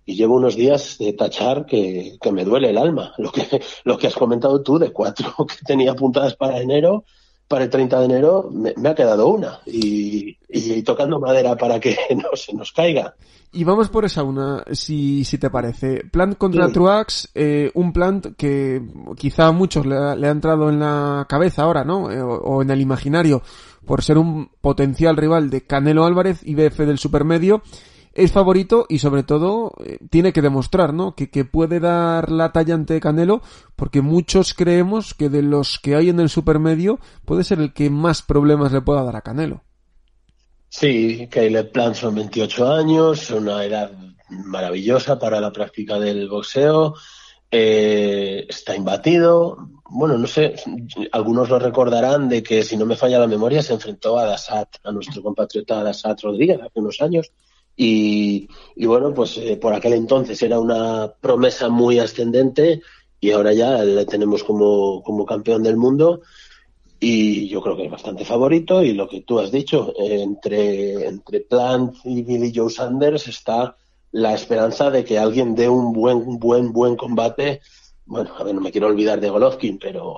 y 0.06 0.16
llevo 0.16 0.36
unos 0.36 0.56
días 0.56 0.98
de 1.00 1.14
tachar 1.14 1.66
que, 1.66 2.18
que, 2.22 2.32
me 2.32 2.46
duele 2.46 2.70
el 2.70 2.78
alma. 2.78 3.14
Lo 3.18 3.32
que, 3.32 3.62
lo 3.84 3.98
que 3.98 4.08
has 4.08 4.16
comentado 4.16 4.62
tú 4.62 4.78
de 4.78 4.92
cuatro 4.92 5.34
que 5.48 5.66
tenía 5.66 5.92
apuntadas 5.92 6.36
para 6.36 6.60
enero, 6.60 7.06
para 7.48 7.66
el 7.66 7.70
30 7.70 8.00
de 8.00 8.06
enero, 8.06 8.50
me, 8.52 8.74
me 8.78 8.90
ha 8.90 8.96
quedado 8.96 9.28
una. 9.28 9.60
Y, 9.66 10.38
y, 10.48 10.82
tocando 10.84 11.20
madera 11.20 11.56
para 11.56 11.80
que 11.80 11.98
no 12.16 12.36
se 12.36 12.54
nos 12.54 12.72
caiga. 12.72 13.16
Y 13.52 13.64
vamos 13.64 13.90
por 13.90 14.06
esa 14.06 14.22
una, 14.22 14.64
si, 14.74 15.24
si 15.24 15.38
te 15.38 15.50
parece. 15.50 16.04
Plant 16.12 16.38
contra 16.38 16.68
sí. 16.68 16.74
Truax, 16.74 17.32
eh, 17.34 17.72
un 17.74 17.94
plant 17.94 18.36
que 18.36 18.82
quizá 19.18 19.48
a 19.48 19.52
muchos 19.52 19.86
le 19.86 19.96
ha, 19.96 20.16
le 20.16 20.28
ha, 20.28 20.32
entrado 20.32 20.70
en 20.70 20.80
la 20.80 21.26
cabeza 21.28 21.64
ahora, 21.64 21.84
¿no? 21.84 22.12
Eh, 22.12 22.22
o, 22.22 22.30
o, 22.30 22.62
en 22.62 22.70
el 22.70 22.82
imaginario, 22.82 23.42
por 23.86 24.04
ser 24.04 24.18
un 24.18 24.50
potencial 24.62 25.16
rival 25.16 25.50
de 25.50 25.62
Canelo 25.62 26.06
Álvarez, 26.06 26.42
y 26.44 26.54
BF 26.54 26.80
del 26.80 27.00
supermedio 27.00 27.64
es 28.16 28.32
favorito 28.32 28.86
y 28.90 29.00
sobre 29.00 29.24
todo 29.24 29.74
eh, 29.84 30.00
tiene 30.10 30.34
que 30.34 30.42
demostrar, 30.42 30.94
¿no? 30.94 31.16
Que, 31.16 31.30
que, 31.30 31.44
puede 31.46 31.80
dar 31.80 32.32
la 32.32 32.52
talla 32.52 32.74
ante 32.74 33.00
Canelo 33.00 33.42
porque 33.76 34.02
muchos 34.02 34.54
creemos 34.54 35.14
que 35.14 35.30
de 35.30 35.42
los 35.42 35.80
que 35.80 35.96
hay 35.96 36.10
en 36.10 36.22
el 36.22 36.30
supermedio 36.30 37.00
puede 37.26 37.44
ser 37.44 37.60
el 37.60 37.74
que 37.74 37.90
más 37.90 38.22
problemas 38.22 38.72
le 38.72 38.82
pueda 38.82 39.04
dar 39.04 39.18
a 39.18 39.22
Canelo. 39.22 39.64
Sí, 40.70 41.28
Caleb 41.30 41.72
Plant 41.72 41.96
son 41.96 42.16
28 42.16 42.74
años, 42.74 43.30
una 43.32 43.64
edad 43.64 43.92
maravillosa 44.30 45.20
para 45.20 45.40
la 45.40 45.52
práctica 45.52 46.00
del 46.00 46.28
boxeo, 46.28 46.96
eh, 47.52 48.46
está 48.50 48.76
imbatido, 48.76 49.70
bueno, 49.90 50.18
no 50.18 50.28
sé, 50.28 50.56
algunos 51.12 51.50
lo 51.50 51.60
recordarán 51.60 52.28
de 52.28 52.42
que 52.42 52.64
si 52.64 52.76
no 52.76 52.86
me 52.86 52.96
falla 52.96 53.20
la 53.20 53.28
memoria 53.28 53.62
se 53.62 53.74
enfrentó 53.74 54.18
a 54.18 54.26
Dasat, 54.26 54.78
a 54.84 54.92
nuestro 54.92 55.22
compatriota 55.22 55.84
Dasat 55.84 56.22
Rodríguez 56.22 56.60
hace 56.62 56.80
unos 56.80 57.00
años 57.02 57.32
y, 57.78 58.48
bueno, 58.86 59.14
pues 59.14 59.38
eh, 59.38 59.58
por 59.58 59.74
aquel 59.74 59.94
entonces 59.94 60.42
era 60.42 60.60
una 60.60 61.14
promesa 61.20 61.70
muy 61.70 62.00
ascendente 62.00 62.82
y 63.20 63.32
ahora 63.32 63.54
ya 63.54 63.84
le 63.84 64.06
tenemos 64.06 64.44
como, 64.44 65.04
como 65.04 65.26
campeón 65.26 65.64
del 65.64 65.78
mundo. 65.78 66.22
Y 67.00 67.50
yo 67.50 67.62
creo 67.62 67.76
que 67.76 67.86
es 67.86 67.92
bastante 67.92 68.24
favorito 68.24 68.82
y 68.82 68.94
lo 68.94 69.08
que 69.10 69.22
tú 69.22 69.40
has 69.40 69.52
dicho, 69.52 69.94
eh, 70.00 70.22
entre, 70.22 71.08
entre 71.08 71.42
Plant 71.42 71.96
y 72.06 72.24
Billy 72.24 72.54
Joe 72.56 72.70
Sanders 72.70 73.28
está 73.28 73.76
la 74.12 74.34
esperanza 74.34 74.90
de 74.90 75.04
que 75.04 75.20
alguien 75.20 75.56
dé 75.56 75.68
un 75.68 75.92
buen, 75.92 76.40
buen, 76.40 76.72
buen 76.72 76.96
combate 76.96 77.62
bueno, 78.08 78.32
a 78.38 78.44
ver, 78.44 78.54
no 78.54 78.62
me 78.62 78.72
quiero 78.72 78.88
olvidar 78.88 79.20
de 79.20 79.30
Golovkin, 79.30 79.80
pero, 79.80 80.18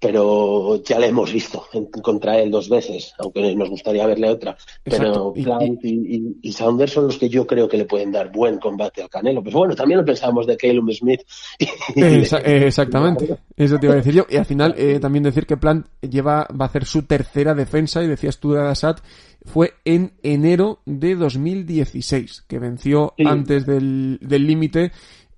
pero 0.00 0.80
ya 0.84 1.00
le 1.00 1.08
hemos 1.08 1.32
visto 1.32 1.66
en, 1.72 1.86
contra 1.86 2.38
él 2.38 2.50
dos 2.50 2.68
veces, 2.68 3.12
aunque 3.18 3.54
nos 3.56 3.70
gustaría 3.70 4.06
verle 4.06 4.30
otra. 4.30 4.56
Exacto. 4.84 5.32
Pero 5.34 5.58
Plant 5.58 5.84
y, 5.84 6.16
y, 6.16 6.36
y, 6.42 6.52
Saunders 6.52 6.92
son 6.92 7.08
los 7.08 7.18
que 7.18 7.28
yo 7.28 7.44
creo 7.44 7.68
que 7.68 7.76
le 7.76 7.86
pueden 7.86 8.12
dar 8.12 8.30
buen 8.30 8.58
combate 8.58 9.02
al 9.02 9.08
Canelo. 9.08 9.42
Pues 9.42 9.52
bueno, 9.52 9.74
también 9.74 9.98
lo 9.98 10.06
pensábamos 10.06 10.46
de 10.46 10.56
Calum 10.56 10.92
Smith. 10.92 11.22
Esa, 11.96 12.38
exactamente, 12.38 13.36
eso 13.56 13.78
te 13.78 13.86
iba 13.86 13.94
a 13.94 13.98
decir 13.98 14.14
yo. 14.14 14.26
Y 14.30 14.36
al 14.36 14.46
final 14.46 14.74
eh, 14.78 15.00
también 15.00 15.24
decir 15.24 15.44
que 15.44 15.56
Plant 15.56 15.86
lleva, 16.02 16.46
va 16.48 16.66
a 16.66 16.68
hacer 16.68 16.84
su 16.84 17.02
tercera 17.02 17.54
defensa, 17.54 18.02
y 18.04 18.06
decías 18.06 18.38
tú 18.38 18.52
de 18.52 18.60
Assad, 18.60 18.98
fue 19.44 19.74
en 19.84 20.12
enero 20.22 20.80
de 20.86 21.16
2016, 21.16 22.44
que 22.46 22.58
venció 22.60 23.12
sí. 23.16 23.24
antes 23.26 23.66
del 23.66 24.18
límite 24.20 24.92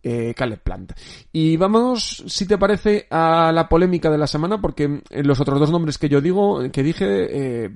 eh, 0.07 0.34
Caleb 0.34 0.61
Plant. 0.61 0.92
Y 1.32 1.57
vamos, 1.57 2.22
si 2.28 2.46
te 2.46 2.59
parece, 2.59 3.07
a 3.11 3.50
la 3.52 3.68
polémica 3.68 4.09
de 4.09 4.18
la 4.18 4.28
semana, 4.28 4.61
porque 4.61 5.00
los 5.11 5.40
otros 5.40 5.59
dos 5.59 5.72
nombres 5.72 5.98
que 5.98 6.09
yo 6.09 6.20
digo, 6.20 6.61
que 6.70 6.84
dije, 6.84 7.64
eh, 7.64 7.70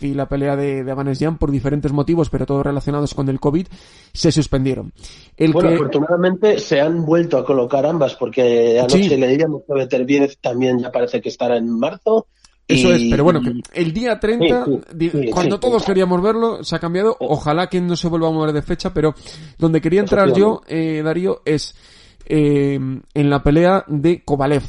y 0.00 0.14
la 0.14 0.26
pelea 0.26 0.56
de, 0.56 0.84
de 0.84 1.14
Jan, 1.14 1.36
por 1.36 1.50
diferentes 1.50 1.92
motivos, 1.92 2.30
pero 2.30 2.46
todos 2.46 2.64
relacionados 2.64 3.12
con 3.12 3.28
el 3.28 3.40
COVID, 3.40 3.66
se 4.14 4.32
suspendieron. 4.32 4.94
El 5.36 5.52
bueno, 5.52 5.68
que... 5.68 5.74
afortunadamente 5.74 6.58
se 6.58 6.80
han 6.80 7.04
vuelto 7.04 7.36
a 7.36 7.44
colocar 7.44 7.84
ambas, 7.84 8.14
porque 8.14 8.78
anoche 8.78 9.02
sí. 9.02 9.16
le 9.16 9.28
diríamos 9.28 9.62
que 9.66 9.74
Beterbiev 9.74 10.36
también 10.40 10.78
ya 10.78 10.90
parece 10.90 11.20
que 11.20 11.28
estará 11.28 11.58
en 11.58 11.78
marzo. 11.78 12.26
Eso 12.68 12.92
es, 12.92 13.04
pero 13.08 13.22
bueno, 13.22 13.40
el 13.72 13.92
día 13.92 14.18
30, 14.18 14.64
sí, 14.64 14.80
sí, 14.98 15.10
sí, 15.10 15.30
cuando 15.30 15.60
todos 15.60 15.84
queríamos 15.84 16.20
verlo, 16.20 16.64
se 16.64 16.74
ha 16.74 16.80
cambiado. 16.80 17.16
Ojalá 17.20 17.68
que 17.68 17.80
no 17.80 17.94
se 17.94 18.08
vuelva 18.08 18.28
a 18.28 18.32
mover 18.32 18.52
de 18.52 18.62
fecha, 18.62 18.92
pero 18.92 19.14
donde 19.56 19.80
quería 19.80 20.00
entrar 20.00 20.32
yo, 20.32 20.62
eh, 20.66 21.00
Darío, 21.04 21.42
es 21.44 21.76
eh, 22.24 22.74
en 22.74 23.30
la 23.30 23.42
pelea 23.42 23.84
de 23.86 24.24
Kovalev. 24.24 24.64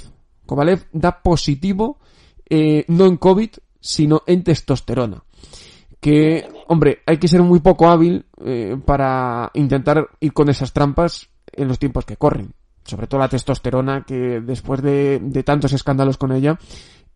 Kovalev 0.45 0.85
da 0.91 1.21
positivo, 1.23 1.99
eh, 2.47 2.85
no 2.87 3.05
en 3.05 3.17
COVID, 3.17 3.49
sino 3.79 4.21
en 4.27 4.43
testosterona. 4.43 5.23
Que, 5.99 6.47
hombre, 6.67 6.99
hay 7.05 7.17
que 7.17 7.27
ser 7.27 7.41
muy 7.41 7.59
poco 7.59 7.89
hábil 7.89 8.25
eh, 8.45 8.77
para 8.85 9.49
intentar 9.55 10.07
ir 10.19 10.33
con 10.33 10.49
esas 10.49 10.71
trampas 10.71 11.29
en 11.51 11.67
los 11.67 11.79
tiempos 11.79 12.05
que 12.05 12.17
corren. 12.17 12.53
Sobre 12.83 13.07
todo 13.07 13.19
la 13.19 13.27
testosterona, 13.27 14.05
que 14.05 14.39
después 14.39 14.81
de, 14.81 15.19
de 15.21 15.43
tantos 15.43 15.73
escándalos 15.73 16.17
con 16.17 16.31
ella, 16.31 16.57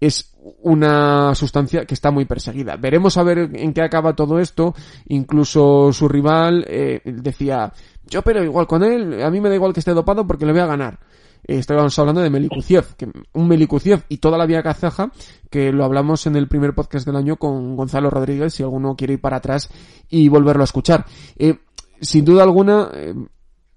es 0.01 0.35
una 0.63 1.33
sustancia 1.35 1.85
que 1.85 1.93
está 1.93 2.11
muy 2.11 2.25
perseguida. 2.25 2.75
Veremos 2.75 3.15
a 3.17 3.23
ver 3.23 3.51
en 3.53 3.73
qué 3.73 3.81
acaba 3.81 4.15
todo 4.15 4.39
esto. 4.39 4.73
Incluso 5.07 5.93
su 5.93 6.09
rival 6.09 6.65
eh, 6.67 7.01
decía, 7.05 7.71
yo 8.05 8.23
pero 8.23 8.43
igual 8.43 8.67
con 8.67 8.83
él, 8.83 9.23
a 9.23 9.29
mí 9.29 9.39
me 9.39 9.47
da 9.47 9.55
igual 9.55 9.73
que 9.73 9.79
esté 9.79 9.93
dopado 9.93 10.25
porque 10.25 10.45
le 10.45 10.51
voy 10.51 10.61
a 10.61 10.65
ganar. 10.65 10.99
Eh, 11.47 11.57
estábamos 11.57 11.97
hablando 11.97 12.21
de 12.21 12.29
Melikuziev, 12.29 12.95
que 12.95 13.09
un 13.33 13.47
Melikuziev 13.47 14.03
y 14.09 14.17
toda 14.17 14.37
la 14.37 14.45
vía 14.45 14.63
kazaja, 14.63 15.11
que 15.49 15.71
lo 15.71 15.85
hablamos 15.85 16.25
en 16.27 16.35
el 16.35 16.47
primer 16.47 16.73
podcast 16.73 17.05
del 17.05 17.15
año 17.15 17.37
con 17.37 17.75
Gonzalo 17.75 18.09
Rodríguez, 18.09 18.53
si 18.53 18.63
alguno 18.63 18.95
quiere 18.95 19.13
ir 19.13 19.21
para 19.21 19.37
atrás 19.37 19.69
y 20.09 20.29
volverlo 20.29 20.63
a 20.63 20.65
escuchar. 20.65 21.05
Eh, 21.37 21.59
sin 21.99 22.25
duda 22.25 22.43
alguna, 22.43 22.89
eh, 22.93 23.13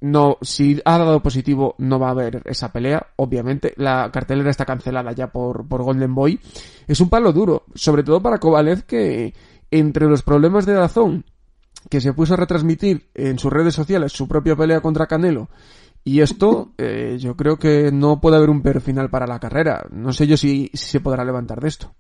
no, 0.05 0.37
si 0.43 0.83
ha 0.85 0.99
dado 0.99 1.23
positivo 1.23 1.77
no 1.79 1.99
va 1.99 2.09
a 2.09 2.11
haber 2.11 2.43
esa 2.45 2.71
pelea, 2.71 3.07
obviamente. 3.17 3.73
La 3.79 4.11
cartelera 4.13 4.51
está 4.51 4.67
cancelada 4.67 5.13
ya 5.13 5.29
por, 5.29 5.67
por 5.67 5.83
Golden 5.83 6.15
Boy. 6.15 6.39
Es 6.87 7.01
un 7.01 7.09
palo 7.09 7.33
duro, 7.33 7.65
sobre 7.75 8.03
todo 8.03 8.21
para 8.21 8.39
Kovalev 8.39 8.85
que 8.85 9.33
entre 9.71 10.07
los 10.07 10.23
problemas 10.23 10.67
de 10.67 10.75
Dazón, 10.75 11.25
que 11.89 12.03
se 12.03 12.13
puso 12.13 12.35
a 12.35 12.37
retransmitir 12.37 13.09
en 13.15 13.39
sus 13.39 13.51
redes 13.51 13.75
sociales 13.75 14.13
su 14.13 14.29
propia 14.29 14.55
pelea 14.55 14.83
contra 14.83 15.07
Canelo, 15.07 15.49
y 16.05 16.21
esto, 16.21 16.73
eh, 16.77 17.17
yo 17.19 17.35
creo 17.35 17.57
que 17.57 17.91
no 17.91 18.21
puede 18.21 18.37
haber 18.37 18.51
un 18.51 18.61
peor 18.61 18.83
final 18.83 19.09
para 19.09 19.27
la 19.27 19.41
carrera. 19.41 19.87
No 19.91 20.13
sé 20.13 20.27
yo 20.27 20.37
si, 20.37 20.71
si 20.75 20.87
se 20.87 21.01
podrá 21.01 21.25
levantar 21.25 21.63
de 21.63 21.69
esto. 21.69 21.95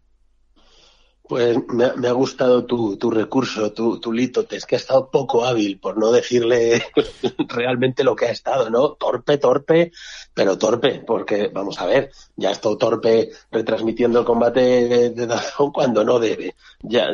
Pues 1.26 1.56
me, 1.68 1.90
me, 1.94 2.08
ha 2.08 2.12
gustado 2.12 2.66
tu, 2.66 2.98
tu 2.98 3.10
recurso, 3.10 3.72
tu, 3.72 3.98
tu 3.98 4.12
litotes, 4.12 4.66
que 4.66 4.74
ha 4.74 4.78
estado 4.78 5.10
poco 5.10 5.46
hábil, 5.46 5.78
por 5.80 5.96
no 5.96 6.12
decirle 6.12 6.84
realmente 7.48 8.04
lo 8.04 8.14
que 8.14 8.26
ha 8.26 8.30
estado, 8.30 8.68
¿no? 8.68 8.92
Torpe, 8.92 9.38
torpe, 9.38 9.90
pero 10.34 10.58
torpe, 10.58 11.02
porque, 11.06 11.48
vamos 11.48 11.80
a 11.80 11.86
ver, 11.86 12.10
ya 12.36 12.50
ha 12.50 12.52
estado 12.52 12.76
torpe 12.76 13.30
retransmitiendo 13.50 14.18
el 14.18 14.26
combate 14.26 14.60
de, 14.60 15.10
de 15.10 15.26
Dazón 15.26 15.72
cuando 15.72 16.04
no 16.04 16.18
debe. 16.18 16.56
Ya, 16.82 17.08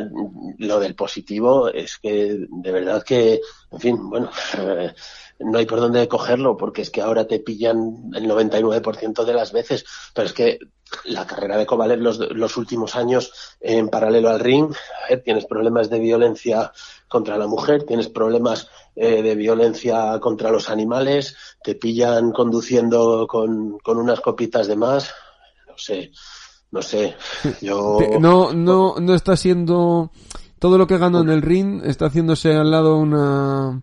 lo 0.57 0.79
del 0.81 0.93
positivo 0.93 1.69
es 1.69 1.97
que, 1.97 2.37
de 2.49 2.71
verdad 2.71 3.03
que, 3.03 3.39
en 3.71 3.79
fin, 3.79 4.09
bueno, 4.09 4.29
no 5.43 5.57
hay 5.57 5.65
por 5.65 5.79
dónde 5.79 6.07
cogerlo, 6.07 6.57
porque 6.57 6.81
es 6.81 6.89
que 6.89 7.01
ahora 7.01 7.25
te 7.25 7.39
pillan 7.39 8.11
el 8.13 8.29
99% 8.29 9.23
de 9.23 9.33
las 9.33 9.51
veces, 9.51 9.85
pero 10.13 10.27
es 10.27 10.33
que 10.33 10.59
la 11.05 11.25
carrera 11.25 11.57
de 11.57 11.65
Kovalev 11.65 11.99
los, 11.99 12.19
los 12.19 12.57
últimos 12.57 12.95
años 12.95 13.33
en 13.59 13.89
paralelo 13.89 14.29
al 14.29 14.39
ring, 14.39 14.71
a 14.71 15.09
ver, 15.09 15.23
tienes 15.23 15.45
problemas 15.45 15.89
de 15.89 15.99
violencia 15.99 16.71
contra 17.07 17.37
la 17.37 17.47
mujer, 17.47 17.83
tienes 17.83 18.09
problemas 18.09 18.69
eh, 18.95 19.21
de 19.21 19.35
violencia 19.35 20.19
contra 20.19 20.51
los 20.51 20.69
animales, 20.69 21.35
te 21.63 21.75
pillan 21.75 22.31
conduciendo 22.31 23.27
con, 23.27 23.77
con 23.79 23.97
unas 23.97 24.19
copitas 24.19 24.67
de 24.67 24.75
más, 24.75 25.13
no 25.67 25.77
sé, 25.77 26.11
no 26.71 26.81
sé, 26.81 27.15
yo... 27.61 27.99
No, 28.19 28.53
no, 28.53 28.95
no 28.99 29.13
está 29.13 29.35
siendo... 29.35 30.11
Todo 30.59 30.77
lo 30.77 30.85
que 30.85 30.99
ganó 30.99 31.21
en 31.21 31.29
el 31.29 31.41
ring 31.41 31.81
está 31.83 32.05
haciéndose 32.05 32.53
al 32.53 32.69
lado 32.69 32.95
una 32.97 33.81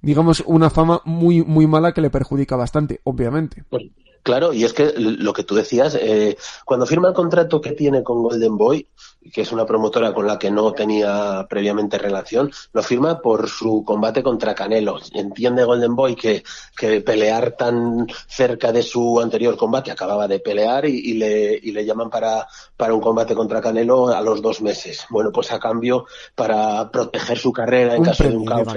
digamos, 0.00 0.42
una 0.46 0.70
fama 0.70 1.00
muy, 1.04 1.42
muy 1.42 1.66
mala 1.66 1.92
que 1.92 2.00
le 2.00 2.10
perjudica 2.10 2.56
bastante, 2.56 3.00
obviamente. 3.04 3.64
Pues, 3.68 3.84
Claro, 4.28 4.52
y 4.52 4.64
es 4.64 4.74
que 4.74 4.92
lo 4.96 5.32
que 5.32 5.44
tú 5.44 5.54
decías, 5.54 5.94
eh, 5.98 6.36
cuando 6.66 6.84
firma 6.84 7.08
el 7.08 7.14
contrato 7.14 7.62
que 7.62 7.72
tiene 7.72 8.02
con 8.02 8.22
Golden 8.22 8.58
Boy, 8.58 8.86
que 9.32 9.40
es 9.40 9.52
una 9.52 9.64
promotora 9.64 10.12
con 10.12 10.26
la 10.26 10.38
que 10.38 10.50
no 10.50 10.72
tenía 10.72 11.46
previamente 11.48 11.96
relación, 11.96 12.50
lo 12.74 12.82
firma 12.82 13.22
por 13.22 13.48
su 13.48 13.84
combate 13.86 14.22
contra 14.22 14.54
Canelo. 14.54 14.98
Entiende 15.14 15.64
Golden 15.64 15.96
Boy 15.96 16.14
que, 16.14 16.42
que 16.76 17.00
pelear 17.00 17.52
tan 17.52 18.06
cerca 18.26 18.70
de 18.70 18.82
su 18.82 19.18
anterior 19.18 19.56
combate, 19.56 19.90
acababa 19.90 20.28
de 20.28 20.40
pelear 20.40 20.84
y, 20.84 21.14
le, 21.14 21.58
y 21.62 21.72
le 21.72 21.86
llaman 21.86 22.10
para, 22.10 22.46
para 22.76 22.92
un 22.92 23.00
combate 23.00 23.34
contra 23.34 23.62
Canelo 23.62 24.08
a 24.08 24.20
los 24.20 24.42
dos 24.42 24.60
meses. 24.60 25.06
Bueno, 25.08 25.30
pues 25.32 25.50
a 25.52 25.58
cambio, 25.58 26.04
para 26.34 26.90
proteger 26.90 27.38
su 27.38 27.50
carrera 27.50 27.96
en 27.96 28.04
caso 28.04 28.24
de 28.24 28.36
un 28.36 28.44
caos 28.44 28.74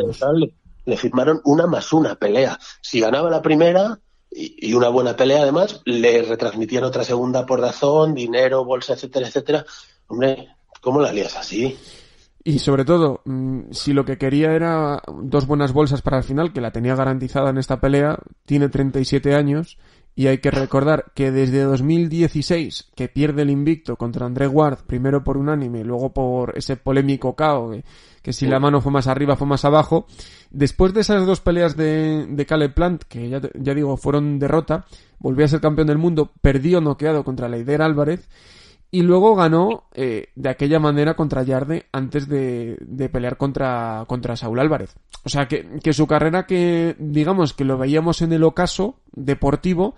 le, 0.86 0.98
firmaron 0.98 1.42
una 1.46 1.68
más 1.68 1.94
una 1.94 2.16
pelea. 2.16 2.60
Si 2.82 3.00
ganaba 3.00 3.30
la 3.30 3.42
primera, 3.42 4.00
y, 4.30 4.74
una 4.74 4.90
buena 4.90 5.16
pelea 5.16 5.42
además, 5.42 5.82
le 5.86 6.22
retransmitían 6.24 6.84
otra 6.84 7.04
segunda 7.04 7.46
por 7.46 7.60
razón, 7.60 8.14
dinero, 8.16 8.66
bolsa, 8.66 8.94
etcétera, 8.94 9.28
etcétera. 9.28 9.66
Hombre, 10.08 10.50
¿cómo 10.82 11.02
la 11.02 11.12
lías 11.12 11.36
así? 11.38 11.78
Y 12.44 12.60
sobre 12.60 12.86
todo, 12.86 13.22
mm, 13.26 13.72
si 13.72 13.94
lo 13.94 14.04
que 14.04 14.18
quería 14.18 14.54
era 14.54 15.02
dos 15.22 15.46
buenas 15.46 15.74
bolsas 15.74 16.02
para 16.02 16.18
el 16.18 16.24
final, 16.24 16.54
que 16.54 16.62
la 16.62 16.72
tenía 16.72 16.96
garantizada 16.96 17.52
en 17.52 17.58
esta 17.58 17.80
pelea, 17.80 18.18
tiene 18.46 18.70
37 18.70 19.36
años 19.36 19.78
y 20.16 20.28
hay 20.28 20.40
que 20.40 20.52
recordar 20.52 21.12
que 21.14 21.32
desde 21.32 21.62
2016, 21.62 22.92
que 22.96 23.08
pierde 23.08 23.44
el 23.44 23.50
invicto 23.50 23.96
contra 23.96 24.26
André 24.26 24.48
Ward, 24.48 24.80
primero 24.86 25.24
por 25.24 25.38
unánime, 25.38 25.84
luego 25.84 26.14
por 26.14 26.58
ese 26.58 26.76
polémico 26.76 27.36
KO, 27.36 27.72
que, 28.22 28.34
si 28.34 28.46
la 28.46 28.60
mano 28.60 28.82
fue 28.82 28.92
más 28.92 29.08
arriba, 29.08 29.36
fue 29.36 29.48
más 29.48 29.64
abajo, 29.64 30.08
después 30.52 30.94
de 30.94 31.02
esas 31.02 31.26
dos 31.26 31.42
peleas 31.42 31.76
de, 31.76 32.28
de 32.28 32.46
Caleb 32.46 32.74
Plant, 32.74 33.04
que 33.04 33.30
ya, 33.30 33.42
ya 33.54 33.74
digo, 33.74 33.98
fueron 33.98 34.40
derrota, 34.40 34.86
volvió 35.20 35.46
a 35.46 35.50
ser 35.50 35.62
campeón 35.62 35.88
del 35.88 35.98
mundo, 35.98 36.32
perdió 36.42 36.82
noqueado 36.82 37.24
contra 37.24 37.50
Leider 37.50 37.82
Álvarez, 37.82 38.30
y 38.92 39.04
luego 39.04 39.36
ganó 39.36 39.86
eh, 39.94 40.28
de 40.36 40.50
aquella 40.50 40.78
manera 40.80 41.16
contra 41.16 41.44
Yarde 41.44 41.86
antes 41.94 42.28
de, 42.28 42.78
de, 42.82 43.08
pelear 43.08 43.38
contra, 43.38 44.04
contra 44.06 44.36
Saúl 44.36 44.60
Álvarez. 44.60 44.96
O 45.24 45.30
sea 45.30 45.48
que, 45.48 45.80
que 45.82 45.94
su 45.94 46.06
carrera 46.08 46.46
que 46.46 46.98
digamos 47.00 47.54
que 47.54 47.64
lo 47.64 47.78
veíamos 47.78 48.22
en 48.22 48.34
el 48.34 48.44
ocaso 48.44 49.00
deportivo 49.14 49.96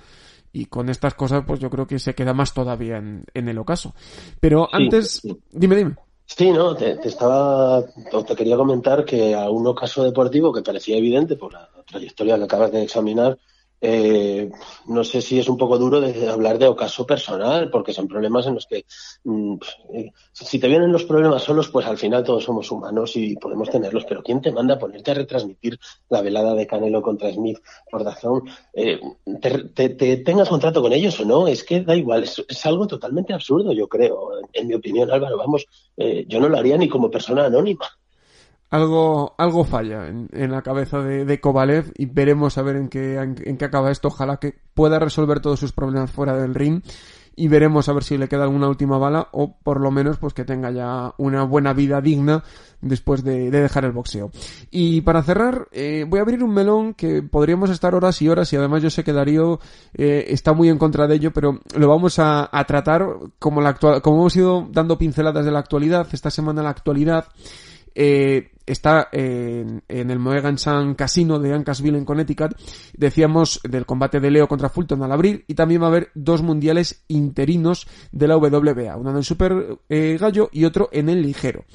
y 0.52 0.66
con 0.66 0.90
estas 0.90 1.16
cosas 1.16 1.44
pues 1.46 1.60
yo 1.60 1.72
creo 1.72 1.88
que 1.88 1.98
se 1.98 2.14
queda 2.14 2.36
más 2.36 2.54
todavía 2.54 2.98
en, 2.98 3.26
en 3.34 3.50
el 3.50 3.58
ocaso. 3.58 3.96
Pero 4.40 4.70
antes, 4.72 5.24
dime, 5.52 5.76
dime. 5.76 5.96
Sí, 6.26 6.52
no, 6.52 6.76
te, 6.76 6.98
te, 6.98 7.10
estaba, 7.10 7.86
te 7.86 8.36
quería 8.36 8.58
comentar 8.58 9.06
que 9.06 9.36
a 9.36 9.50
un 9.50 9.68
ocaso 9.68 10.04
deportivo 10.04 10.52
que 10.52 10.64
parecía 10.64 10.98
evidente 10.98 11.36
por 11.36 11.54
la 11.54 11.70
trayectoria 11.86 12.38
que 12.38 12.44
acabas 12.46 12.72
de 12.72 12.84
examinar, 12.84 13.38
eh, 13.86 14.50
no 14.88 15.04
sé 15.04 15.22
si 15.22 15.40
es 15.40 15.50
un 15.50 15.58
poco 15.58 15.78
duro 15.78 16.00
de 16.00 16.30
hablar 16.30 16.58
de 16.58 16.68
ocaso 16.68 17.06
personal, 17.06 17.70
porque 17.70 17.92
son 17.92 18.08
problemas 18.08 18.48
en 18.48 18.56
los 18.56 18.66
que 18.66 18.86
mm, 19.26 19.56
eh, 19.94 20.12
si 20.32 20.58
te 20.58 20.70
vienen 20.70 20.94
los 20.94 21.04
problemas 21.04 21.44
solos, 21.44 21.68
pues 21.68 21.86
al 21.86 21.98
final 21.98 22.24
todos 22.24 22.46
somos 22.46 22.72
humanos 22.72 23.18
y 23.18 23.36
podemos 23.36 23.70
tenerlos, 23.70 24.06
pero 24.06 24.24
¿quién 24.24 24.42
te 24.42 24.54
manda 24.54 24.76
a 24.76 24.80
ponerte 24.80 25.12
a 25.12 25.16
retransmitir 25.16 25.78
la 26.08 26.22
velada 26.22 26.54
de 26.56 26.66
Canelo 26.66 27.02
contra 27.02 27.34
Smith 27.34 27.60
por 27.92 28.06
Dazón? 28.06 28.44
Eh, 28.74 29.02
te, 29.42 30.18
tengas 30.20 30.48
contrato 30.48 30.82
con 30.82 30.94
ellos 30.94 31.20
o 31.20 31.26
no, 31.26 31.50
es 31.50 31.66
que 31.66 31.82
da 31.82 31.94
igual, 31.94 32.24
es, 32.24 32.66
algo 32.66 32.88
totalmente 32.88 33.34
absurdo, 33.34 33.74
yo 33.74 33.90
creo, 33.90 34.30
en, 34.54 34.68
mi 34.68 34.76
opinión, 34.76 35.12
Álvaro, 35.12 35.38
vamos, 35.38 35.66
yo 35.98 36.40
no 36.40 36.48
lo 36.48 36.58
haría 36.58 36.78
ni 36.78 36.88
como 36.88 37.12
persona 37.12 37.48
anónima 37.48 37.86
algo, 38.74 39.36
algo 39.38 39.66
falla 39.66 40.08
en, 40.08 40.30
en 40.34 40.52
la 40.52 40.64
cabeza 40.64 40.98
de, 40.98 41.26
de, 41.26 41.40
Kovalev 41.40 41.92
y 41.96 42.08
veremos 42.08 42.58
a 42.58 42.64
ver 42.64 42.76
en 42.76 42.90
qué, 42.90 43.18
en, 43.18 43.36
qué 43.36 43.66
acaba 43.66 43.92
esto. 43.92 44.08
Ojalá 44.08 44.38
que 44.38 44.56
pueda 44.74 44.98
resolver 44.98 45.42
todos 45.42 45.60
sus 45.60 45.74
problemas 45.74 46.10
fuera 46.10 46.36
del 46.36 46.56
ring 46.56 46.82
y 47.36 47.50
veremos 47.50 47.88
a 47.88 47.94
ver 47.94 48.04
si 48.04 48.18
le 48.18 48.28
queda 48.28 48.46
alguna 48.46 48.68
última 48.68 48.98
bala 48.98 49.28
o 49.32 49.56
por 49.58 49.80
lo 49.80 49.92
menos 49.92 50.18
pues 50.18 50.34
que 50.34 50.44
tenga 50.44 50.72
ya 50.72 51.14
una 51.20 51.44
buena 51.44 51.74
vida 51.74 52.02
digna 52.02 52.44
después 52.82 53.24
de, 53.24 53.52
de 53.52 53.62
dejar 53.62 53.86
el 53.86 53.92
boxeo. 53.92 54.32
Y 54.72 55.02
para 55.02 55.22
cerrar, 55.22 55.68
eh, 55.72 56.06
voy 56.10 56.18
a 56.18 56.24
abrir 56.24 56.44
un 56.44 56.56
melón 56.56 56.96
que 56.96 57.22
podríamos 57.22 57.70
estar 57.70 57.94
horas 57.94 58.20
y 58.24 58.30
horas 58.30 58.52
y 58.54 58.56
además 58.56 58.82
yo 58.82 58.90
sé 58.90 59.04
que 59.04 59.14
Darío 59.14 59.60
eh, 59.94 60.26
está 60.30 60.54
muy 60.54 60.70
en 60.70 60.80
contra 60.80 61.06
de 61.06 61.14
ello, 61.14 61.32
pero 61.32 61.60
lo 61.76 61.88
vamos 61.88 62.18
a, 62.18 62.50
a 62.52 62.66
tratar 62.66 63.06
como 63.38 63.62
la 63.62 63.70
actual, 63.70 64.02
como 64.02 64.22
hemos 64.22 64.36
ido 64.36 64.68
dando 64.72 64.98
pinceladas 64.98 65.46
de 65.46 65.52
la 65.52 65.60
actualidad, 65.60 66.08
esta 66.12 66.32
semana 66.32 66.64
la 66.64 66.72
actualidad 66.72 67.28
eh, 67.96 68.50
está 68.66 69.10
en, 69.12 69.84
el 69.88 70.20
Mohegan 70.20 70.58
Sun 70.58 70.96
Casino 70.96 71.40
de 71.40 71.54
Ancasville 71.54 71.98
en 71.98 72.06
Connecticut. 72.06 72.54
Decíamos 72.96 73.60
del 73.64 73.86
combate 73.86 74.20
de 74.20 74.32
Leo 74.32 74.48
contra 74.48 74.70
Fulton 74.70 75.04
al 75.04 75.12
abrir 75.12 75.46
y 75.48 75.56
también 75.56 75.82
va 75.82 75.86
a 75.86 75.90
haber 75.90 76.12
dos 76.16 76.42
mundiales 76.42 77.04
interinos 77.08 77.88
de 78.12 78.28
la 78.28 78.38
WBA, 78.38 78.96
uno 78.98 79.12
en 79.12 79.18
el 79.18 79.24
Super 79.24 79.80
eh, 79.90 80.18
Gallo 80.20 80.50
y 80.52 80.66
otro 80.66 80.90
en 80.92 81.10
el 81.10 81.22
Ligero. 81.22 81.66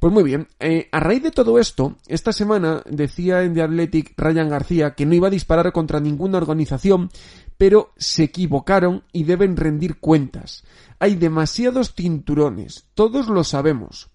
Pues 0.00 0.12
muy 0.12 0.22
bien, 0.22 0.48
eh, 0.60 0.88
a 0.92 1.00
raíz 1.00 1.22
de 1.22 1.30
todo 1.30 1.58
esto, 1.58 1.96
esta 2.06 2.32
semana 2.32 2.82
decía 2.88 3.42
en 3.42 3.54
The 3.54 3.62
Athletic 3.62 4.14
Ryan 4.16 4.48
García 4.48 4.94
que 4.94 5.06
no 5.06 5.14
iba 5.14 5.28
a 5.28 5.30
disparar 5.30 5.72
contra 5.72 6.00
ninguna 6.00 6.38
organización, 6.38 7.10
pero 7.56 7.92
se 7.96 8.24
equivocaron 8.24 9.04
y 9.12 9.24
deben 9.24 9.56
rendir 9.56 9.98
cuentas. 10.00 10.64
Hay 10.98 11.16
demasiados 11.16 11.94
cinturones, 11.94 12.86
todos 12.94 13.28
lo 13.28 13.44
sabemos. 13.44 14.11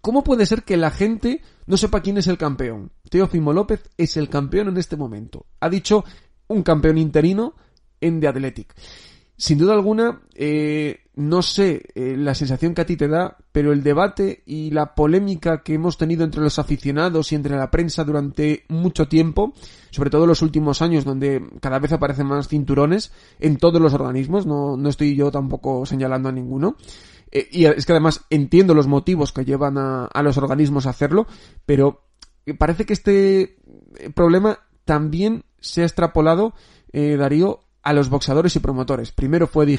¿Cómo 0.00 0.24
puede 0.24 0.46
ser 0.46 0.62
que 0.62 0.76
la 0.76 0.90
gente 0.90 1.42
no 1.66 1.76
sepa 1.76 2.00
quién 2.00 2.18
es 2.18 2.26
el 2.26 2.38
campeón? 2.38 2.92
Teófimo 3.10 3.52
López 3.52 3.90
es 3.96 4.16
el 4.16 4.28
campeón 4.28 4.68
en 4.68 4.78
este 4.78 4.96
momento. 4.96 5.46
Ha 5.60 5.68
dicho 5.68 6.04
un 6.48 6.62
campeón 6.62 6.98
interino 6.98 7.54
en 8.00 8.20
The 8.20 8.28
Athletic. 8.28 8.74
Sin 9.36 9.56
duda 9.56 9.72
alguna, 9.72 10.20
eh, 10.34 11.00
no 11.14 11.40
sé 11.40 11.82
eh, 11.94 12.14
la 12.16 12.34
sensación 12.34 12.74
que 12.74 12.82
a 12.82 12.86
ti 12.86 12.96
te 12.96 13.08
da, 13.08 13.38
pero 13.52 13.72
el 13.72 13.82
debate 13.82 14.42
y 14.44 14.70
la 14.70 14.94
polémica 14.94 15.62
que 15.62 15.74
hemos 15.74 15.96
tenido 15.96 16.24
entre 16.24 16.42
los 16.42 16.58
aficionados 16.58 17.32
y 17.32 17.36
entre 17.36 17.56
la 17.56 17.70
prensa 17.70 18.04
durante 18.04 18.64
mucho 18.68 19.08
tiempo, 19.08 19.54
sobre 19.90 20.10
todo 20.10 20.24
en 20.24 20.28
los 20.28 20.42
últimos 20.42 20.82
años, 20.82 21.06
donde 21.06 21.42
cada 21.60 21.78
vez 21.78 21.92
aparecen 21.92 22.26
más 22.26 22.48
cinturones 22.48 23.12
en 23.38 23.56
todos 23.56 23.80
los 23.80 23.94
organismos, 23.94 24.44
no, 24.44 24.76
no 24.76 24.88
estoy 24.90 25.16
yo 25.16 25.30
tampoco 25.30 25.86
señalando 25.86 26.28
a 26.28 26.32
ninguno, 26.32 26.76
eh, 27.32 27.48
y 27.50 27.64
es 27.64 27.86
que 27.86 27.92
además 27.92 28.24
entiendo 28.30 28.74
los 28.74 28.86
motivos 28.86 29.32
que 29.32 29.44
llevan 29.44 29.76
a, 29.78 30.22
los 30.22 30.36
organismos 30.36 30.86
a 30.86 30.90
hacerlo, 30.90 31.26
pero 31.66 32.04
parece 32.58 32.84
que 32.84 32.92
este 32.92 33.40
eh, 33.42 34.10
problema 34.14 34.60
también 34.84 35.44
se 35.60 35.82
ha 35.82 35.84
extrapolado, 35.84 36.54
eh, 36.92 37.16
Darío, 37.16 37.60
a 37.82 37.92
los 37.92 38.10
boxadores 38.10 38.56
y 38.56 38.60
promotores. 38.60 39.12
Primero 39.12 39.46
fue 39.46 39.64
Eddie 39.64 39.78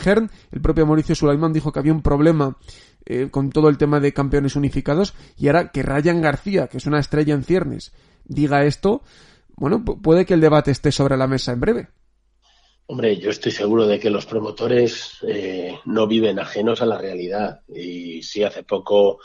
el 0.52 0.62
propio 0.62 0.86
Mauricio 0.86 1.16
Sulaimán 1.16 1.54
dijo 1.54 1.72
que 1.72 1.80
había 1.80 1.94
un 1.94 2.02
problema 2.02 2.58
eh, 3.06 3.30
con 3.30 3.50
todo 3.50 3.70
el 3.70 3.78
tema 3.78 4.00
de 4.00 4.14
campeones 4.14 4.56
unificados, 4.56 5.14
y 5.38 5.48
ahora 5.48 5.72
que 5.72 5.84
Ryan 5.84 6.22
García, 6.22 6.68
que 6.68 6.78
es 6.78 6.86
una 6.86 7.00
estrella 7.00 7.34
en 7.34 7.44
ciernes, 7.44 7.94
diga 8.26 8.64
esto, 8.64 9.04
bueno, 9.56 9.84
puede 9.84 10.26
que 10.26 10.34
el 10.34 10.42
debate 10.42 10.72
esté 10.72 10.92
sobre 10.92 11.18
la 11.18 11.28
mesa 11.28 11.52
en 11.52 11.60
breve. 11.60 11.90
Hombre, 12.92 13.16
yo 13.16 13.30
estoy 13.30 13.54
seguro 13.54 13.88
de 13.88 14.02
que 14.02 14.10
los 14.10 14.26
promotores 14.26 15.14
eh, 15.26 15.80
no 15.86 16.08
viven 16.08 16.40
ajenos 16.40 16.82
a 16.82 16.86
la 16.86 16.98
realidad. 16.98 17.62
Y 17.74 18.22
sí, 18.22 18.44
hace 18.44 18.64
poco 18.64 19.20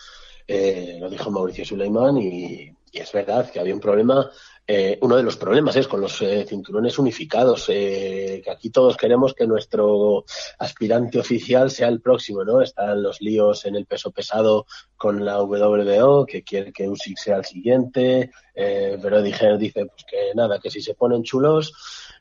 eh, 0.47 0.99
lo 1.01 1.11
dijo 1.11 1.33
Mauricio 1.33 1.65
Suleiman 1.65 2.17
y, 2.17 2.71
es 2.93 3.13
verdad 3.13 3.51
que 3.51 3.59
había 3.59 3.75
un 3.75 3.81
problema. 3.81 4.31
Eh, 4.65 4.97
uno 5.03 5.17
de 5.17 5.25
los 5.25 5.37
problemas 5.37 5.75
es 5.75 5.89
con 5.89 6.01
los 6.01 6.17
cinturones 6.47 6.97
unificados, 6.97 7.67
que 7.67 8.45
aquí 8.49 8.71
todos 8.71 8.97
queremos 8.97 9.35
que 9.35 9.49
nuestro 9.49 10.25
aspirante 10.61 11.19
oficial 11.19 11.69
sea 11.71 11.89
el 11.89 12.01
próximo, 12.01 12.45
¿no? 12.45 12.63
Están 12.63 13.03
los 13.03 13.21
líos 13.21 13.67
en 13.67 13.75
el 13.75 13.85
peso 13.85 14.13
pesado 14.13 14.67
con 14.97 15.25
la 15.25 15.43
WBO, 15.43 16.25
que 16.25 16.45
quiere 16.45 16.73
que 16.73 16.89
Usyk 16.89 17.19
sea 17.19 17.37
el 17.37 17.45
siguiente, 17.45 18.31
pero 18.55 19.21
dije, 19.21 19.59
dice 19.59 19.87
pues 19.87 20.05
que 20.09 20.33
nada, 20.35 20.59
que 20.59 20.71
si 20.71 20.81
se 20.81 20.95
ponen 20.95 21.25
chulos 21.25 21.73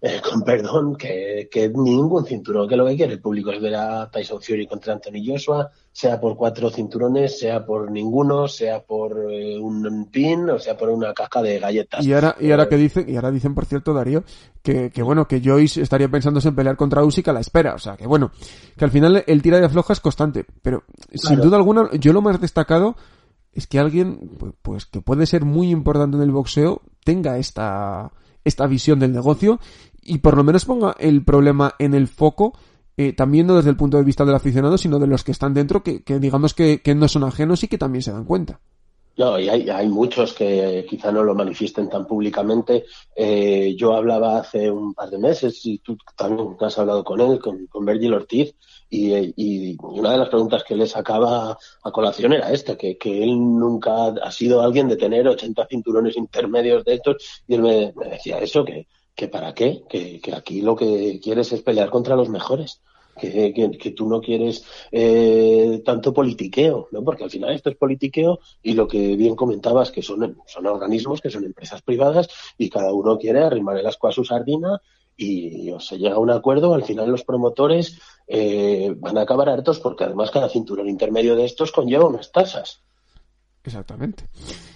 eh, 0.01 0.21
con 0.21 0.43
perdón, 0.43 0.95
que, 0.95 1.47
que, 1.51 1.69
ningún 1.69 2.25
cinturón, 2.25 2.67
que 2.67 2.75
lo 2.75 2.85
que 2.85 2.95
quiere 2.95 3.13
el 3.13 3.21
público 3.21 3.51
es 3.51 3.61
ver 3.61 3.75
a 3.75 4.09
Tyson 4.09 4.41
Fury 4.41 4.67
contra 4.67 4.93
Anthony 4.93 5.23
Joshua, 5.25 5.71
sea 5.91 6.19
por 6.19 6.35
cuatro 6.35 6.69
cinturones, 6.69 7.39
sea 7.39 7.65
por 7.65 7.89
ninguno, 7.89 8.47
sea 8.47 8.81
por 8.83 9.31
eh, 9.31 9.57
un 9.59 10.09
pin, 10.11 10.49
o 10.49 10.59
sea 10.59 10.77
por 10.77 10.89
una 10.89 11.13
caja 11.13 11.41
de 11.41 11.59
galletas. 11.59 12.05
Y 12.05 12.13
ahora, 12.13 12.35
y 12.39 12.51
ahora 12.51 12.67
que 12.67 12.77
dicen, 12.77 13.09
y 13.09 13.15
ahora 13.15 13.31
dicen, 13.31 13.55
por 13.55 13.65
cierto, 13.65 13.93
Darío, 13.93 14.23
que, 14.61 14.91
que 14.91 15.01
bueno, 15.01 15.27
que 15.27 15.41
Joyce 15.43 15.81
estaría 15.81 16.09
pensando 16.09 16.39
en 16.43 16.55
pelear 16.55 16.75
contra 16.75 17.03
Usyk 17.03 17.27
a 17.29 17.33
la 17.33 17.39
espera, 17.39 17.73
o 17.73 17.79
sea, 17.79 17.95
que 17.95 18.07
bueno, 18.07 18.31
que 18.77 18.85
al 18.85 18.91
final 18.91 19.23
el 19.25 19.41
tira 19.41 19.59
de 19.59 19.65
afloja 19.65 19.93
es 19.93 19.99
constante, 19.99 20.45
pero 20.61 20.83
sin 21.13 21.39
duda 21.39 21.57
alguna, 21.57 21.89
yo 21.93 22.11
lo 22.13 22.21
más 22.21 22.41
destacado 22.41 22.95
es 23.53 23.67
que 23.67 23.79
alguien, 23.79 24.31
pues, 24.37 24.53
pues 24.61 24.85
que 24.85 25.01
puede 25.01 25.25
ser 25.25 25.45
muy 25.45 25.71
importante 25.71 26.17
en 26.17 26.23
el 26.23 26.31
boxeo, 26.31 26.81
tenga 27.05 27.37
esta, 27.37 28.11
esta 28.45 28.67
visión 28.67 28.99
del 28.99 29.11
negocio 29.11 29.59
y 30.01 30.19
por 30.19 30.37
lo 30.37 30.43
menos 30.43 30.65
ponga 30.65 30.95
el 30.99 31.25
problema 31.25 31.73
en 31.79 31.93
el 31.93 32.07
foco, 32.07 32.53
eh, 32.95 33.11
también 33.11 33.47
no 33.47 33.55
desde 33.55 33.71
el 33.71 33.75
punto 33.75 33.97
de 33.97 34.03
vista 34.03 34.23
del 34.23 34.35
aficionado, 34.35 34.77
sino 34.77 34.99
de 34.99 35.07
los 35.07 35.23
que 35.23 35.31
están 35.31 35.53
dentro, 35.53 35.83
que, 35.83 36.01
digamos 36.19 36.53
que, 36.53 36.81
no 36.95 37.07
son 37.07 37.23
ajenos 37.23 37.63
y 37.63 37.67
que 37.67 37.77
también 37.77 38.03
se 38.03 38.11
dan 38.11 38.23
cuenta. 38.23 38.61
No, 39.17 39.39
y 39.39 39.47
hay, 39.47 39.69
hay, 39.69 39.87
muchos 39.87 40.33
que 40.33 40.85
quizá 40.89 41.11
no 41.11 41.23
lo 41.23 41.33
manifiesten 41.33 41.89
tan 41.89 42.05
públicamente. 42.05 42.85
Eh, 43.15 43.73
yo 43.77 43.95
hablaba 43.95 44.39
hace 44.39 44.69
un 44.69 44.93
par 44.93 45.09
de 45.09 45.17
meses 45.17 45.65
y 45.65 45.79
tú 45.79 45.97
también 46.17 46.55
has 46.59 46.77
hablado 46.77 47.03
con 47.03 47.21
él, 47.21 47.39
con, 47.39 47.65
con 47.67 47.85
Virgil 47.85 48.13
Ortiz, 48.13 48.53
y, 48.89 49.13
y, 49.35 49.77
una 49.81 50.11
de 50.11 50.17
las 50.17 50.29
preguntas 50.29 50.63
que 50.63 50.75
le 50.75 50.87
sacaba 50.87 51.57
a 51.83 51.91
colación 51.91 52.33
era 52.33 52.51
esta, 52.51 52.77
que, 52.77 52.97
que 52.97 53.23
él 53.23 53.31
nunca 53.31 54.07
ha 54.07 54.31
sido 54.31 54.61
alguien 54.61 54.87
de 54.87 54.97
tener 54.97 55.27
80 55.27 55.67
cinturones 55.67 56.17
intermedios 56.17 56.83
de 56.85 56.95
estos, 56.95 57.17
y 57.47 57.55
él 57.55 57.61
me, 57.61 57.93
decía 58.09 58.39
eso, 58.39 58.63
que, 58.63 58.87
que 59.15 59.27
para 59.27 59.53
qué, 59.53 59.83
que, 59.89 60.19
que 60.19 60.35
aquí 60.35 60.61
lo 60.61 60.75
que 60.75 61.19
quieres 61.21 61.51
es 61.51 61.61
pelear 61.61 61.89
contra 61.89 62.15
los 62.15 62.29
mejores 62.29 62.81
que, 63.17 63.77
que, 63.79 63.91
tú 63.91 64.09
no 64.09 64.21
quieres 64.21 64.65
eh, 64.91 65.81
tanto 65.85 66.13
politiqueo, 66.13 66.89
¿no? 66.91 67.03
Porque 67.03 67.23
al 67.23 67.29
final 67.29 67.53
esto 67.53 67.69
es 67.69 67.77
politiqueo 67.77 68.39
y 68.61 68.73
lo 68.73 68.87
que 68.87 69.15
bien 69.15 69.35
comentabas 69.35 69.91
que 69.91 70.01
son, 70.01 70.37
son 70.45 70.67
organismos, 70.67 71.21
que 71.21 71.29
son 71.29 71.45
empresas 71.45 71.81
privadas 71.81 72.27
y 72.57 72.69
cada 72.69 72.91
uno 72.91 73.17
quiere 73.17 73.41
arrimar 73.41 73.77
el 73.77 73.87
asco 73.87 74.07
a 74.07 74.11
su 74.11 74.25
sardina 74.25 74.81
y 75.17 75.71
o 75.71 75.79
se 75.79 75.97
llega 75.97 76.15
a 76.15 76.19
un 76.19 76.31
acuerdo, 76.31 76.73
al 76.73 76.83
final 76.83 77.09
los 77.09 77.23
promotores 77.23 77.99
eh, 78.27 78.93
van 78.97 79.17
a 79.17 79.21
acabar 79.21 79.49
hartos 79.49 79.79
porque 79.79 80.03
además 80.03 80.31
cada 80.31 80.49
cinturón 80.49 80.89
intermedio 80.89 81.35
de 81.35 81.45
estos 81.45 81.71
conlleva 81.71 82.05
unas 82.05 82.31
tasas. 82.31 82.81
Exactamente. 83.63 84.27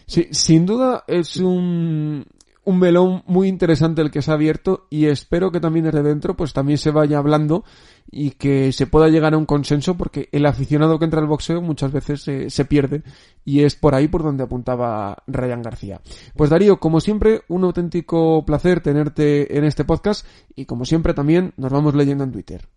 Sí, 0.05 0.27
sin 0.31 0.65
duda 0.65 1.03
es 1.07 1.37
un, 1.37 2.25
un 2.69 2.77
melón 2.77 3.23
muy 3.25 3.47
interesante 3.47 4.03
el 4.03 4.11
que 4.11 4.21
se 4.21 4.29
ha 4.29 4.35
abierto 4.35 4.85
y 4.91 5.07
espero 5.07 5.51
que 5.51 5.59
también 5.59 5.85
desde 5.85 6.03
dentro 6.03 6.35
pues 6.35 6.53
también 6.53 6.77
se 6.77 6.91
vaya 6.91 7.17
hablando 7.17 7.63
y 8.11 8.31
que 8.31 8.71
se 8.73 8.85
pueda 8.85 9.07
llegar 9.07 9.33
a 9.33 9.37
un 9.39 9.47
consenso 9.47 9.97
porque 9.97 10.29
el 10.31 10.45
aficionado 10.45 10.99
que 10.99 11.05
entra 11.05 11.19
al 11.19 11.25
boxeo 11.25 11.63
muchas 11.63 11.91
veces 11.91 12.21
se 12.21 12.65
pierde 12.65 13.01
y 13.43 13.63
es 13.63 13.75
por 13.75 13.95
ahí 13.95 14.07
por 14.07 14.21
donde 14.21 14.43
apuntaba 14.43 15.17
Ryan 15.25 15.63
García. 15.63 15.99
Pues 16.35 16.51
Darío, 16.51 16.79
como 16.79 16.99
siempre, 16.99 17.41
un 17.47 17.63
auténtico 17.63 18.45
placer 18.45 18.81
tenerte 18.81 19.57
en 19.57 19.63
este 19.63 19.83
podcast 19.83 20.27
y 20.55 20.65
como 20.65 20.85
siempre 20.85 21.15
también 21.15 21.53
nos 21.57 21.71
vamos 21.71 21.95
leyendo 21.95 22.23
en 22.23 22.31
Twitter. 22.31 22.67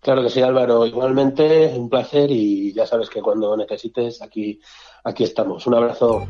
Claro 0.00 0.22
que 0.22 0.28
sí, 0.28 0.42
Álvaro. 0.42 0.84
Igualmente, 0.84 1.72
un 1.74 1.88
placer 1.88 2.30
y 2.30 2.74
ya 2.74 2.86
sabes 2.86 3.08
que 3.08 3.22
cuando 3.22 3.56
necesites 3.56 4.20
aquí, 4.20 4.60
aquí 5.02 5.24
estamos. 5.24 5.66
Un 5.66 5.76
abrazo. 5.76 6.28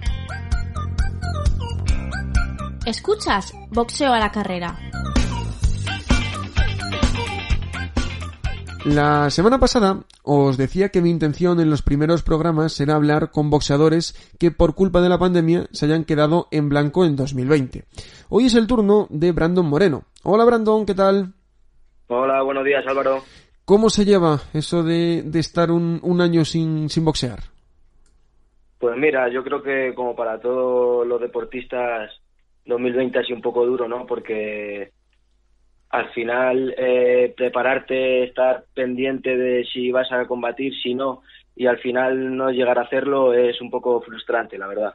Escuchas 2.86 3.54
Boxeo 3.70 4.12
a 4.12 4.18
la 4.18 4.30
carrera. 4.30 4.76
La 8.84 9.30
semana 9.30 9.58
pasada 9.58 10.00
os 10.22 10.58
decía 10.58 10.90
que 10.90 11.00
mi 11.00 11.08
intención 11.08 11.60
en 11.60 11.70
los 11.70 11.80
primeros 11.80 12.22
programas 12.22 12.74
será 12.74 12.96
hablar 12.96 13.30
con 13.30 13.48
boxeadores 13.48 14.12
que 14.38 14.50
por 14.50 14.74
culpa 14.74 15.00
de 15.00 15.08
la 15.08 15.18
pandemia 15.18 15.64
se 15.72 15.86
hayan 15.86 16.04
quedado 16.04 16.46
en 16.50 16.68
blanco 16.68 17.06
en 17.06 17.16
2020. 17.16 17.84
Hoy 18.28 18.44
es 18.44 18.54
el 18.54 18.66
turno 18.66 19.06
de 19.08 19.32
Brandon 19.32 19.64
Moreno. 19.64 20.02
Hola 20.22 20.44
Brandon, 20.44 20.84
¿qué 20.84 20.94
tal? 20.94 21.32
Hola, 22.08 22.42
buenos 22.42 22.66
días 22.66 22.86
Álvaro. 22.86 23.22
¿Cómo 23.64 23.88
se 23.88 24.04
lleva 24.04 24.40
eso 24.52 24.82
de, 24.82 25.24
estar 25.32 25.70
un, 25.70 26.00
un 26.02 26.20
año 26.20 26.44
sin, 26.44 26.90
sin 26.90 27.06
boxear? 27.06 27.38
Pues 28.78 28.94
mira, 28.98 29.30
yo 29.30 29.42
creo 29.42 29.62
que 29.62 29.94
como 29.94 30.14
para 30.14 30.38
todos 30.38 31.06
los 31.06 31.18
deportistas 31.18 32.10
2020 32.66 33.18
ha 33.18 33.24
sido 33.24 33.36
un 33.36 33.42
poco 33.42 33.66
duro, 33.66 33.88
¿no? 33.88 34.06
Porque 34.06 34.90
al 35.90 36.10
final 36.10 36.74
eh, 36.76 37.32
prepararte, 37.36 38.24
estar 38.24 38.64
pendiente 38.74 39.36
de 39.36 39.64
si 39.64 39.92
vas 39.92 40.10
a 40.10 40.26
combatir, 40.26 40.74
si 40.82 40.94
no, 40.94 41.22
y 41.54 41.66
al 41.66 41.78
final 41.78 42.36
no 42.36 42.50
llegar 42.50 42.78
a 42.78 42.82
hacerlo 42.82 43.32
es 43.32 43.60
un 43.60 43.70
poco 43.70 44.00
frustrante, 44.00 44.58
la 44.58 44.66
verdad. 44.66 44.94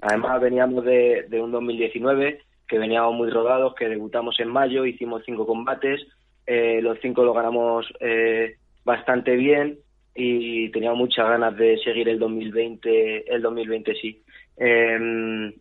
Además 0.00 0.40
veníamos 0.40 0.84
de, 0.84 1.26
de 1.28 1.40
un 1.40 1.50
2019 1.50 2.42
que 2.68 2.78
veníamos 2.78 3.14
muy 3.14 3.30
rodados, 3.30 3.74
que 3.74 3.88
debutamos 3.88 4.38
en 4.38 4.48
mayo, 4.48 4.84
hicimos 4.84 5.22
cinco 5.24 5.46
combates, 5.46 6.06
eh, 6.46 6.80
los 6.82 6.98
cinco 7.00 7.24
lo 7.24 7.32
ganamos 7.32 7.86
eh, 8.00 8.56
bastante 8.84 9.34
bien 9.36 9.78
y 10.14 10.70
teníamos 10.70 10.98
muchas 10.98 11.26
ganas 11.28 11.56
de 11.56 11.78
seguir 11.78 12.08
el 12.08 12.18
2020, 12.18 13.34
el 13.34 13.42
2020 13.42 13.94
sí. 13.94 14.22
Eh, 14.58 15.54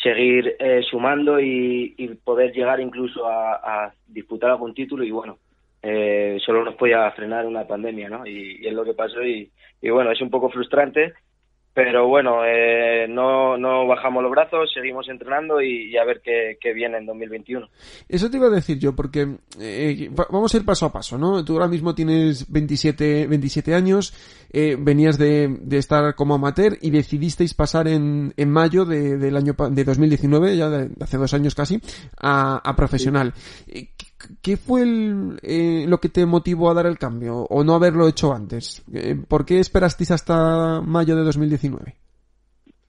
seguir 0.00 0.56
eh, 0.58 0.82
sumando 0.88 1.40
y, 1.40 2.18
poder 2.24 2.52
llegar 2.52 2.80
incluso 2.80 3.26
a, 3.26 3.92
disputar 4.06 4.50
algún 4.50 4.74
título 4.74 5.04
y 5.04 5.10
bueno, 5.10 5.38
eh, 5.82 6.38
solo 6.44 6.64
nos 6.64 6.74
podía 6.74 7.10
frenar 7.12 7.46
una 7.46 7.66
pandemia, 7.66 8.08
¿no? 8.08 8.26
Y, 8.26 8.66
es 8.66 8.72
lo 8.72 8.84
que 8.84 8.94
pasó 8.94 9.22
y, 9.22 9.50
y, 9.80 9.90
bueno, 9.90 10.12
es 10.12 10.20
un 10.20 10.30
poco 10.30 10.50
frustrante, 10.50 11.14
pero 11.74 12.06
bueno, 12.06 12.44
eh, 12.44 13.06
no, 13.08 13.56
no 13.56 13.86
bajamos 13.86 14.22
los 14.22 14.30
brazos, 14.30 14.70
seguimos 14.74 15.08
entrenando 15.08 15.62
y, 15.62 15.96
a 15.96 16.04
ver 16.04 16.20
qué, 16.22 16.72
viene 16.74 16.98
en 16.98 17.06
2021. 17.06 17.66
Eso 18.08 18.30
te 18.30 18.36
iba 18.36 18.48
a 18.48 18.50
decir 18.50 18.78
yo, 18.78 18.94
porque 18.94 19.36
eh, 19.58 20.10
vamos 20.30 20.52
a 20.52 20.56
ir 20.58 20.66
paso 20.66 20.86
a 20.86 20.92
paso, 20.92 21.16
¿no? 21.16 21.42
Tú 21.44 21.54
ahora 21.54 21.68
mismo 21.68 21.94
tienes 21.94 22.50
27, 22.52 23.26
27 23.26 23.74
años, 23.74 24.12
eh, 24.52 24.76
venías 24.78 25.16
de, 25.16 25.48
de, 25.48 25.78
estar 25.78 26.14
como 26.14 26.34
amateur 26.34 26.76
y 26.82 26.90
decidisteis 26.90 27.54
pasar 27.54 27.88
en, 27.88 28.34
en 28.36 28.50
mayo 28.50 28.84
de, 28.84 29.16
del 29.16 29.36
año 29.36 29.54
de 29.70 29.84
2019, 29.84 30.56
ya 30.56 30.68
de, 30.68 30.90
hace 31.02 31.16
dos 31.16 31.32
años 31.32 31.54
casi, 31.54 31.80
a, 32.20 32.56
a 32.58 32.76
profesional. 32.76 33.32
¿Qué 34.42 34.56
fue 34.56 34.82
eh, 35.42 35.84
lo 35.88 35.98
que 35.98 36.08
te 36.08 36.26
motivó 36.26 36.70
a 36.70 36.74
dar 36.74 36.86
el 36.86 36.98
cambio 36.98 37.46
o 37.48 37.64
no 37.64 37.74
haberlo 37.74 38.08
hecho 38.08 38.32
antes? 38.32 38.84
Eh, 38.94 39.16
¿Por 39.28 39.44
qué 39.44 39.58
esperasteis 39.58 40.10
hasta 40.10 40.80
mayo 40.80 41.16
de 41.16 41.22
2019? 41.22 41.94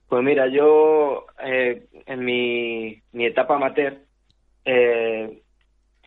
Pues 0.08 0.22
mira, 0.22 0.46
yo 0.48 1.26
eh, 1.44 1.86
en 2.06 2.24
mi, 2.24 3.02
etapa 3.12 3.56
amateur 3.56 3.98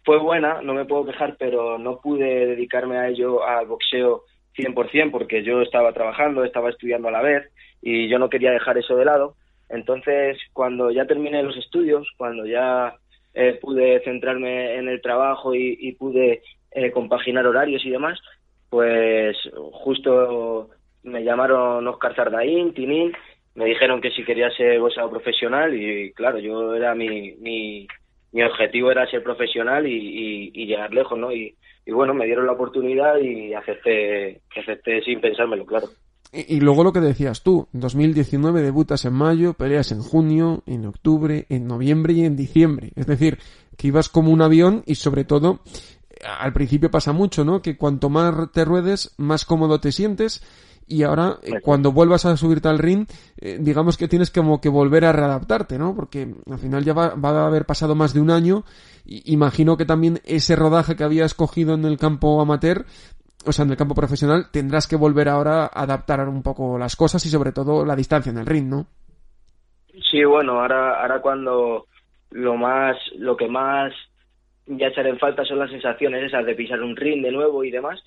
fue 0.04 0.20
buena, 0.20 0.62
no 0.62 0.74
me 0.74 0.86
puedo 0.86 1.06
quejar, 1.06 1.36
pero 1.38 1.78
no 1.78 2.00
pude 2.00 2.48
dedicarme 2.48 2.98
a 2.98 3.10
ello, 3.10 3.46
al 3.46 3.68
boxeo 3.68 4.24
100%, 4.56 5.12
porque 5.12 5.44
yo 5.44 5.62
estaba 5.62 5.92
trabajando, 5.94 6.44
estaba 6.44 6.70
estudiando 6.70 7.10
a 7.10 7.12
la 7.12 7.22
vez 7.22 7.52
y 7.82 8.10
yo 8.10 8.18
no 8.18 8.30
quería 8.30 8.52
dejar 8.52 8.78
eso 8.78 8.96
de 8.96 9.06
lado. 9.06 9.36
Entonces, 9.70 10.38
cuando 10.54 10.92
ya 10.92 11.06
terminé 11.06 11.44
los 11.44 11.58
estudios, 11.58 12.08
cuando 12.18 12.46
ya 12.46 12.96
eh, 13.40 13.60
pude 13.62 14.02
centrarme 14.04 14.78
en 14.78 14.90
el 14.90 15.00
trabajo 15.00 15.54
y, 15.54 15.92
pude 15.92 16.42
eh, 16.72 16.90
compaginar 16.90 17.46
horarios 17.46 17.86
y 17.86 17.92
demás, 17.92 18.20
pues 18.68 19.38
justo 19.72 20.72
me 21.04 21.24
llamaron 21.24 21.88
Oscar 21.88 22.16
Zardaín, 22.16 22.74
Tinín, 22.74 23.14
me 23.54 23.66
dijeron 23.66 24.02
que 24.02 24.10
si 24.10 24.24
quería 24.24 24.50
ser 24.50 24.80
boxeador 24.80 25.12
profesional 25.12 25.76
y 25.76 26.12
claro, 26.14 26.40
yo 26.40 26.74
era 26.74 26.96
mi, 26.96 27.34
mi, 27.34 27.88
mi 28.32 28.42
objetivo 28.42 28.90
era 28.90 29.06
ser 29.06 29.22
profesional 29.22 29.86
y, 29.86 30.50
llegar 30.66 30.92
lejos, 30.92 31.20
¿no? 31.20 31.32
Y, 31.32 31.56
y, 31.86 31.92
bueno, 31.92 32.16
me 32.16 32.26
dieron 32.26 32.48
la 32.48 32.54
oportunidad 32.54 33.20
y 33.20 33.54
acepté, 33.54 34.42
acepté 34.60 35.04
sin 35.04 35.22
pensármelo, 35.22 35.64
claro. 35.64 35.88
Y, 36.34 36.60
luego 36.60 36.84
lo 36.84 36.92
que 36.92 37.00
decías 37.00 37.42
tú, 37.42 37.68
2019 37.72 38.62
debutas 38.62 39.06
en 39.06 39.14
mayo, 39.14 39.54
peleas 39.54 39.92
en 39.92 40.02
junio, 40.02 40.62
en 40.66 40.86
octubre, 40.86 41.46
en 41.50 41.68
noviembre 41.68 42.14
y 42.14 42.26
en 42.26 42.36
diciembre. 42.36 42.92
Es 42.96 43.08
decir, 43.08 43.40
que 43.78 43.88
ibas 43.88 44.10
como 44.10 44.32
un 44.32 44.42
avión 44.42 44.84
y 44.86 44.96
sobre 44.96 45.24
todo, 45.24 45.62
al 46.40 46.52
principio 46.52 46.92
pasa 46.92 47.14
mucho, 47.14 47.46
¿no? 47.46 47.62
Que 47.62 47.78
cuanto 47.78 48.10
más 48.10 48.52
te 48.52 48.66
ruedes, 48.66 49.14
más 49.18 49.46
cómodo 49.46 49.80
te 49.80 49.92
sientes 49.94 50.42
y 50.90 51.04
ahora 51.04 51.38
eh, 51.44 51.60
cuando 51.62 51.92
vuelvas 51.92 52.26
a 52.26 52.38
subirte 52.38 52.70
al 52.70 52.80
ring, 52.80 53.06
eh, 53.38 53.58
digamos 53.60 53.98
que 53.98 54.08
tienes 54.08 54.32
como 54.32 54.62
que 54.62 54.70
volver 54.70 55.04
a 55.04 55.12
readaptarte, 55.12 55.78
¿no? 55.78 55.94
Porque 55.94 56.34
al 56.50 56.60
final 56.60 56.86
ya 56.86 56.94
va, 56.94 57.10
va, 57.10 57.42
a 57.42 57.48
haber 57.48 57.66
pasado 57.66 57.94
más 57.94 58.14
de 58.14 58.22
un 58.22 58.32
año. 58.32 58.64
Y 59.06 59.34
imagino 59.34 59.76
que 59.76 59.86
también 59.86 60.22
ese 60.24 60.56
rodaje 60.56 60.96
que 60.96 61.04
habías 61.04 61.34
cogido 61.34 61.74
en 61.74 61.84
el 61.84 61.98
campo 61.98 62.40
amateur 62.40 62.86
o 63.48 63.52
sea, 63.52 63.66
en 63.66 63.72
el 63.72 63.78
campo 63.78 63.96
profesional, 63.96 64.48
tendrás 64.52 64.88
que 64.88 64.96
volver 64.96 65.30
ahora 65.30 65.64
a 65.66 65.84
adaptar 65.84 66.28
un 66.28 66.44
poco 66.44 66.78
las 66.78 66.96
cosas 66.96 67.26
y 67.26 67.30
sobre 67.30 67.52
todo 67.52 67.86
la 67.86 67.96
distancia 67.96 68.32
en 68.32 68.38
el 68.40 68.46
ring, 68.46 68.68
¿no? 68.68 68.88
Sí, 70.12 70.24
bueno, 70.24 70.60
ahora, 70.60 71.02
ahora 71.02 71.22
cuando 71.22 71.86
lo 72.32 72.56
más, 72.56 72.98
lo 73.18 73.36
que 73.36 73.48
más 73.48 73.94
ya 74.68 74.88
echaré 74.88 75.10
en 75.10 75.20
falta 75.20 75.46
son 75.46 75.60
las 75.60 75.72
sensaciones 75.72 76.24
esas 76.24 76.46
de 76.46 76.56
pisar 76.56 76.82
un 76.82 76.96
ring 76.96 77.24
de 77.24 77.32
nuevo 77.32 77.64
y 77.64 77.72
demás. 77.72 78.04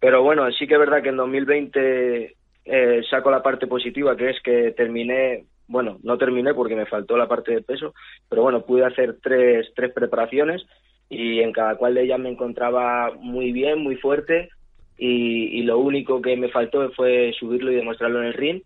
Pero 0.00 0.22
bueno, 0.22 0.50
sí 0.52 0.66
que 0.66 0.74
es 0.74 0.80
verdad 0.80 1.02
que 1.02 1.08
en 1.08 1.16
2020 1.16 2.36
eh, 2.66 3.02
saco 3.08 3.30
la 3.30 3.42
parte 3.42 3.66
positiva, 3.66 4.16
que 4.16 4.30
es 4.30 4.40
que 4.42 4.72
terminé, 4.72 5.46
bueno, 5.66 5.98
no 6.02 6.18
terminé 6.18 6.52
porque 6.52 6.76
me 6.76 6.86
faltó 6.86 7.16
la 7.16 7.28
parte 7.28 7.52
de 7.52 7.62
peso, 7.62 7.94
pero 8.28 8.42
bueno, 8.42 8.66
pude 8.66 8.84
hacer 8.84 9.16
tres, 9.22 9.72
tres 9.74 9.92
preparaciones 9.92 10.62
y 11.08 11.40
en 11.40 11.52
cada 11.52 11.76
cual 11.76 11.94
de 11.94 12.02
ellas 12.02 12.20
me 12.20 12.30
encontraba 12.30 13.12
muy 13.18 13.52
bien, 13.52 13.82
muy 13.82 13.96
fuerte 13.96 14.50
y, 14.96 15.62
lo 15.62 15.78
único 15.78 16.20
que 16.20 16.36
me 16.36 16.48
faltó 16.48 16.90
fue 16.92 17.32
subirlo 17.38 17.72
y 17.72 17.76
demostrarlo 17.76 18.20
en 18.20 18.26
el 18.26 18.34
ring. 18.34 18.62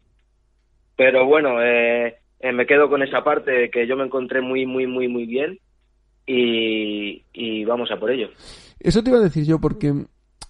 Pero 0.97 1.27
bueno, 1.27 1.63
eh, 1.63 2.17
eh, 2.41 2.53
me 2.53 2.67
quedo 2.67 2.89
con 2.89 3.03
esa 3.03 3.23
parte 3.23 3.71
que 3.71 3.87
yo 3.87 3.97
me 3.97 4.05
encontré 4.05 4.41
muy, 4.41 4.67
muy, 4.67 4.87
muy, 4.87 5.09
muy 5.09 5.27
bien 5.27 5.59
y, 6.27 7.65
vamos 7.65 7.91
a 7.91 7.99
por 7.99 8.11
ello. 8.11 8.29
Eso 8.81 9.03
te 9.03 9.11
iba 9.11 9.19
a 9.19 9.23
decir 9.23 9.45
yo 9.45 9.59
porque 9.61 9.93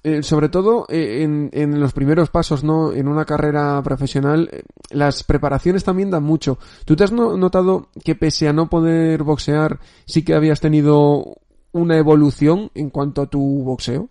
eh, 0.03 0.23
sobre 0.23 0.49
todo 0.49 0.87
eh, 0.89 1.23
en, 1.23 1.51
en, 1.53 1.81
los 1.81 1.93
primeros 1.93 2.31
pasos, 2.31 2.63
¿no? 2.63 2.93
En 2.93 3.09
una 3.09 3.25
carrera 3.25 3.81
profesional, 3.83 4.51
las 4.91 5.25
preparaciones 5.25 5.85
también 5.85 6.11
dan 6.11 6.23
mucho. 6.23 6.59
¿Tú 6.85 6.97
te 6.97 7.05
has 7.05 7.13
notado 7.13 7.89
que 8.05 8.15
pese 8.15 8.49
a 8.49 8.53
no 8.53 8.69
poder 8.69 9.23
boxear, 9.23 9.81
sí 10.07 10.25
que 10.25 10.35
habías 10.35 10.61
tenido 10.61 11.37
una 11.73 11.97
evolución 11.97 12.71
en 12.75 12.91
cuanto 12.91 13.23
a 13.23 13.27
tu 13.27 13.41
boxeo? 13.65 14.09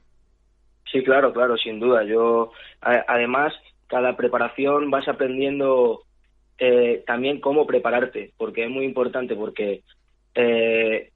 Sí, 0.98 1.04
claro, 1.04 1.32
claro, 1.32 1.58
sin 1.58 1.80
duda. 1.80 2.04
Yo, 2.04 2.52
además, 2.82 3.54
cada 3.86 4.18
preparación 4.18 4.89
vas 4.89 5.08
aprendiendo 5.08 6.02
eh, 6.58 7.04
también 7.06 7.39
cómo 7.39 7.68
prepararte, 7.68 8.34
porque 8.36 8.64
es 8.64 8.70
muy 8.70 8.84
importante, 8.84 9.36
porque 9.36 9.84
eh, 10.34 11.12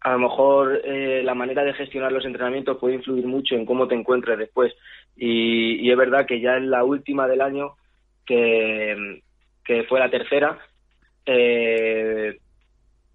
a 0.00 0.12
lo 0.12 0.18
mejor 0.18 0.80
eh, 0.84 1.22
la 1.22 1.34
manera 1.34 1.62
de 1.62 1.72
gestionar 1.74 2.10
los 2.10 2.24
entrenamientos 2.24 2.78
puede 2.78 2.96
influir 2.96 3.26
mucho 3.26 3.54
en 3.54 3.64
cómo 3.64 3.86
te 3.86 3.94
encuentres 3.94 4.38
después. 4.38 4.74
Y, 5.14 5.88
es 5.88 5.96
verdad 5.96 6.26
que 6.26 6.40
ya 6.40 6.56
en 6.56 6.68
la 6.70 6.82
última 6.82 7.28
del 7.28 7.42
año, 7.42 7.74
que, 8.26 9.22
que 9.64 9.84
fue 9.84 10.00
la 10.00 10.10
tercera, 10.10 10.58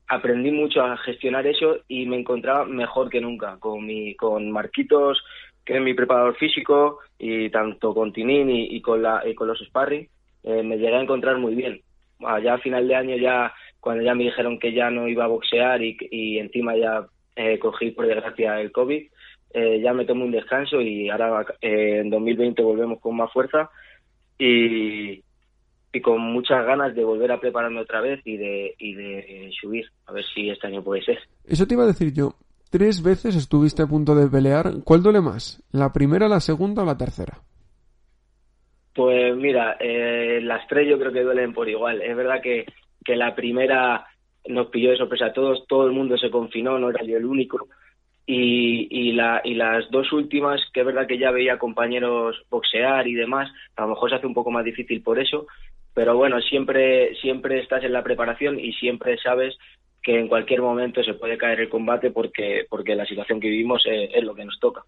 aprendí 0.08 0.52
mucho 0.52 0.82
a 0.84 0.96
gestionar 0.96 1.46
eso 1.48 1.80
y 1.90 2.06
me 2.06 2.18
encontraba 2.18 2.64
mejor 2.64 3.10
que 3.10 3.20
nunca 3.20 3.58
con 3.60 3.86
mi 3.86 4.16
con 4.16 4.50
Marquitos 4.50 5.22
que 5.68 5.76
es 5.76 5.82
mi 5.82 5.94
preparador 5.94 6.38
físico 6.38 7.00
y 7.20 7.50
tanto 7.50 7.94
con 7.94 8.14
Tinín 8.14 8.50
y, 8.50 8.82
con 8.82 9.04
la 9.04 9.22
y 9.28 9.36
con 9.36 9.50
los 9.50 9.60
sparring 9.60 10.08
eh, 10.44 10.64
me 10.64 10.78
llegué 10.78 10.96
a 10.96 11.02
encontrar 11.02 11.38
muy 11.38 11.56
bien. 11.56 11.82
Ya 12.42 12.54
a 12.54 12.60
final 12.60 12.88
de 12.88 12.96
año, 12.96 13.18
ya 13.18 13.54
cuando 13.82 14.02
ya 14.02 14.16
me 14.16 14.24
dijeron 14.24 14.58
que 14.60 14.72
ya 14.72 14.90
no 14.90 15.10
iba 15.10 15.26
a 15.26 15.28
boxear 15.28 15.82
y, 15.84 16.40
encima 16.40 16.78
ya 16.78 17.06
eh, 17.36 17.60
cogí 17.60 17.92
por 17.92 18.08
desgracia 18.08 18.62
el 18.62 18.72
COVID, 18.72 19.08
eh, 19.54 19.82
ya 19.84 19.94
me 19.94 20.06
tomé 20.06 20.24
un 20.24 20.32
descanso 20.32 20.80
y 20.80 21.10
ahora 21.10 21.46
en 21.60 22.10
2020 22.10 22.64
volvemos 22.64 23.02
con 23.02 23.18
más 23.18 23.32
fuerza 23.34 23.70
y, 24.40 25.22
y 25.92 26.02
con 26.02 26.22
muchas 26.22 26.66
ganas 26.66 26.96
de 26.96 27.04
volver 27.04 27.34
a 27.34 27.42
prepararme 27.42 27.82
otra 27.82 28.00
vez 28.00 28.22
y 28.24 28.38
de, 28.38 28.74
y 28.80 28.94
de 28.94 29.52
subir, 29.60 29.86
a 30.06 30.14
ver 30.14 30.24
si 30.34 30.50
este 30.50 30.68
año 30.68 30.82
puede 30.82 31.04
ser. 31.04 31.20
Eso 31.46 31.68
te 31.68 31.74
iba 31.74 31.84
a 31.84 31.88
decir 31.88 32.14
yo. 32.14 32.34
Tres 32.70 33.02
veces 33.02 33.36
estuviste 33.36 33.84
a 33.84 33.88
punto 33.88 34.16
de 34.16 34.28
pelear. 34.28 34.84
¿Cuál 34.84 35.04
duele 35.04 35.22
más? 35.22 35.64
¿La 35.72 35.94
primera, 35.94 36.28
la 36.28 36.40
segunda 36.40 36.84
o 36.84 36.86
la 36.86 36.98
tercera? 36.98 37.40
Pues 38.94 39.36
mira, 39.36 39.78
eh, 39.80 40.40
las 40.42 40.68
tres 40.68 40.90
yo 40.90 40.98
creo 41.00 41.12
que 41.12 41.24
duelen 41.24 41.54
por 41.54 41.70
igual. 41.70 42.02
Es 42.02 42.16
verdad 42.16 42.42
que, 42.42 42.66
que 43.06 43.16
la 43.16 43.36
primera 43.36 44.06
nos 44.48 44.68
pilló 44.68 44.92
de 44.92 44.98
sorpresa 44.98 45.28
a 45.28 45.34
todos, 45.34 45.66
todo 45.68 45.86
el 45.86 45.94
mundo 45.94 46.18
se 46.18 46.32
confinó, 46.32 46.80
no 46.80 46.90
era 46.90 47.04
yo 47.04 47.18
el 47.18 47.26
único. 47.26 47.68
Y, 48.26 48.88
y, 48.90 49.14
la, 49.14 49.40
y 49.44 49.54
las 49.54 49.90
dos 49.90 50.12
últimas, 50.12 50.60
que 50.74 50.82
es 50.82 50.86
verdad 50.86 51.08
que 51.08 51.18
ya 51.18 51.32
veía 51.32 51.58
compañeros 51.58 52.36
boxear 52.50 53.08
y 53.08 53.14
demás, 53.14 53.50
a 53.78 53.84
lo 53.84 53.90
mejor 53.90 54.10
se 54.10 54.18
hace 54.18 54.28
un 54.28 54.34
poco 54.34 54.52
más 54.52 54.66
difícil 54.66 55.02
por 55.02 55.18
eso, 55.18 55.48
pero 55.94 56.18
bueno, 56.18 56.42
siempre, 56.42 57.16
siempre 57.16 57.60
estás 57.60 57.84
en 57.84 57.94
la 57.94 58.04
preparación 58.04 58.60
y 58.60 58.74
siempre 58.74 59.18
sabes 59.18 59.58
que 60.08 60.18
en 60.18 60.30
cualquier 60.30 60.62
momento 60.62 61.04
se 61.04 61.16
puede 61.16 61.38
caer 61.38 61.60
el 61.60 61.70
combate 61.70 62.12
porque, 62.12 62.66
porque 62.70 62.96
la 62.96 63.06
situación 63.06 63.42
que 63.42 63.50
vivimos 63.50 63.84
es, 63.86 64.24
lo 64.24 64.34
que 64.34 64.46
nos 64.46 64.58
toca. 64.58 64.82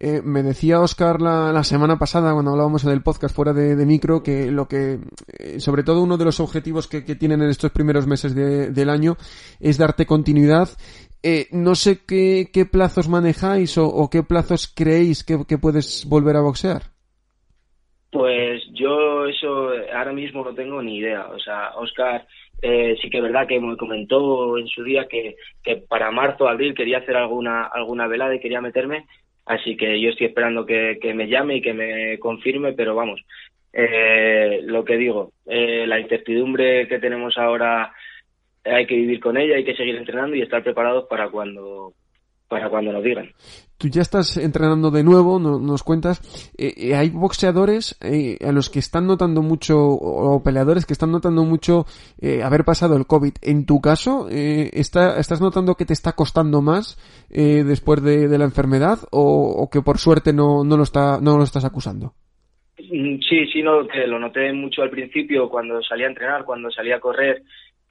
Eh, 0.00 0.22
me 0.24 0.42
decía 0.42 0.80
Oscar 0.80 1.20
la, 1.20 1.62
semana 1.62 1.98
pasada, 1.98 2.32
cuando 2.32 2.52
hablábamos 2.52 2.82
del 2.82 3.02
podcast 3.02 3.36
fuera 3.36 3.52
de, 3.52 3.84
micro, 3.84 4.22
que 4.22 4.50
lo 4.50 4.66
que, 4.66 4.98
eh, 5.38 5.60
sobre 5.60 5.82
todo 5.82 6.02
uno 6.02 6.16
de 6.16 6.24
los 6.24 6.40
objetivos 6.40 6.88
que, 6.88 7.02
tienen 7.02 7.42
en 7.42 7.50
estos 7.50 7.70
primeros 7.70 8.06
meses 8.06 8.34
del 8.34 8.88
año 8.88 9.16
es 9.60 9.76
darte 9.76 10.06
continuidad. 10.06 10.70
Eh, 11.22 11.48
no 11.52 11.74
sé 11.74 12.06
qué, 12.06 12.48
qué, 12.50 12.64
plazos 12.64 13.10
manejáis 13.10 13.76
o, 13.76 14.08
qué 14.10 14.22
plazos 14.22 14.72
creéis 14.74 15.22
que, 15.22 15.44
que 15.46 15.58
puedes 15.58 16.06
volver 16.08 16.36
a 16.36 16.40
boxear. 16.40 16.80
Pues 18.10 18.62
yo 18.72 19.26
eso 19.26 19.68
ahora 19.94 20.14
mismo 20.14 20.42
no 20.42 20.54
tengo 20.54 20.80
ni 20.80 20.96
idea. 20.96 21.26
O 21.26 21.38
sea, 21.38 21.72
Oscar 21.76 22.26
eh, 22.62 22.96
sí 23.00 23.10
que 23.10 23.18
es 23.18 23.22
verdad 23.22 23.46
que 23.46 23.60
me 23.60 23.76
comentó 23.76 24.58
en 24.58 24.66
su 24.68 24.82
día 24.82 25.06
que, 25.08 25.36
para 25.88 26.10
marzo, 26.10 26.48
abril 26.48 26.74
quería 26.74 26.98
hacer 26.98 27.16
alguna, 27.16 27.64
alguna 27.64 28.06
velada 28.06 28.34
y 28.34 28.40
quería 28.40 28.60
meterme, 28.60 29.06
así 29.44 29.76
que 29.76 30.00
yo 30.00 30.10
estoy 30.10 30.28
esperando 30.28 30.64
que, 30.66 30.98
que 31.00 31.14
me 31.14 31.28
llame 31.28 31.56
y 31.56 31.62
que 31.62 31.74
me 31.74 32.18
confirme, 32.18 32.72
pero 32.72 32.94
vamos, 32.94 33.20
eh, 33.72 34.60
lo 34.64 34.84
que 34.84 34.96
digo, 34.96 35.32
eh, 35.46 35.86
la 35.86 36.00
incertidumbre 36.00 36.88
que 36.88 36.98
tenemos 36.98 37.36
ahora 37.36 37.92
hay 38.64 38.86
que 38.86 38.96
vivir 38.96 39.20
con 39.20 39.36
ella, 39.36 39.56
hay 39.56 39.64
que 39.64 39.76
seguir 39.76 39.96
entrenando 39.96 40.34
y 40.34 40.42
estar 40.42 40.62
preparados 40.62 41.06
para 41.08 41.28
cuando 41.28 41.92
para 42.48 42.68
cuando 42.70 42.92
nos 42.92 43.02
digan. 43.02 43.30
Tú 43.78 43.88
ya 43.88 44.00
estás 44.00 44.36
entrenando 44.38 44.90
de 44.90 45.04
nuevo, 45.04 45.38
nos 45.38 45.82
cuentas. 45.82 46.20
Eh, 46.56 46.72
eh, 46.76 46.94
hay 46.94 47.10
boxeadores 47.10 47.98
eh, 48.00 48.38
a 48.42 48.52
los 48.52 48.70
que 48.70 48.78
están 48.78 49.06
notando 49.06 49.42
mucho, 49.42 49.78
o 49.78 50.42
peleadores 50.42 50.86
que 50.86 50.94
están 50.94 51.12
notando 51.12 51.44
mucho 51.44 51.84
haber 52.42 52.64
pasado 52.64 52.96
el 52.96 53.06
COVID. 53.06 53.34
En 53.42 53.66
tu 53.66 53.80
caso, 53.80 54.28
está, 54.30 55.18
¿estás 55.18 55.40
notando 55.40 55.74
que 55.74 55.84
te 55.84 55.92
está 55.92 56.12
costando 56.12 56.62
más 56.62 56.96
después 57.28 58.02
de, 58.02 58.38
la 58.38 58.44
enfermedad 58.44 58.98
o, 59.10 59.68
que 59.70 59.82
por 59.82 59.98
suerte 59.98 60.32
no, 60.32 60.64
no, 60.64 60.76
lo 60.76 60.82
está, 60.84 61.20
no 61.20 61.36
lo 61.36 61.44
estás 61.44 61.64
acusando? 61.64 62.14
Mm, 62.78 63.18
sí, 63.28 63.46
sí, 63.52 63.62
no, 63.62 63.86
que 63.86 64.06
lo 64.06 64.18
noté 64.18 64.52
mucho 64.52 64.82
al 64.82 64.90
principio 64.90 65.48
cuando 65.48 65.82
salía 65.82 66.06
a 66.06 66.10
entrenar, 66.10 66.44
cuando 66.44 66.70
salía 66.70 66.96
a 66.96 67.00
correr 67.00 67.42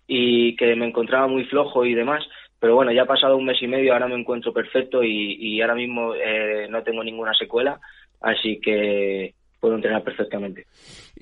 y 0.08 0.56
que 0.56 0.76
me 0.76 0.88
encontraba 0.88 1.28
muy 1.28 1.46
flojo 1.46 1.86
y 1.86 1.96
demás 1.96 2.24
pero 2.66 2.78
bueno, 2.78 2.92
ya 2.92 3.04
ha 3.04 3.06
pasado 3.06 3.38
un 3.38 3.46
mes 3.46 3.62
y 3.62 3.68
medio, 3.68 3.94
ahora 3.94 4.08
me 4.08 4.16
encuentro 4.16 4.52
perfecto 4.52 5.04
y, 5.04 5.62
ahora 5.62 5.76
mismo 5.76 6.16
eh, 6.16 6.68
no 6.68 6.82
tengo 6.82 7.04
ninguna 7.04 7.32
secuela, 7.36 7.80
así 8.22 8.60
que 8.60 9.36
puedo 9.60 9.76
entrenar 9.76 10.04
perfectamente. 10.04 10.66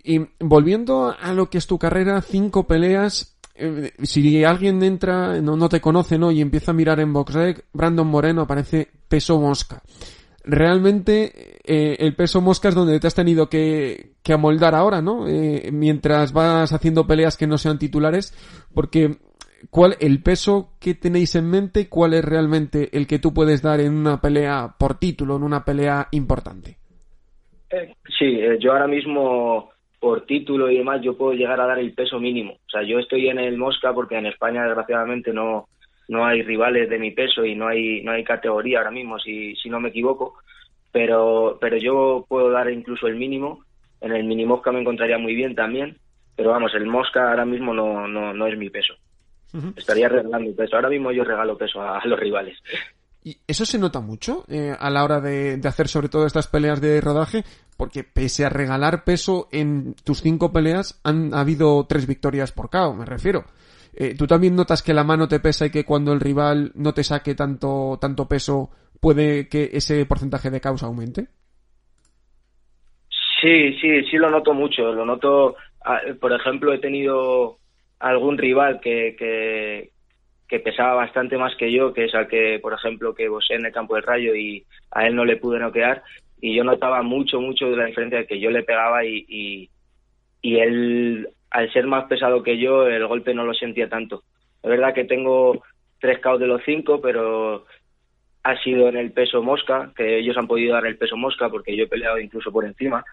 Y 0.05 0.21
volviendo 0.39 1.13
a 1.19 1.33
lo 1.33 1.49
que 1.49 1.57
es 1.57 1.67
tu 1.67 1.77
carrera, 1.77 2.21
cinco 2.21 2.65
peleas, 2.65 3.37
eh, 3.55 3.91
si 4.03 4.45
alguien 4.45 4.81
entra, 4.83 5.41
no, 5.41 5.67
te 5.67 5.81
conoce, 5.81 6.17
¿no? 6.17 6.31
Y 6.31 6.39
empieza 6.39 6.71
a 6.71 6.75
mirar 6.75 7.01
en 7.01 7.11
BoxRec, 7.11 7.65
Brandon 7.73 8.07
Moreno 8.07 8.43
aparece 8.43 8.87
peso 9.09 9.37
mosca. 9.37 9.81
Realmente 10.45 11.59
eh, 11.65 11.97
el 11.99 12.15
peso 12.15 12.39
mosca 12.39 12.69
es 12.69 12.75
donde 12.75 13.01
te 13.01 13.07
has 13.07 13.15
tenido 13.15 13.49
que 13.49 14.13
amoldar 14.29 14.75
ahora, 14.75 15.01
¿no? 15.01 15.25
mientras 15.73 16.31
vas 16.31 16.71
haciendo 16.71 17.05
peleas 17.05 17.35
que 17.35 17.47
no 17.47 17.57
sean 17.57 17.79
titulares, 17.79 18.33
porque 18.73 19.17
cuál 19.69 19.95
el 19.99 20.21
peso 20.21 20.71
que 20.79 20.95
tenéis 20.95 21.35
en 21.35 21.49
mente, 21.49 21.89
cuál 21.89 22.13
es 22.13 22.23
realmente 22.23 22.89
el 22.93 23.07
que 23.07 23.19
tú 23.19 23.33
puedes 23.33 23.61
dar 23.61 23.79
en 23.79 23.93
una 23.93 24.21
pelea 24.21 24.75
por 24.77 24.99
título, 24.99 25.35
en 25.35 25.43
una 25.43 25.63
pelea 25.63 26.07
importante. 26.11 26.77
Eh, 27.69 27.95
sí, 28.17 28.39
eh, 28.39 28.57
yo 28.59 28.71
ahora 28.71 28.87
mismo 28.87 29.71
por 29.99 30.25
título 30.25 30.69
y 30.69 30.77
demás 30.77 31.01
yo 31.01 31.17
puedo 31.17 31.33
llegar 31.33 31.59
a 31.61 31.65
dar 31.65 31.79
el 31.79 31.93
peso 31.93 32.19
mínimo. 32.19 32.53
O 32.53 32.69
sea, 32.69 32.83
yo 32.83 32.99
estoy 32.99 33.29
en 33.29 33.39
el 33.39 33.57
Mosca 33.57 33.93
porque 33.93 34.17
en 34.17 34.25
España 34.25 34.65
desgraciadamente 34.65 35.31
no 35.33 35.67
no 36.09 36.25
hay 36.25 36.41
rivales 36.41 36.89
de 36.89 36.99
mi 36.99 37.11
peso 37.11 37.45
y 37.45 37.55
no 37.55 37.67
hay 37.67 38.03
no 38.03 38.11
hay 38.11 38.23
categoría 38.23 38.79
ahora 38.79 38.91
mismo 38.91 39.17
si 39.19 39.55
si 39.55 39.69
no 39.69 39.79
me 39.79 39.89
equivoco, 39.89 40.35
pero 40.91 41.57
pero 41.61 41.77
yo 41.77 42.25
puedo 42.27 42.51
dar 42.51 42.69
incluso 42.69 43.07
el 43.07 43.15
mínimo. 43.15 43.63
En 44.01 44.11
el 44.11 44.25
mini 44.25 44.45
Mosca 44.45 44.73
me 44.73 44.81
encontraría 44.81 45.17
muy 45.17 45.33
bien 45.33 45.55
también, 45.55 45.95
pero 46.35 46.49
vamos, 46.49 46.75
el 46.75 46.85
Mosca 46.85 47.29
ahora 47.29 47.45
mismo 47.45 47.73
no 47.73 48.05
no 48.05 48.33
no 48.33 48.47
es 48.47 48.57
mi 48.57 48.69
peso. 48.69 48.95
Estaría 49.75 50.09
regalando 50.09 50.55
peso. 50.55 50.75
Ahora 50.75 50.89
mismo 50.89 51.11
yo 51.11 51.23
regalo 51.23 51.57
peso 51.57 51.81
a, 51.81 52.03
los 52.05 52.19
rivales. 52.19 52.57
¿Y 53.23 53.37
eso 53.47 53.65
se 53.65 53.79
nota 53.79 53.99
mucho 53.99 54.43
eh, 54.49 54.75
a 54.77 54.89
la 54.89 55.03
hora 55.03 55.21
de, 55.21 55.59
hacer 55.63 55.87
sobre 55.87 56.09
todo 56.09 56.25
estas 56.25 56.47
peleas 56.47 56.81
de 56.81 56.99
rodaje? 56.99 57.43
Porque 57.77 58.03
pese 58.03 58.45
a 58.45 58.49
regalar 58.49 59.03
peso 59.03 59.47
en 59.51 59.95
tus 60.03 60.21
cinco 60.21 60.51
peleas, 60.51 60.99
han 61.03 61.33
habido 61.33 61.85
tres 61.87 62.07
victorias 62.07 62.51
por 62.51 62.69
KO, 62.69 62.93
me 62.93 63.05
refiero. 63.05 63.45
Eh, 63.95 64.15
¿Tú 64.17 64.25
también 64.25 64.55
notas 64.55 64.81
que 64.81 64.93
la 64.93 65.03
mano 65.03 65.27
te 65.27 65.39
pesa 65.39 65.67
y 65.67 65.69
que 65.69 65.85
cuando 65.85 66.13
el 66.13 66.19
rival 66.19 66.71
no 66.75 66.93
te 66.93 67.03
saque 67.03 67.35
tanto, 67.35 67.97
tanto 68.01 68.27
peso, 68.27 68.71
puede 68.99 69.47
que 69.47 69.69
ese 69.73 70.05
porcentaje 70.05 70.49
de 70.49 70.61
causa 70.61 70.87
aumente? 70.87 71.27
Sí, 73.41 73.73
sí, 73.79 74.03
sí 74.09 74.17
lo 74.17 74.31
noto 74.31 74.53
mucho. 74.53 74.91
Lo 74.93 75.05
noto, 75.05 75.55
ah, 75.85 75.99
por 76.19 76.33
ejemplo, 76.33 76.73
he 76.73 76.79
tenido 76.79 77.59
algún 78.03 78.37
rival 78.37 78.81
que, 78.81 79.15
que, 79.17 79.89
pesaba 80.59 80.93
bastante 80.93 81.35
más 81.35 81.55
que 81.55 81.71
yo, 81.71 81.93
que 81.93 82.05
es 82.05 82.13
al 82.13 82.27
que, 82.27 82.59
por 82.61 82.73
ejemplo, 82.73 83.15
que 83.15 83.27
vos 83.27 83.49
en 83.49 83.65
el 83.65 83.71
campo 83.71 83.95
del 83.95 84.03
rayo 84.03 84.35
y 84.35 84.63
a 84.91 85.07
él 85.07 85.15
no 85.15 85.25
le 85.25 85.37
pude 85.37 85.57
noquear. 85.57 86.03
Y 86.39 86.53
yo 86.53 86.63
notaba 86.63 87.01
mucho, 87.01 87.41
mucho 87.41 87.71
de 87.71 87.77
la 87.77 87.85
diferencia 87.85 88.19
de 88.19 88.27
que 88.27 88.39
yo 88.39 88.51
le 88.51 88.61
pegaba 88.61 89.03
y, 89.03 89.69
y, 90.41 90.59
él, 90.59 91.27
al 91.49 91.73
ser 91.73 91.87
más 91.87 92.05
pesado 92.05 92.43
que 92.43 92.59
yo, 92.59 92.87
el 92.87 93.07
golpe 93.07 93.33
no 93.33 93.45
lo 93.45 93.55
sentía 93.55 93.89
tanto. 93.89 94.21
Es 94.61 94.69
verdad 94.69 94.93
que 94.93 95.05
tengo 95.05 95.63
tres 95.99 96.19
caos 96.19 96.39
de 96.39 96.47
los 96.47 96.61
cinco, 96.63 97.01
pero 97.01 97.65
ha 98.43 98.61
sido 98.61 98.89
en 98.89 98.97
el 98.97 99.11
peso 99.11 99.41
mosca, 99.41 99.91
que 99.95 100.19
ellos 100.19 100.37
han 100.37 100.47
podido 100.47 100.75
dar 100.75 100.85
el 100.85 100.97
peso 100.97 101.17
mosca 101.17 101.49
porque 101.49 101.75
yo 101.75 101.85
he 101.85 101.87
peleado 101.87 102.19
incluso 102.19 102.51
por 102.51 102.65
encima, 102.65 103.03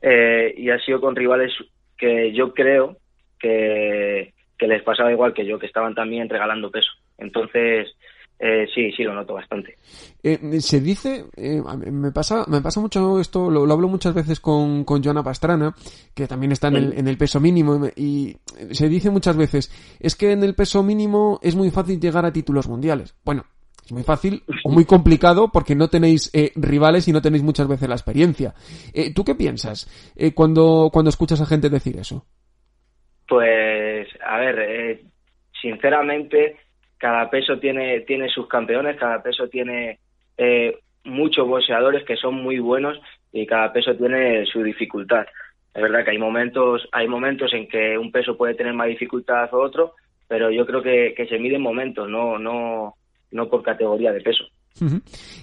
eh, 0.00 0.54
y 0.56 0.70
ha 0.70 0.78
sido 0.78 1.00
con 1.00 1.16
rivales 1.16 1.52
que 1.98 2.32
yo 2.32 2.54
creo 2.54 2.98
que, 3.44 4.66
les 4.66 4.82
pasaba 4.82 5.12
igual 5.12 5.34
que 5.34 5.44
yo, 5.44 5.58
que 5.58 5.66
estaban 5.66 5.94
también 5.94 6.28
regalando 6.28 6.70
peso. 6.70 6.90
Entonces, 7.18 7.94
eh, 8.38 8.66
sí, 8.74 8.90
sí, 8.92 9.02
lo 9.02 9.14
noto 9.14 9.34
bastante. 9.34 9.76
Eh, 10.22 10.60
se 10.60 10.80
dice, 10.80 11.26
eh, 11.36 11.62
me 11.90 12.10
pasa 12.12 12.44
me 12.48 12.62
pasa 12.62 12.80
mucho 12.80 13.20
esto, 13.20 13.50
lo, 13.50 13.70
hablo 13.70 13.88
muchas 13.88 14.14
veces 14.14 14.40
con, 14.40 14.84
con 14.84 15.02
Joana 15.04 15.22
Pastrana, 15.22 15.74
que 16.14 16.26
también 16.26 16.52
está 16.52 16.68
en 16.68 16.76
el, 16.76 16.92
en 16.98 17.08
el 17.08 17.18
peso 17.18 17.40
mínimo, 17.40 17.88
y 17.94 18.36
se 18.70 18.88
dice 18.88 19.10
muchas 19.10 19.36
veces, 19.36 19.70
es 20.00 20.16
que 20.16 20.32
en 20.32 20.42
el 20.42 20.54
peso 20.54 20.82
mínimo 20.82 21.38
es 21.42 21.54
muy 21.54 21.70
fácil 21.70 22.00
llegar 22.00 22.24
a 22.24 22.32
títulos 22.32 22.66
mundiales. 22.66 23.14
Bueno, 23.24 23.44
es 23.84 23.92
muy 23.92 24.02
fácil 24.02 24.42
o 24.64 24.70
muy 24.70 24.86
complicado 24.86 25.52
porque 25.52 25.74
no 25.74 25.88
tenéis 25.88 26.32
rivales 26.54 27.06
y 27.06 27.12
no 27.12 27.20
tenéis 27.20 27.42
muchas 27.42 27.68
veces 27.68 27.86
la 27.86 27.96
experiencia. 27.96 28.54
¿Tú 29.14 29.24
qué 29.24 29.34
piensas 29.34 29.86
cuando, 30.34 30.88
cuando 30.90 31.10
escuchas 31.10 31.42
a 31.42 31.46
gente 31.46 31.68
decir 31.68 31.98
eso? 31.98 32.24
Pues, 33.26 34.08
a 34.24 34.38
ver, 34.38 35.00
sinceramente, 35.60 36.56
cada 36.98 37.30
peso 37.30 37.58
tiene, 37.58 38.00
tiene 38.00 38.28
sus 38.28 38.48
campeones, 38.48 38.96
cada 38.96 39.22
peso 39.22 39.48
tiene 39.48 39.98
eh, 40.36 40.78
muchos 41.04 41.46
boxeadores 41.46 42.04
que 42.04 42.16
son 42.16 42.34
muy 42.34 42.58
buenos 42.58 42.98
y 43.32 43.46
cada 43.46 43.72
peso 43.72 43.94
tiene 43.94 44.46
su 44.46 44.62
dificultad. 44.62 45.26
Es 45.74 45.82
verdad 45.82 46.04
que 46.04 46.12
hay 46.12 46.18
momentos, 46.18 46.88
hay 46.92 47.08
momentos 47.08 47.52
en 47.52 47.68
que 47.68 47.98
un 47.98 48.12
peso 48.12 48.36
puede 48.36 48.54
tener 48.54 48.74
más 48.74 48.88
dificultad 48.88 49.52
o 49.52 49.60
otro, 49.60 49.94
pero 50.28 50.50
yo 50.50 50.64
creo 50.66 50.82
que, 50.82 51.14
que 51.16 51.26
se 51.26 51.38
mide 51.38 51.56
en 51.56 51.62
momentos, 51.62 52.08
no, 52.08 52.38
no, 52.38 52.94
no 53.32 53.48
por 53.48 53.62
categoría 53.62 54.12
de 54.12 54.20
peso. 54.20 54.44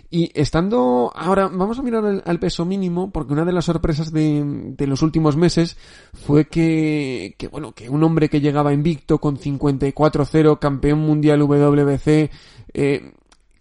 Y 0.10 0.30
estando 0.34 1.12
ahora, 1.16 1.48
vamos 1.48 1.80
a 1.80 1.82
mirar 1.82 2.22
al, 2.26 2.40
peso 2.40 2.66
mínimo, 2.66 3.12
porque 3.12 3.32
una 3.32 3.46
de 3.46 3.54
las 3.54 3.66
sorpresas 3.66 4.12
de, 4.12 4.76
los 4.80 5.02
últimos 5.02 5.38
meses 5.38 5.78
fue 6.14 6.48
que, 6.48 7.36
que, 7.38 7.48
bueno, 7.48 7.72
que 7.72 7.90
un 7.90 8.04
hombre 8.04 8.28
que 8.28 8.42
llegaba 8.42 8.74
invicto 8.74 9.20
con 9.20 9.38
54-0, 9.38 10.60
campeón 10.60 11.00
mundial 11.00 11.42
WBC, 11.44 12.30
eh, 12.74 13.14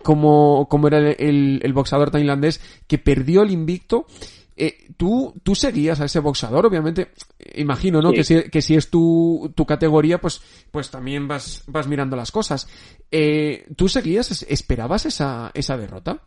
como, 0.03 0.67
como 0.69 0.89
era 0.89 0.99
el, 0.99 1.61
el 1.63 1.73
boxeador 1.73 2.11
tailandés, 2.11 2.61
que 2.89 2.99
perdió 2.99 3.43
el 3.43 3.53
invicto 3.53 4.07
eh, 4.57 4.89
¿tú, 4.97 5.35
tú 5.43 5.55
seguías 5.55 6.01
a 6.01 6.05
ese 6.05 6.21
boxeador, 6.21 6.67
obviamente, 6.67 7.09
imagino, 7.55 8.01
¿no? 8.01 8.13
Que, 8.13 8.25
si, 8.25 8.51
que 8.51 8.63
si 8.63 8.75
es 8.75 8.91
tu, 8.91 9.53
tu 9.57 9.65
categoría, 9.65 10.19
pues, 10.19 10.41
pues 10.71 10.91
también 10.91 11.29
vas, 11.29 11.65
vas 11.67 11.89
mirando 11.89 12.17
las 12.17 12.31
cosas. 12.31 12.69
Eh, 13.11 13.67
¿Tú 13.77 13.89
seguías, 13.89 14.43
esperabas 14.43 15.07
esa, 15.07 15.51
esa 15.55 15.77
derrota? 15.77 16.21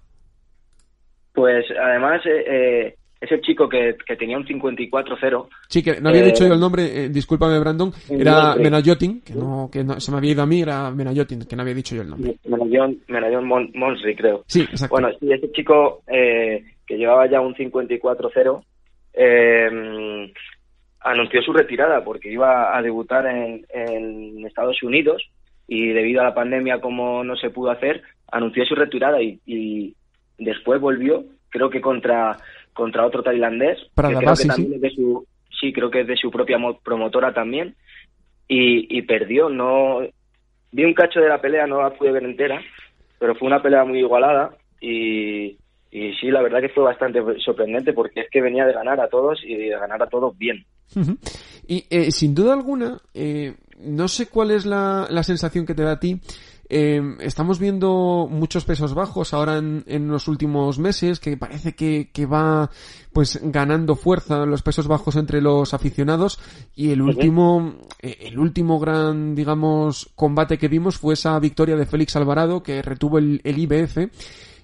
Pues 1.33 1.65
además, 1.79 2.21
eh, 2.25 2.45
eh 2.47 2.95
ese 3.23 3.39
chico 3.39 3.69
que, 3.69 3.95
que 4.05 4.15
tenía 4.17 4.37
un 4.37 4.45
54-0. 4.45 5.47
Sí, 5.69 5.81
que 5.81 6.01
no 6.01 6.09
había 6.09 6.23
dicho 6.23 6.45
yo 6.45 6.53
el 6.53 6.59
nombre, 6.59 7.07
discúlpame 7.09 7.57
Brandon, 7.57 7.91
era 8.09 8.55
Menayotin, 8.55 9.21
que 9.21 9.33
no, 9.33 9.69
que 9.71 9.83
no, 9.83 9.99
se 9.99 10.11
me 10.11 10.17
había 10.17 10.31
ido 10.31 10.43
a 10.43 10.45
mí, 10.45 10.61
era 10.61 10.91
Menayotin, 10.91 11.45
que 11.45 11.55
no 11.55 11.61
había 11.61 11.73
dicho 11.73 11.95
yo 11.95 12.01
el 12.01 12.09
nombre. 12.09 12.35
Menayon, 13.07 13.47
Monsri, 13.47 14.15
creo. 14.15 14.43
Sí, 14.47 14.61
exacto. 14.61 14.93
Bueno, 14.93 15.09
sí, 15.19 15.31
ese 15.31 15.49
chico 15.53 16.01
eh, 16.07 16.63
que 16.85 16.97
llevaba 16.97 17.27
ya 17.27 17.41
un 17.41 17.55
54-0, 17.55 18.63
eh, 19.13 20.31
anunció 21.01 21.41
su 21.41 21.53
retirada 21.53 22.03
porque 22.03 22.31
iba 22.31 22.75
a 22.75 22.81
debutar 22.81 23.25
en, 23.27 23.65
en, 23.69 24.45
Estados 24.45 24.81
Unidos 24.83 25.23
y 25.67 25.89
debido 25.89 26.21
a 26.21 26.25
la 26.25 26.33
pandemia 26.33 26.81
como 26.81 27.23
no 27.23 27.35
se 27.35 27.49
pudo 27.49 27.71
hacer, 27.71 28.01
anunció 28.31 28.65
su 28.65 28.75
retirada 28.75 29.21
y, 29.21 29.39
y 29.45 29.95
después 30.37 30.79
volvió, 30.81 31.25
creo 31.49 31.69
que 31.69 31.81
contra, 31.81 32.37
contra 32.73 33.05
otro 33.05 33.23
tailandés, 33.23 33.79
que 33.95 34.01
creo 34.01 34.19
que 34.19 34.25
también 34.25 34.69
sí. 34.69 34.75
es 34.75 34.81
de 34.81 34.89
su, 34.91 35.27
sí, 35.59 35.73
creo 35.73 35.89
que 35.89 36.01
es 36.01 36.07
de 36.07 36.17
su 36.17 36.31
propia 36.31 36.57
promotora 36.83 37.33
también, 37.33 37.75
y, 38.47 38.97
y 38.97 39.01
perdió, 39.03 39.49
no 39.49 40.01
vi 40.71 40.83
un 40.83 40.93
cacho 40.93 41.19
de 41.19 41.29
la 41.29 41.39
pelea, 41.39 41.67
no 41.67 41.81
la 41.81 41.91
pude 41.91 42.11
ver 42.11 42.23
entera, 42.23 42.61
pero 43.19 43.35
fue 43.35 43.47
una 43.47 43.61
pelea 43.61 43.85
muy 43.85 43.99
igualada 43.99 44.55
y, 44.81 45.57
y 45.93 46.11
sí, 46.15 46.31
la 46.31 46.41
verdad 46.41 46.59
que 46.59 46.69
fue 46.69 46.83
bastante 46.83 47.19
sorprendente 47.45 47.93
porque 47.93 48.21
es 48.21 48.29
que 48.31 48.41
venía 48.41 48.65
de 48.65 48.73
ganar 48.73 48.99
a 48.99 49.07
todos 49.07 49.39
y 49.45 49.55
de 49.55 49.69
ganar 49.69 50.01
a 50.01 50.09
todos 50.09 50.35
bien. 50.35 50.65
Y 51.67 51.85
eh, 51.87 52.09
sin 52.09 52.33
duda 52.33 52.53
alguna, 52.53 52.99
eh, 53.13 53.53
no 53.79 54.07
sé 54.07 54.25
cuál 54.25 54.49
es 54.49 54.65
la, 54.65 55.05
la, 55.11 55.21
sensación 55.21 55.67
que 55.67 55.75
te 55.75 55.83
da 55.83 55.91
a 55.91 55.99
ti. 55.99 56.19
Eh, 56.67 56.99
estamos 57.19 57.59
viendo 57.59 58.27
muchos 58.27 58.65
pesos 58.65 58.95
bajos 58.95 59.35
ahora 59.35 59.59
en, 59.59 59.83
en 59.85 60.07
los 60.07 60.27
últimos 60.27 60.79
meses, 60.79 61.19
que 61.19 61.37
parece 61.37 61.75
que, 61.75 62.09
que, 62.11 62.25
va 62.25 62.71
pues 63.11 63.39
ganando 63.43 63.95
fuerza 63.95 64.47
los 64.47 64.63
pesos 64.63 64.87
bajos 64.87 65.15
entre 65.15 65.41
los 65.41 65.75
aficionados 65.75 66.39
y 66.75 66.89
el 66.89 67.03
último, 67.03 67.75
eh, 68.01 68.17
el 68.21 68.39
último 68.39 68.79
gran, 68.79 69.35
digamos, 69.35 70.09
combate 70.15 70.57
que 70.57 70.69
vimos 70.69 70.97
fue 70.97 71.13
esa 71.13 71.37
victoria 71.39 71.75
de 71.75 71.85
Félix 71.85 72.15
Alvarado 72.15 72.63
que 72.63 72.81
retuvo 72.81 73.19
el, 73.19 73.41
el 73.43 73.59
IBF 73.59 74.09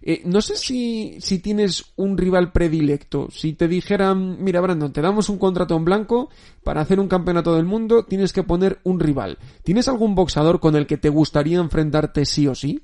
eh, 0.10 0.22
no 0.26 0.42
sé 0.42 0.56
si, 0.56 1.22
si 1.22 1.40
tienes 1.40 1.94
un 1.96 2.18
rival 2.18 2.52
predilecto. 2.52 3.28
Si 3.30 3.56
te 3.56 3.68
dijeran, 3.68 4.44
mira 4.44 4.60
Brandon, 4.60 4.92
te 4.92 5.04
damos 5.04 5.30
un 5.30 5.38
contrato 5.38 5.76
en 5.76 5.86
blanco 5.86 6.30
para 6.64 6.82
hacer 6.82 7.00
un 7.00 7.08
campeonato 7.08 7.56
del 7.56 7.66
mundo, 7.66 8.06
tienes 8.06 8.34
que 8.34 8.42
poner 8.42 8.78
un 8.84 9.00
rival. 9.00 9.38
¿Tienes 9.64 9.88
algún 9.88 10.16
boxador 10.16 10.60
con 10.60 10.76
el 10.76 10.88
que 10.88 10.98
te 10.98 11.10
gustaría 11.10 11.60
enfrentarte 11.60 12.26
sí 12.26 12.48
o 12.48 12.56
sí? 12.56 12.80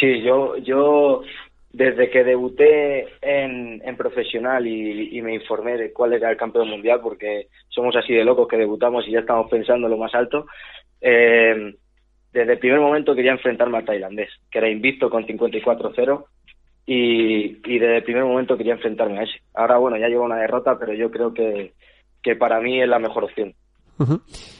Sí, 0.00 0.22
yo, 0.22 0.56
yo 0.56 1.20
desde 1.70 2.08
que 2.08 2.24
debuté 2.24 3.08
en, 3.20 3.82
en 3.84 3.96
profesional 3.98 4.66
y, 4.66 5.20
me 5.20 5.34
informé 5.34 5.76
de 5.76 5.92
cuál 5.92 6.14
era 6.14 6.30
el 6.30 6.38
campeón 6.38 6.70
mundial, 6.70 7.00
porque 7.02 7.48
somos 7.68 7.94
así 7.94 8.14
de 8.14 8.24
locos 8.24 8.48
que 8.48 8.56
debutamos 8.56 9.06
y 9.06 9.10
ya 9.12 9.20
estamos 9.20 9.50
pensando 9.50 9.86
en 9.86 9.90
lo 9.90 9.98
más 9.98 10.14
alto, 10.14 10.46
eh, 11.02 11.74
desde 12.40 12.52
el 12.52 12.58
primer 12.58 12.80
momento 12.80 13.14
quería 13.14 13.32
enfrentarme 13.32 13.78
al 13.78 13.84
tailandés, 13.84 14.30
que 14.50 14.58
era 14.58 14.68
invicto 14.68 15.08
con 15.08 15.26
54-0 15.26 16.24
y, 16.86 17.58
y 17.64 17.78
desde 17.78 17.96
el 17.96 18.04
primer 18.04 18.24
momento 18.24 18.56
quería 18.56 18.74
enfrentarme 18.74 19.18
a 19.18 19.22
ese. 19.22 19.40
Ahora, 19.54 19.78
bueno, 19.78 19.96
ya 19.96 20.08
llevo 20.08 20.24
una 20.24 20.36
derrota, 20.36 20.78
pero 20.78 20.92
yo 20.92 21.10
creo 21.10 21.32
que, 21.32 21.72
que 22.22 22.36
para 22.36 22.60
mí 22.60 22.80
es 22.80 22.88
la 22.88 22.98
mejor 22.98 23.24
opción. 23.24 23.54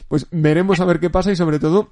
Pues 0.08 0.26
veremos 0.30 0.80
a 0.80 0.86
ver 0.86 1.00
qué 1.00 1.10
pasa 1.10 1.30
y 1.30 1.36
sobre 1.36 1.58
todo 1.58 1.90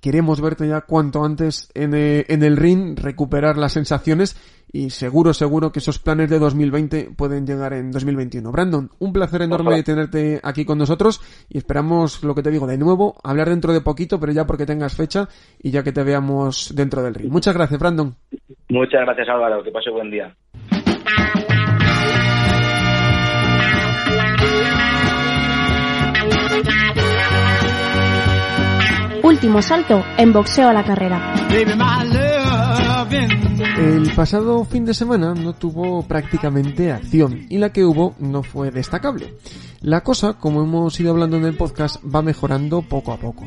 queremos 0.00 0.40
verte 0.40 0.68
ya 0.68 0.82
cuanto 0.82 1.24
antes 1.24 1.70
en, 1.74 1.94
eh, 1.94 2.24
en, 2.28 2.42
el 2.42 2.56
ring, 2.56 2.98
recuperar 2.98 3.56
las 3.56 3.72
sensaciones 3.72 4.36
y 4.70 4.90
seguro, 4.90 5.32
seguro 5.32 5.72
que 5.72 5.78
esos 5.78 5.98
planes 5.98 6.28
de 6.28 6.38
2020 6.38 7.10
pueden 7.16 7.46
llegar 7.46 7.72
en 7.72 7.90
2021. 7.90 8.52
Brandon, 8.52 8.90
un 8.98 9.12
placer 9.12 9.42
enorme 9.42 9.82
tenerte 9.82 10.40
aquí 10.42 10.64
con 10.64 10.78
nosotros 10.78 11.20
y 11.48 11.58
esperamos, 11.58 12.22
lo 12.22 12.34
que 12.34 12.42
te 12.42 12.50
digo, 12.50 12.66
de 12.66 12.78
nuevo, 12.78 13.16
hablar 13.22 13.48
dentro 13.48 13.72
de 13.72 13.80
poquito, 13.80 14.20
pero 14.20 14.32
ya 14.32 14.46
porque 14.46 14.66
tengas 14.66 14.94
fecha 14.94 15.28
y 15.62 15.70
ya 15.70 15.82
que 15.82 15.92
te 15.92 16.02
veamos 16.02 16.74
dentro 16.74 17.02
del 17.02 17.14
ring. 17.14 17.32
Muchas 17.32 17.54
gracias, 17.54 17.80
Brandon. 17.80 18.14
Muchas 18.68 19.00
gracias, 19.00 19.28
Álvaro. 19.28 19.62
Que 19.62 19.70
pase 19.70 19.90
buen 19.90 20.10
día. 20.10 20.34
Último 29.28 29.60
salto 29.60 30.02
en 30.16 30.32
boxeo 30.32 30.70
a 30.70 30.72
la 30.72 30.82
carrera. 30.82 31.34
El 33.76 34.10
pasado 34.16 34.64
fin 34.64 34.86
de 34.86 34.94
semana 34.94 35.34
no 35.34 35.52
tuvo 35.52 36.02
prácticamente 36.02 36.90
acción 36.90 37.44
y 37.50 37.58
la 37.58 37.70
que 37.70 37.84
hubo 37.84 38.14
no 38.20 38.42
fue 38.42 38.70
destacable. 38.70 39.34
La 39.82 40.02
cosa, 40.02 40.38
como 40.38 40.62
hemos 40.62 40.98
ido 40.98 41.10
hablando 41.10 41.36
en 41.36 41.44
el 41.44 41.58
podcast, 41.58 42.02
va 42.02 42.22
mejorando 42.22 42.80
poco 42.80 43.12
a 43.12 43.18
poco. 43.18 43.46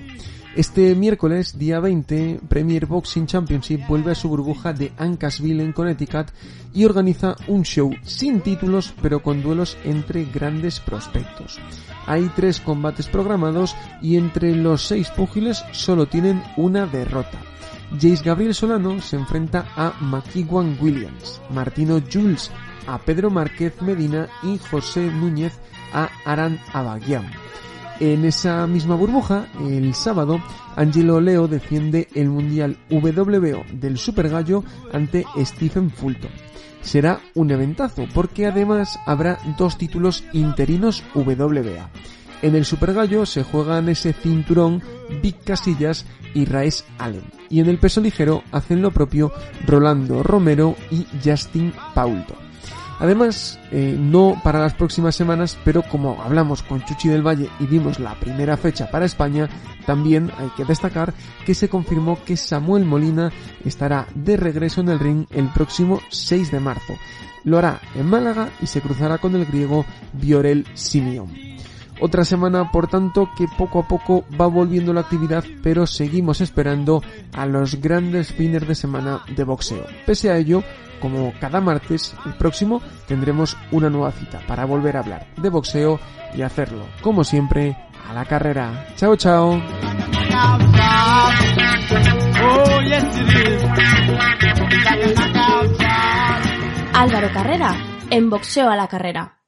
Este 0.55 0.95
miércoles, 0.95 1.57
día 1.57 1.79
20, 1.79 2.41
Premier 2.49 2.85
Boxing 2.85 3.25
Championship 3.25 3.87
vuelve 3.87 4.11
a 4.11 4.15
su 4.15 4.27
burbuja 4.27 4.73
de 4.73 4.91
Ancasville 4.97 5.63
en 5.63 5.71
Connecticut 5.71 6.27
y 6.73 6.83
organiza 6.83 7.37
un 7.47 7.63
show 7.63 7.89
sin 8.03 8.41
títulos 8.41 8.93
pero 9.01 9.23
con 9.23 9.41
duelos 9.41 9.77
entre 9.85 10.25
grandes 10.25 10.81
prospectos. 10.81 11.57
Hay 12.05 12.29
tres 12.35 12.59
combates 12.59 13.07
programados 13.07 13.77
y 14.01 14.17
entre 14.17 14.53
los 14.53 14.81
seis 14.81 15.09
púgiles 15.11 15.63
solo 15.71 16.07
tienen 16.07 16.43
una 16.57 16.85
derrota. 16.85 17.39
Jace 17.93 18.23
Gabriel 18.23 18.53
Solano 18.53 19.01
se 19.01 19.15
enfrenta 19.15 19.67
a 19.77 19.93
Makiwan 20.01 20.77
Williams, 20.81 21.41
Martino 21.49 22.01
Jules 22.11 22.51
a 22.87 22.97
Pedro 22.97 23.29
Márquez 23.29 23.81
Medina 23.81 24.27
y 24.43 24.57
José 24.57 25.09
Núñez 25.11 25.53
a 25.93 26.09
Aran 26.25 26.59
Abagian. 26.73 27.31
En 28.01 28.25
esa 28.25 28.65
misma 28.65 28.95
burbuja, 28.95 29.45
el 29.59 29.93
sábado, 29.93 30.41
Angelo 30.75 31.21
Leo 31.21 31.47
defiende 31.47 32.07
el 32.15 32.29
Mundial 32.29 32.79
WBO 32.89 33.63
del 33.73 33.99
Super 33.99 34.27
Gallo 34.27 34.63
ante 34.91 35.23
Stephen 35.37 35.91
Fulton. 35.91 36.31
Será 36.81 37.21
un 37.35 37.51
eventazo 37.51 38.07
porque 38.11 38.47
además 38.47 38.97
habrá 39.05 39.37
dos 39.55 39.77
títulos 39.77 40.23
interinos 40.33 41.03
WBA. 41.13 41.91
En 42.41 42.55
el 42.55 42.65
Super 42.65 42.95
Gallo 42.95 43.27
se 43.27 43.43
juegan 43.43 43.87
ese 43.87 44.13
cinturón 44.13 44.81
Vic 45.21 45.43
Casillas 45.43 46.07
y 46.33 46.45
Raes 46.45 46.83
Allen. 46.97 47.25
Y 47.51 47.59
en 47.59 47.69
el 47.69 47.77
peso 47.77 48.01
ligero 48.01 48.41
hacen 48.51 48.81
lo 48.81 48.89
propio 48.89 49.31
Rolando 49.67 50.23
Romero 50.23 50.75
y 50.89 51.05
Justin 51.23 51.71
Paulto. 51.93 52.40
Además, 53.01 53.59
eh, 53.71 53.97
no 53.99 54.39
para 54.43 54.59
las 54.59 54.75
próximas 54.75 55.15
semanas, 55.15 55.57
pero 55.65 55.81
como 55.81 56.21
hablamos 56.21 56.61
con 56.61 56.85
Chuchi 56.85 57.09
del 57.09 57.25
Valle 57.25 57.49
y 57.59 57.65
vimos 57.65 57.99
la 57.99 58.13
primera 58.19 58.57
fecha 58.57 58.91
para 58.91 59.07
España, 59.07 59.49
también 59.87 60.31
hay 60.37 60.49
que 60.55 60.65
destacar 60.65 61.11
que 61.43 61.55
se 61.55 61.67
confirmó 61.67 62.23
que 62.23 62.37
Samuel 62.37 62.85
Molina 62.85 63.31
estará 63.65 64.05
de 64.13 64.37
regreso 64.37 64.81
en 64.81 64.89
el 64.89 64.99
ring 64.99 65.25
el 65.31 65.49
próximo 65.49 65.99
6 66.09 66.51
de 66.51 66.59
marzo. 66.59 66.93
Lo 67.43 67.57
hará 67.57 67.81
en 67.95 68.05
Málaga 68.05 68.51
y 68.61 68.67
se 68.67 68.81
cruzará 68.81 69.17
con 69.17 69.35
el 69.35 69.47
griego 69.47 69.83
Viorel 70.13 70.67
Simeón. 70.75 71.31
Otra 72.01 72.25
semana, 72.25 72.71
por 72.71 72.87
tanto, 72.87 73.29
que 73.37 73.45
poco 73.47 73.79
a 73.79 73.87
poco 73.87 74.25
va 74.39 74.47
volviendo 74.47 74.91
la 74.91 75.01
actividad, 75.01 75.43
pero 75.61 75.85
seguimos 75.85 76.41
esperando 76.41 77.03
a 77.31 77.45
los 77.45 77.79
grandes 77.79 78.33
fines 78.33 78.67
de 78.67 78.73
semana 78.73 79.21
de 79.35 79.43
boxeo. 79.43 79.85
Pese 80.07 80.31
a 80.31 80.37
ello, 80.37 80.63
como 80.99 81.31
cada 81.39 81.61
martes, 81.61 82.15
el 82.25 82.33
próximo 82.33 82.81
tendremos 83.07 83.55
una 83.71 83.89
nueva 83.91 84.11
cita 84.11 84.39
para 84.47 84.65
volver 84.65 84.97
a 84.97 85.01
hablar 85.01 85.27
de 85.37 85.49
boxeo 85.49 85.99
y 86.35 86.41
hacerlo, 86.41 86.85
como 87.03 87.23
siempre, 87.23 87.77
a 88.09 88.13
la 88.13 88.25
carrera. 88.25 88.87
Chao, 88.95 89.15
chao. 89.15 89.61
Álvaro 96.93 97.31
Carrera, 97.31 97.75
en 98.09 98.29
boxeo 98.29 98.69
a 98.69 98.75
la 98.75 98.87
carrera. 98.87 99.40